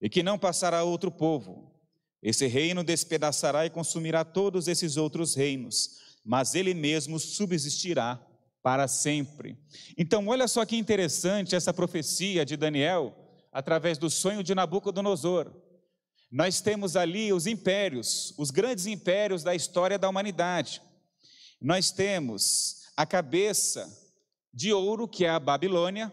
e 0.00 0.08
que 0.08 0.22
não 0.22 0.38
passará 0.38 0.78
a 0.78 0.84
outro 0.84 1.10
povo. 1.10 1.74
Esse 2.22 2.46
reino 2.46 2.82
despedaçará 2.82 3.66
e 3.66 3.70
consumirá 3.70 4.24
todos 4.24 4.68
esses 4.68 4.96
outros 4.96 5.34
reinos, 5.34 5.98
mas 6.24 6.54
ele 6.54 6.74
mesmo 6.74 7.18
subsistirá 7.18 8.20
para 8.68 8.86
sempre. 8.86 9.56
Então, 9.96 10.28
olha 10.28 10.46
só 10.46 10.62
que 10.66 10.76
interessante 10.76 11.56
essa 11.56 11.72
profecia 11.72 12.44
de 12.44 12.54
Daniel, 12.54 13.16
através 13.50 13.96
do 13.96 14.10
sonho 14.10 14.42
de 14.42 14.54
Nabucodonosor. 14.54 15.50
Nós 16.30 16.60
temos 16.60 16.94
ali 16.94 17.32
os 17.32 17.46
impérios, 17.46 18.34
os 18.36 18.50
grandes 18.50 18.84
impérios 18.84 19.42
da 19.42 19.54
história 19.54 19.98
da 19.98 20.06
humanidade. 20.06 20.82
Nós 21.58 21.90
temos 21.90 22.82
a 22.94 23.06
cabeça 23.06 23.90
de 24.52 24.70
ouro, 24.70 25.08
que 25.08 25.24
é 25.24 25.30
a 25.30 25.40
Babilônia, 25.40 26.12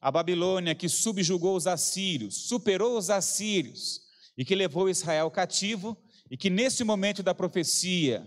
a 0.00 0.12
Babilônia 0.12 0.76
que 0.76 0.88
subjugou 0.88 1.56
os 1.56 1.66
assírios, 1.66 2.46
superou 2.46 2.96
os 2.96 3.10
assírios 3.10 4.02
e 4.38 4.44
que 4.44 4.54
levou 4.54 4.88
Israel 4.88 5.28
cativo 5.28 5.96
e 6.30 6.36
que 6.36 6.50
nesse 6.50 6.84
momento 6.84 7.20
da 7.20 7.34
profecia 7.34 8.24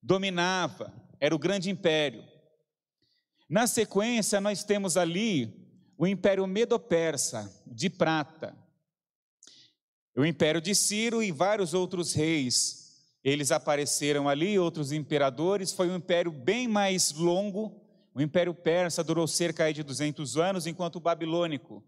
dominava, 0.00 0.94
era 1.18 1.34
o 1.34 1.40
grande 1.40 1.70
império. 1.70 2.29
Na 3.50 3.66
sequência, 3.66 4.40
nós 4.40 4.62
temos 4.62 4.96
ali 4.96 5.52
o 5.98 6.06
Império 6.06 6.46
Medo-Persa, 6.46 7.52
de 7.66 7.90
prata. 7.90 8.56
O 10.16 10.24
Império 10.24 10.60
de 10.60 10.72
Ciro 10.72 11.20
e 11.20 11.32
vários 11.32 11.74
outros 11.74 12.12
reis, 12.12 13.10
eles 13.24 13.50
apareceram 13.50 14.28
ali, 14.28 14.56
outros 14.56 14.92
imperadores. 14.92 15.72
Foi 15.72 15.90
um 15.90 15.96
império 15.96 16.30
bem 16.30 16.68
mais 16.68 17.10
longo. 17.10 17.82
O 18.14 18.20
Império 18.20 18.54
Persa 18.54 19.02
durou 19.02 19.26
cerca 19.26 19.72
de 19.72 19.82
200 19.82 20.36
anos, 20.36 20.68
enquanto 20.68 20.96
o 20.96 21.00
Babilônico 21.00 21.82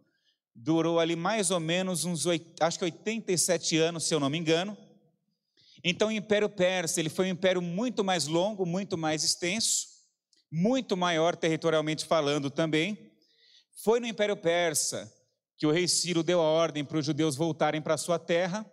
durou 0.52 0.98
ali 0.98 1.14
mais 1.14 1.52
ou 1.52 1.60
menos 1.60 2.04
uns, 2.04 2.26
acho 2.58 2.76
que 2.76 2.84
87 2.86 3.78
anos, 3.78 4.02
se 4.02 4.12
eu 4.12 4.18
não 4.18 4.28
me 4.28 4.36
engano. 4.36 4.76
Então, 5.84 6.08
o 6.08 6.12
Império 6.12 6.48
Persa, 6.48 6.98
ele 6.98 7.08
foi 7.08 7.26
um 7.26 7.30
império 7.30 7.62
muito 7.62 8.02
mais 8.02 8.26
longo, 8.26 8.66
muito 8.66 8.98
mais 8.98 9.22
extenso, 9.22 9.91
muito 10.52 10.98
maior 10.98 11.34
territorialmente 11.34 12.04
falando 12.04 12.50
também. 12.50 13.10
Foi 13.82 13.98
no 13.98 14.06
Império 14.06 14.36
Persa 14.36 15.10
que 15.56 15.66
o 15.66 15.70
rei 15.70 15.88
Ciro 15.88 16.22
deu 16.22 16.40
a 16.40 16.44
ordem 16.44 16.84
para 16.84 16.98
os 16.98 17.06
judeus 17.06 17.34
voltarem 17.34 17.80
para 17.80 17.96
sua 17.96 18.18
terra. 18.18 18.70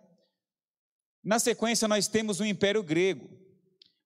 Na 1.24 1.38
sequência, 1.38 1.88
nós 1.88 2.06
temos 2.06 2.38
o 2.38 2.44
Império 2.44 2.82
Grego. 2.82 3.30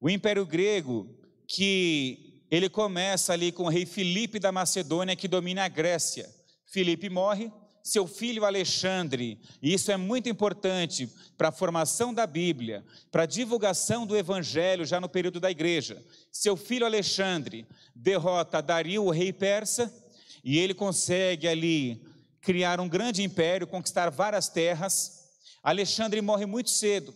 O 0.00 0.08
Império 0.08 0.46
Grego, 0.46 1.08
que 1.48 2.44
ele 2.50 2.68
começa 2.68 3.32
ali 3.32 3.50
com 3.50 3.64
o 3.64 3.68
rei 3.68 3.86
Filipe 3.86 4.38
da 4.38 4.52
Macedônia, 4.52 5.16
que 5.16 5.26
domina 5.26 5.64
a 5.64 5.68
Grécia. 5.68 6.28
Filipe 6.66 7.08
morre, 7.08 7.50
seu 7.84 8.06
filho 8.06 8.46
Alexandre, 8.46 9.38
e 9.60 9.74
isso 9.74 9.92
é 9.92 9.96
muito 9.98 10.26
importante 10.26 11.06
para 11.36 11.48
a 11.48 11.52
formação 11.52 12.14
da 12.14 12.26
Bíblia, 12.26 12.82
para 13.12 13.24
a 13.24 13.26
divulgação 13.26 14.06
do 14.06 14.16
Evangelho 14.16 14.86
já 14.86 14.98
no 14.98 15.08
período 15.08 15.38
da 15.38 15.50
igreja. 15.50 16.02
Seu 16.32 16.56
filho 16.56 16.86
Alexandre 16.86 17.66
derrota 17.94 18.62
Dario, 18.62 19.04
o 19.04 19.10
rei 19.10 19.34
persa, 19.34 19.92
e 20.42 20.58
ele 20.58 20.72
consegue 20.72 21.46
ali 21.46 22.02
criar 22.40 22.80
um 22.80 22.88
grande 22.88 23.22
império, 23.22 23.66
conquistar 23.66 24.08
várias 24.08 24.48
terras. 24.48 25.28
Alexandre 25.62 26.22
morre 26.22 26.46
muito 26.46 26.70
cedo. 26.70 27.14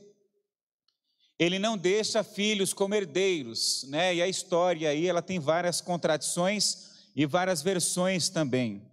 Ele 1.39 1.59
não 1.59 1.79
deixa 1.79 2.23
filhos 2.23 2.75
como 2.75 2.95
herdeiros, 2.95 3.87
né? 3.89 4.17
E 4.17 4.21
a 4.21 4.29
história 4.29 4.91
aí, 4.91 5.07
ela 5.07 5.23
tem 5.23 5.39
várias 5.39 5.81
contradições 5.81 6.89
e 7.17 7.25
várias 7.25 7.63
versões 7.63 8.29
também. 8.29 8.88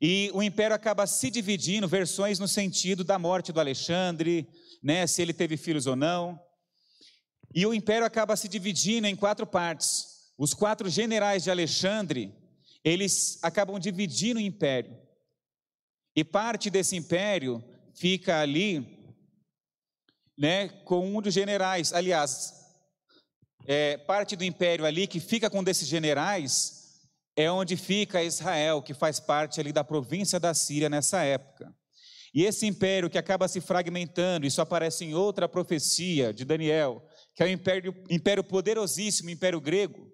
E 0.00 0.30
o 0.34 0.42
império 0.42 0.74
acaba 0.74 1.06
se 1.06 1.30
dividindo, 1.30 1.88
versões 1.88 2.38
no 2.38 2.46
sentido 2.46 3.02
da 3.02 3.18
morte 3.18 3.52
do 3.52 3.60
Alexandre, 3.60 4.46
né, 4.82 5.06
se 5.06 5.22
ele 5.22 5.32
teve 5.32 5.56
filhos 5.56 5.86
ou 5.86 5.96
não. 5.96 6.38
E 7.54 7.64
o 7.64 7.72
império 7.72 8.06
acaba 8.06 8.36
se 8.36 8.48
dividindo 8.48 9.06
em 9.06 9.16
quatro 9.16 9.46
partes. 9.46 10.32
Os 10.36 10.52
quatro 10.52 10.90
generais 10.90 11.44
de 11.44 11.50
Alexandre, 11.50 12.34
eles 12.84 13.38
acabam 13.42 13.78
dividindo 13.78 14.38
o 14.38 14.42
império. 14.42 14.94
E 16.14 16.22
parte 16.22 16.68
desse 16.68 16.94
império 16.94 17.64
fica 17.94 18.40
ali, 18.40 19.14
né, 20.36 20.68
com 20.84 21.16
um 21.16 21.22
dos 21.22 21.32
generais. 21.32 21.92
Aliás, 21.94 22.54
é, 23.66 23.96
parte 23.96 24.36
do 24.36 24.44
império 24.44 24.84
ali 24.84 25.06
que 25.06 25.20
fica 25.20 25.48
com 25.48 25.60
um 25.60 25.64
desses 25.64 25.88
generais 25.88 26.75
é 27.36 27.50
onde 27.50 27.76
fica 27.76 28.24
Israel, 28.24 28.80
que 28.80 28.94
faz 28.94 29.20
parte 29.20 29.60
ali 29.60 29.72
da 29.72 29.84
província 29.84 30.40
da 30.40 30.54
Síria 30.54 30.88
nessa 30.88 31.22
época. 31.22 31.72
E 32.34 32.44
esse 32.44 32.66
império 32.66 33.08
que 33.08 33.18
acaba 33.18 33.46
se 33.46 33.60
fragmentando, 33.60 34.46
isso 34.46 34.60
aparece 34.60 35.04
em 35.04 35.14
outra 35.14 35.48
profecia 35.48 36.32
de 36.32 36.44
Daniel, 36.44 37.06
que 37.34 37.42
é 37.42 37.46
o 37.46 37.48
império, 37.48 37.94
império 38.10 38.42
poderosíssimo, 38.42 39.28
o 39.28 39.32
império 39.32 39.60
grego, 39.60 40.10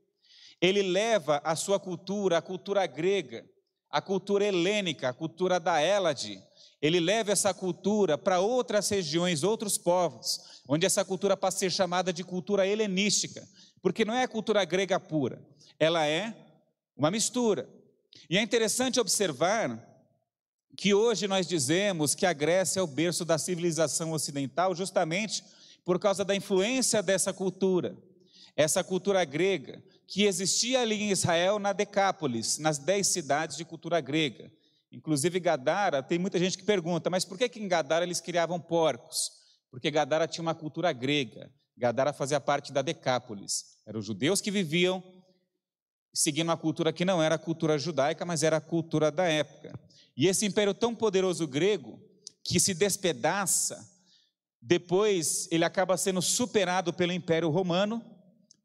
ele 0.61 0.83
leva 0.83 1.41
a 1.45 1.57
sua 1.57 1.81
cultura, 1.81 2.39
a 2.39 2.43
cultura 2.43 2.87
grega, 2.87 3.45
a 3.91 4.01
cultura 4.01 4.45
helênica, 4.45 5.09
a 5.09 5.13
cultura 5.13 5.59
da 5.59 5.81
Hélade, 5.81 6.41
ele 6.81 6.99
leva 6.99 7.31
essa 7.31 7.53
cultura 7.55 8.19
para 8.19 8.41
outras 8.41 8.89
regiões, 8.89 9.43
outros 9.43 9.79
povos, 9.79 10.63
onde 10.69 10.87
essa 10.87 11.05
cultura 11.05 11.37
passa 11.37 11.59
a 11.59 11.61
ser 11.61 11.71
chamada 11.71 12.13
de 12.13 12.25
cultura 12.25 12.67
helenística, 12.67 13.47
porque 13.81 14.05
não 14.05 14.15
é 14.15 14.23
a 14.25 14.29
cultura 14.29 14.65
grega 14.65 14.99
pura, 14.99 15.41
ela 15.79 16.07
é 16.07 16.35
uma 17.03 17.11
mistura. 17.11 17.69
E 18.31 18.39
é 18.39 18.41
interessante 18.41 19.01
observar 19.01 19.89
que 20.77 20.95
hoje 20.95 21.27
nós 21.27 21.49
dizemos 21.49 22.15
que 22.15 22.25
a 22.25 22.33
Grécia 22.33 22.79
é 22.79 22.83
o 22.83 22.87
berço 22.87 23.25
da 23.25 23.39
civilização 23.39 24.13
ocidental, 24.13 24.73
justamente 24.73 25.43
por 25.85 25.99
causa 25.99 26.25
da 26.25 26.33
influência 26.33 27.03
dessa 27.03 27.33
cultura, 27.33 27.97
essa 28.55 28.85
cultura 28.85 29.25
grega, 29.25 29.83
que 30.07 30.27
existia 30.27 30.81
ali 30.81 31.03
em 31.03 31.11
Israel, 31.11 31.59
na 31.59 31.73
Decápolis, 31.73 32.59
nas 32.59 32.79
dez 32.79 33.09
cidades 33.09 33.57
de 33.57 33.65
cultura 33.65 34.01
grega. 34.01 34.53
Inclusive 34.93 35.41
Gadara, 35.41 36.05
tem 36.05 36.21
muita 36.21 36.39
gente 36.39 36.57
que 36.57 36.65
pergunta, 36.65 37.11
mas 37.11 37.25
por 37.25 37.37
que, 37.37 37.49
que 37.49 37.59
em 37.59 37.67
Gadara 37.67 38.05
eles 38.05 38.21
criavam 38.21 38.61
porcos? 38.61 39.33
Porque 39.73 39.91
Gadara 39.91 40.29
tinha 40.29 40.43
uma 40.43 40.55
cultura 40.55 40.93
grega, 40.93 41.51
Gadara 41.77 42.13
fazia 42.13 42.39
parte 42.39 42.73
da 42.73 42.81
Decápolis. 42.81 43.77
Eram 43.85 43.99
os 43.99 44.07
judeus 44.07 44.41
que 44.41 44.53
viviam 44.53 45.03
seguindo 46.13 46.49
uma 46.49 46.57
cultura 46.57 46.93
que 46.93 47.05
não 47.05 47.23
era 47.23 47.37
a 47.37 47.39
cultura 47.39 47.79
judaica, 47.79 48.25
mas 48.25 48.43
era 48.43 48.59
a 48.59 48.61
cultura 48.61 49.11
da 49.11 49.25
época. 49.25 49.79
E 50.17 50.27
esse 50.27 50.45
império 50.45 50.75
tão 50.75 50.95
poderoso 50.95 51.47
grego, 51.47 51.99
que 52.45 52.61
se 52.61 52.75
despedaça, 52.75 53.89
depois 54.61 55.49
ele 55.51 55.65
acaba 55.65 55.97
sendo 55.97 56.21
superado 56.21 56.93
pelo 56.93 57.13
Império 57.13 57.49
Romano, 57.49 58.05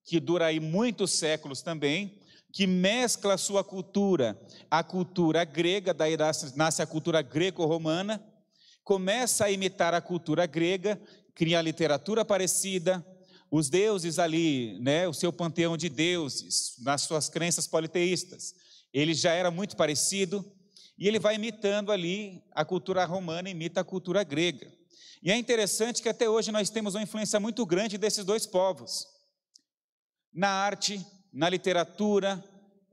que 0.03 0.19
dura 0.19 0.47
aí 0.47 0.59
muitos 0.59 1.11
séculos 1.11 1.61
também, 1.61 2.19
que 2.51 2.65
mescla 2.65 3.35
a 3.35 3.37
sua 3.37 3.63
cultura, 3.63 4.39
a 4.69 4.83
cultura 4.83 5.43
grega, 5.43 5.93
daí 5.93 6.15
nasce 6.55 6.81
a 6.81 6.87
cultura 6.87 7.21
greco-romana, 7.21 8.23
começa 8.83 9.45
a 9.45 9.51
imitar 9.51 9.93
a 9.93 10.01
cultura 10.01 10.45
grega, 10.45 10.99
cria 11.35 11.61
literatura 11.61 12.23
parecida, 12.25 13.05
os 13.49 13.69
deuses 13.69 14.19
ali, 14.19 14.77
né, 14.79 15.07
o 15.07 15.13
seu 15.13 15.31
panteão 15.31 15.77
de 15.77 15.89
deuses, 15.89 16.75
nas 16.79 17.01
suas 17.03 17.29
crenças 17.29 17.67
politeístas, 17.67 18.53
ele 18.93 19.13
já 19.13 19.31
era 19.31 19.49
muito 19.49 19.75
parecido, 19.75 20.45
e 20.97 21.07
ele 21.07 21.19
vai 21.19 21.35
imitando 21.35 21.91
ali 21.91 22.43
a 22.51 22.65
cultura 22.65 23.05
romana, 23.05 23.49
imita 23.49 23.81
a 23.81 23.83
cultura 23.83 24.23
grega. 24.23 24.71
E 25.21 25.31
é 25.31 25.37
interessante 25.37 26.01
que 26.01 26.09
até 26.09 26.27
hoje 26.29 26.51
nós 26.51 26.69
temos 26.69 26.95
uma 26.95 27.03
influência 27.03 27.39
muito 27.39 27.65
grande 27.65 27.97
desses 27.97 28.25
dois 28.25 28.45
povos. 28.47 29.05
Na 30.33 30.49
arte, 30.49 31.05
na 31.31 31.49
literatura, 31.49 32.43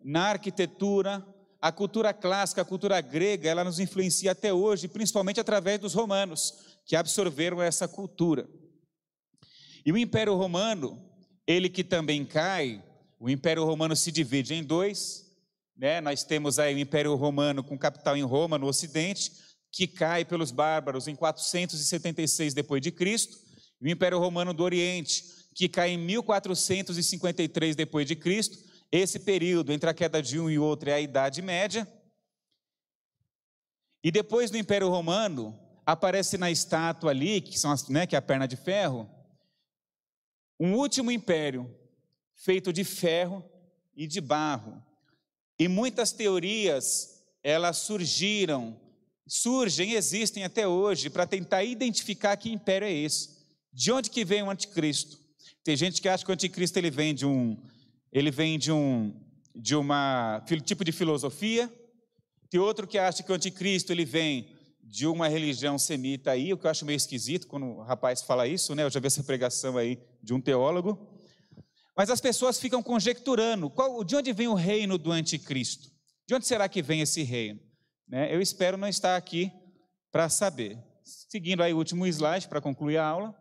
na 0.03 0.29
arquitetura, 0.31 1.27
a 1.61 1.73
cultura 1.73 2.13
clássica, 2.13 2.61
a 2.61 2.65
cultura 2.65 3.01
grega, 3.01 3.49
ela 3.49 3.65
nos 3.65 3.79
influencia 3.79 4.33
até 4.33 4.53
hoje, 4.53 4.87
principalmente 4.87 5.41
através 5.41 5.79
dos 5.79 5.95
romanos, 5.95 6.55
que 6.85 6.95
absorveram 6.95 7.63
essa 7.63 7.89
cultura. 7.89 8.47
E 9.85 9.93
o 9.93 9.99
Império 9.99 10.35
Romano, 10.35 10.99
ele 11.47 11.69
que 11.69 11.85
também 11.85 12.25
cai, 12.25 12.83
o 13.21 13.29
Império 13.29 13.65
Romano 13.65 13.95
se 13.95 14.11
divide 14.11 14.55
em 14.55 14.63
dois, 14.63 15.25
né? 15.77 16.01
Nós 16.01 16.23
temos 16.23 16.59
aí 16.59 16.75
o 16.75 16.79
Império 16.79 17.15
Romano 17.15 17.63
com 17.63 17.77
capital 17.77 18.17
em 18.17 18.23
Roma, 18.23 18.57
no 18.59 18.67
Ocidente, 18.67 19.33
que 19.71 19.87
cai 19.87 20.25
pelos 20.25 20.51
bárbaros 20.51 21.09
em 21.09 21.17
476 21.17 22.55
depois 22.55 22.81
de 22.81 22.93
Cristo, 22.93 23.37
e 23.81 23.87
o 23.87 23.91
Império 23.91 24.19
Romano 24.19 24.55
do 24.55 24.63
Oriente, 24.63 25.25
que 25.55 25.69
cai 25.69 25.91
em 25.91 25.99
1453 25.99 27.77
depois 27.77 28.07
de 28.07 28.15
Cristo. 28.15 28.57
Esse 28.91 29.19
período 29.19 29.73
entre 29.73 29.91
a 29.91 29.95
queda 29.95 30.23
de 30.23 30.39
um 30.39 30.49
e 30.49 30.59
outro 30.59 30.89
é 30.89 30.95
a 30.95 31.01
Idade 31.01 31.43
Média. 31.43 31.87
E 34.03 34.11
depois 34.11 34.51
do 34.51 34.57
Império 34.57 34.89
Romano, 34.89 35.59
aparece 35.85 36.39
na 36.39 36.51
estátua 36.51 37.11
ali, 37.11 37.41
que, 37.41 37.59
são 37.59 37.71
as, 37.71 37.89
né, 37.89 38.07
que 38.07 38.15
é 38.15 38.19
a 38.19 38.23
perna 38.23 38.47
de 38.47 38.57
ferro, 38.57 39.09
um 40.65 40.77
último 40.77 41.11
império 41.11 41.71
feito 42.35 42.73
de 42.73 42.85
ferro 42.85 43.45
e 43.95 44.07
de 44.07 44.19
barro. 44.19 44.83
E 45.59 45.69
muitas 45.69 46.11
teorias, 46.11 47.23
elas 47.43 47.77
surgiram, 47.77 48.75
surgem, 49.27 49.93
existem 49.93 50.43
até 50.43 50.67
hoje 50.67 51.11
para 51.11 51.27
tentar 51.27 51.65
identificar 51.65 52.35
que 52.39 52.51
império 52.51 52.87
é 52.87 52.93
esse. 52.93 53.29
De 53.75 53.93
onde 53.93 54.09
que 54.09 54.25
vem 54.25 54.43
o 54.43 54.49
anticristo? 54.49 55.19
Tem 55.63 55.77
gente 55.77 56.01
que 56.01 56.09
acha 56.09 56.25
que 56.25 56.31
o 56.31 56.35
anticristo 56.35 56.79
ele 56.79 56.91
vem 56.91 57.15
de 57.15 57.27
um 57.27 57.59
ele 58.11 58.31
vem 58.31 58.59
de 58.59 58.73
um 58.73 59.15
de 59.55 59.77
uma 59.77 60.43
tipo 60.65 60.83
de 60.83 60.93
filosofia. 60.93 61.71
Tem 62.49 62.59
outro 62.59 62.87
que 62.87 62.97
acha 62.97 63.23
que 63.23 63.31
o 63.31 63.35
anticristo 63.35 63.93
ele 63.93 64.07
vem 64.07 64.49
de 64.83 65.07
uma 65.07 65.29
religião 65.29 65.79
semita 65.79 66.31
aí, 66.31 66.55
o 66.55 66.57
que 66.57 66.67
eu 66.67 66.71
acho 66.71 66.87
meio 66.87 66.97
esquisito 66.97 67.47
quando 67.47 67.67
o 67.67 67.83
rapaz 67.83 68.23
fala 68.23 68.47
isso, 68.47 68.75
né? 68.75 68.83
Eu 68.83 68.91
já 68.91 68.99
vi 68.99 69.09
essa 69.09 69.23
pregação 69.23 69.77
aí 69.77 69.99
de 70.25 70.33
um 70.33 70.41
teólogo. 70.41 70.99
Mas 71.97 72.11
as 72.11 72.21
pessoas 72.21 72.59
ficam 72.59 72.83
conjecturando: 72.83 73.71
qual, 73.71 74.03
de 74.03 74.17
onde 74.17 74.33
vem 74.33 74.49
o 74.49 74.55
reino 74.55 74.99
do 74.99 75.13
anticristo? 75.13 75.91
De 76.27 76.35
onde 76.35 76.47
será 76.47 76.69
que 76.69 76.83
vem 76.83 77.01
esse 77.01 77.23
reino? 77.23 77.61
Né? 78.09 78.35
Eu 78.35 78.41
espero 78.41 78.77
não 78.77 78.89
estar 78.89 79.17
aqui 79.17 79.53
para 80.11 80.29
saber. 80.29 80.79
Seguindo 81.05 81.63
aí 81.63 81.75
o 81.75 81.77
último 81.77 82.07
slide 82.07 82.49
para 82.49 82.61
concluir 82.61 82.97
a 82.97 83.07
aula. 83.07 83.35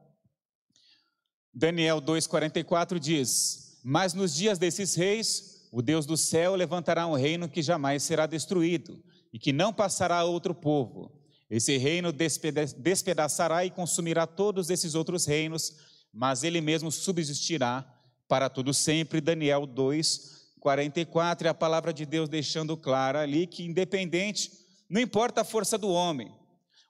Daniel 1.54 2.02
2,44 2.02 3.00
diz: 3.00 3.80
Mas 3.84 4.14
nos 4.14 4.36
dias 4.36 4.58
desses 4.58 4.96
reis, 4.96 5.70
o 5.72 5.82
Deus 5.82 6.06
do 6.06 6.18
céu 6.18 6.56
levantará 6.56 7.08
um 7.08 7.16
reino 7.16 7.50
que 7.50 7.62
jamais 7.62 8.04
será 8.04 8.26
destruído 8.26 9.04
e 9.32 9.40
que 9.40 9.54
não 9.54 9.74
passará 9.74 10.18
a 10.18 10.24
outro 10.26 10.54
povo. 10.54 11.24
Esse 11.50 11.78
reino 11.78 12.12
despedaçará 12.12 13.64
e 13.64 13.72
consumirá 13.72 14.26
todos 14.26 14.70
esses 14.70 14.96
outros 14.96 15.26
reinos, 15.26 15.74
mas 16.14 16.44
ele 16.44 16.62
mesmo 16.62 16.92
subsistirá 16.92 17.84
para 18.28 18.50
todo 18.50 18.74
sempre. 18.74 19.20
Daniel 19.20 19.66
2, 19.66 20.54
44, 20.60 21.48
e 21.48 21.50
a 21.50 21.54
palavra 21.54 21.92
de 21.92 22.06
Deus 22.06 22.30
deixando 22.30 22.78
clara 22.78 23.22
ali 23.22 23.48
que 23.48 23.64
independente, 23.64 24.52
não 24.88 25.02
importa 25.02 25.42
a 25.42 25.46
força 25.46 25.78
do 25.78 25.90
homem, 25.90 26.32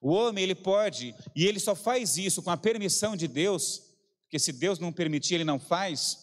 o 0.02 0.12
homem 0.12 0.44
ele 0.44 0.56
pode, 0.56 1.16
e 1.34 1.46
ele 1.46 1.60
só 1.60 1.74
faz 1.74 2.18
isso 2.18 2.44
com 2.44 2.52
a 2.52 2.58
permissão 2.58 3.16
de 3.16 3.28
Deus, 3.28 3.82
porque 4.24 4.38
se 4.38 4.52
Deus 4.52 4.78
não 4.78 4.92
permitir, 4.92 5.36
ele 5.36 5.46
não 5.46 5.60
faz. 5.60 6.18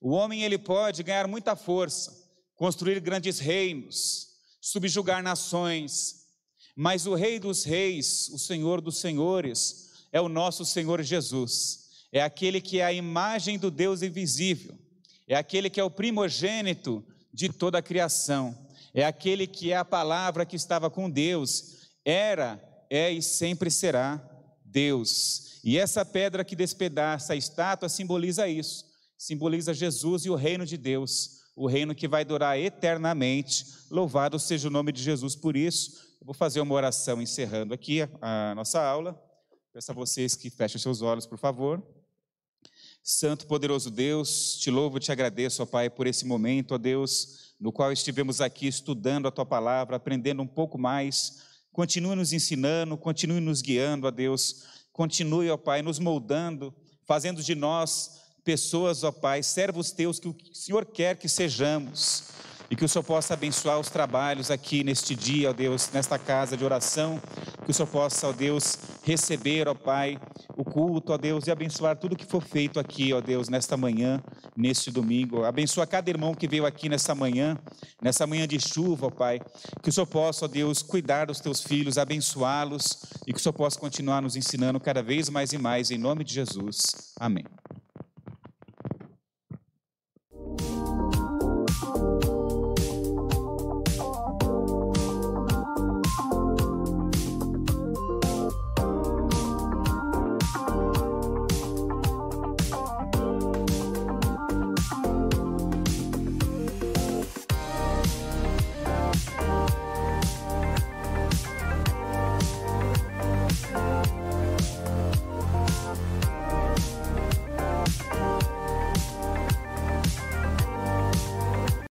O 0.00 0.10
homem 0.10 0.44
ele 0.44 0.56
pode 0.56 1.02
ganhar 1.02 1.26
muita 1.26 1.56
força, 1.56 2.12
construir 2.54 3.00
grandes 3.00 3.40
reinos, 3.40 4.28
subjugar 4.60 5.20
nações, 5.20 6.26
mas 6.76 7.06
o 7.06 7.14
Rei 7.14 7.40
dos 7.40 7.64
Reis, 7.64 8.28
o 8.28 8.38
Senhor 8.38 8.80
dos 8.80 8.98
Senhores, 8.98 9.90
é 10.12 10.20
o 10.20 10.28
nosso 10.28 10.64
Senhor 10.64 11.02
Jesus 11.02 11.83
é 12.14 12.22
aquele 12.22 12.60
que 12.60 12.78
é 12.78 12.84
a 12.84 12.92
imagem 12.92 13.58
do 13.58 13.72
Deus 13.72 14.00
invisível, 14.00 14.78
é 15.26 15.34
aquele 15.34 15.68
que 15.68 15.80
é 15.80 15.84
o 15.84 15.90
primogênito 15.90 17.04
de 17.32 17.48
toda 17.48 17.78
a 17.78 17.82
criação, 17.82 18.56
é 18.94 19.04
aquele 19.04 19.48
que 19.48 19.72
é 19.72 19.76
a 19.76 19.84
palavra 19.84 20.46
que 20.46 20.54
estava 20.54 20.88
com 20.88 21.10
Deus, 21.10 21.88
era, 22.04 22.62
é 22.88 23.10
e 23.10 23.20
sempre 23.20 23.68
será 23.68 24.22
Deus. 24.64 25.60
E 25.64 25.76
essa 25.76 26.04
pedra 26.04 26.44
que 26.44 26.54
despedaça 26.54 27.32
a 27.32 27.36
estátua 27.36 27.88
simboliza 27.88 28.46
isso, 28.46 28.84
simboliza 29.18 29.74
Jesus 29.74 30.24
e 30.24 30.30
o 30.30 30.36
reino 30.36 30.64
de 30.64 30.76
Deus, 30.76 31.40
o 31.56 31.66
reino 31.66 31.96
que 31.96 32.06
vai 32.06 32.24
durar 32.24 32.56
eternamente. 32.56 33.66
Louvado 33.90 34.38
seja 34.38 34.68
o 34.68 34.70
nome 34.70 34.92
de 34.92 35.02
Jesus 35.02 35.34
por 35.34 35.56
isso. 35.56 36.14
Eu 36.20 36.26
vou 36.26 36.34
fazer 36.34 36.60
uma 36.60 36.76
oração 36.76 37.20
encerrando 37.20 37.74
aqui 37.74 38.02
a, 38.22 38.54
nossa 38.54 38.80
aula. 38.80 39.20
Peço 39.72 39.90
a 39.90 39.94
vocês 39.94 40.36
que 40.36 40.48
fechem 40.48 40.80
seus 40.80 41.02
olhos, 41.02 41.26
por 41.26 41.38
favor. 41.38 41.82
Santo, 43.06 43.46
poderoso 43.46 43.90
Deus, 43.90 44.56
te 44.56 44.70
louvo 44.70 44.96
e 44.96 45.00
te 45.00 45.12
agradeço, 45.12 45.62
ó 45.62 45.66
Pai, 45.66 45.90
por 45.90 46.06
esse 46.06 46.24
momento, 46.24 46.74
ó 46.74 46.78
Deus, 46.78 47.52
no 47.60 47.70
qual 47.70 47.92
estivemos 47.92 48.40
aqui 48.40 48.66
estudando 48.66 49.28
a 49.28 49.30
tua 49.30 49.44
palavra, 49.44 49.96
aprendendo 49.96 50.40
um 50.40 50.46
pouco 50.46 50.78
mais. 50.78 51.42
Continue 51.70 52.16
nos 52.16 52.32
ensinando, 52.32 52.96
continue 52.96 53.40
nos 53.40 53.60
guiando, 53.60 54.06
ó 54.06 54.10
Deus. 54.10 54.64
Continue, 54.90 55.50
ó 55.50 55.58
Pai, 55.58 55.82
nos 55.82 55.98
moldando, 55.98 56.74
fazendo 57.04 57.42
de 57.42 57.54
nós 57.54 58.22
pessoas, 58.42 59.04
ó 59.04 59.12
Pai, 59.12 59.42
servos 59.42 59.92
teus 59.92 60.18
que 60.18 60.28
o 60.28 60.36
Senhor 60.54 60.86
quer 60.86 61.18
que 61.18 61.28
sejamos 61.28 62.24
e 62.74 62.76
que 62.76 62.84
o 62.84 62.88
Senhor 62.88 63.04
possa 63.04 63.34
abençoar 63.34 63.78
os 63.78 63.88
trabalhos 63.88 64.50
aqui 64.50 64.82
neste 64.82 65.14
dia, 65.14 65.50
ó 65.50 65.52
Deus, 65.52 65.88
nesta 65.92 66.18
casa 66.18 66.56
de 66.56 66.64
oração. 66.64 67.22
Que 67.64 67.70
o 67.70 67.72
Senhor 67.72 67.86
possa, 67.86 68.26
ó 68.26 68.32
Deus, 68.32 68.76
receber, 69.04 69.68
ó 69.68 69.74
Pai, 69.74 70.18
o 70.56 70.64
culto, 70.64 71.12
ó 71.12 71.16
Deus, 71.16 71.46
e 71.46 71.52
abençoar 71.52 71.96
tudo 71.96 72.16
que 72.16 72.26
for 72.26 72.42
feito 72.42 72.80
aqui, 72.80 73.12
ó 73.12 73.20
Deus, 73.20 73.48
nesta 73.48 73.76
manhã, 73.76 74.20
neste 74.56 74.90
domingo. 74.90 75.44
Abençoa 75.44 75.86
cada 75.86 76.10
irmão 76.10 76.34
que 76.34 76.48
veio 76.48 76.66
aqui 76.66 76.88
nessa 76.88 77.14
manhã, 77.14 77.56
nessa 78.02 78.26
manhã 78.26 78.44
de 78.44 78.58
chuva, 78.58 79.06
ó 79.06 79.10
Pai. 79.10 79.40
Que 79.80 79.90
o 79.90 79.92
Senhor 79.92 80.06
possa, 80.06 80.46
ó 80.46 80.48
Deus, 80.48 80.82
cuidar 80.82 81.26
dos 81.26 81.38
teus 81.38 81.62
filhos, 81.62 81.96
abençoá-los 81.96 83.04
e 83.24 83.32
que 83.32 83.38
o 83.38 83.40
Senhor 83.40 83.52
possa 83.52 83.78
continuar 83.78 84.20
nos 84.20 84.34
ensinando 84.34 84.80
cada 84.80 85.00
vez 85.00 85.28
mais 85.28 85.52
e 85.52 85.58
mais, 85.58 85.92
em 85.92 85.96
nome 85.96 86.24
de 86.24 86.34
Jesus. 86.34 87.14
Amém. 87.20 87.44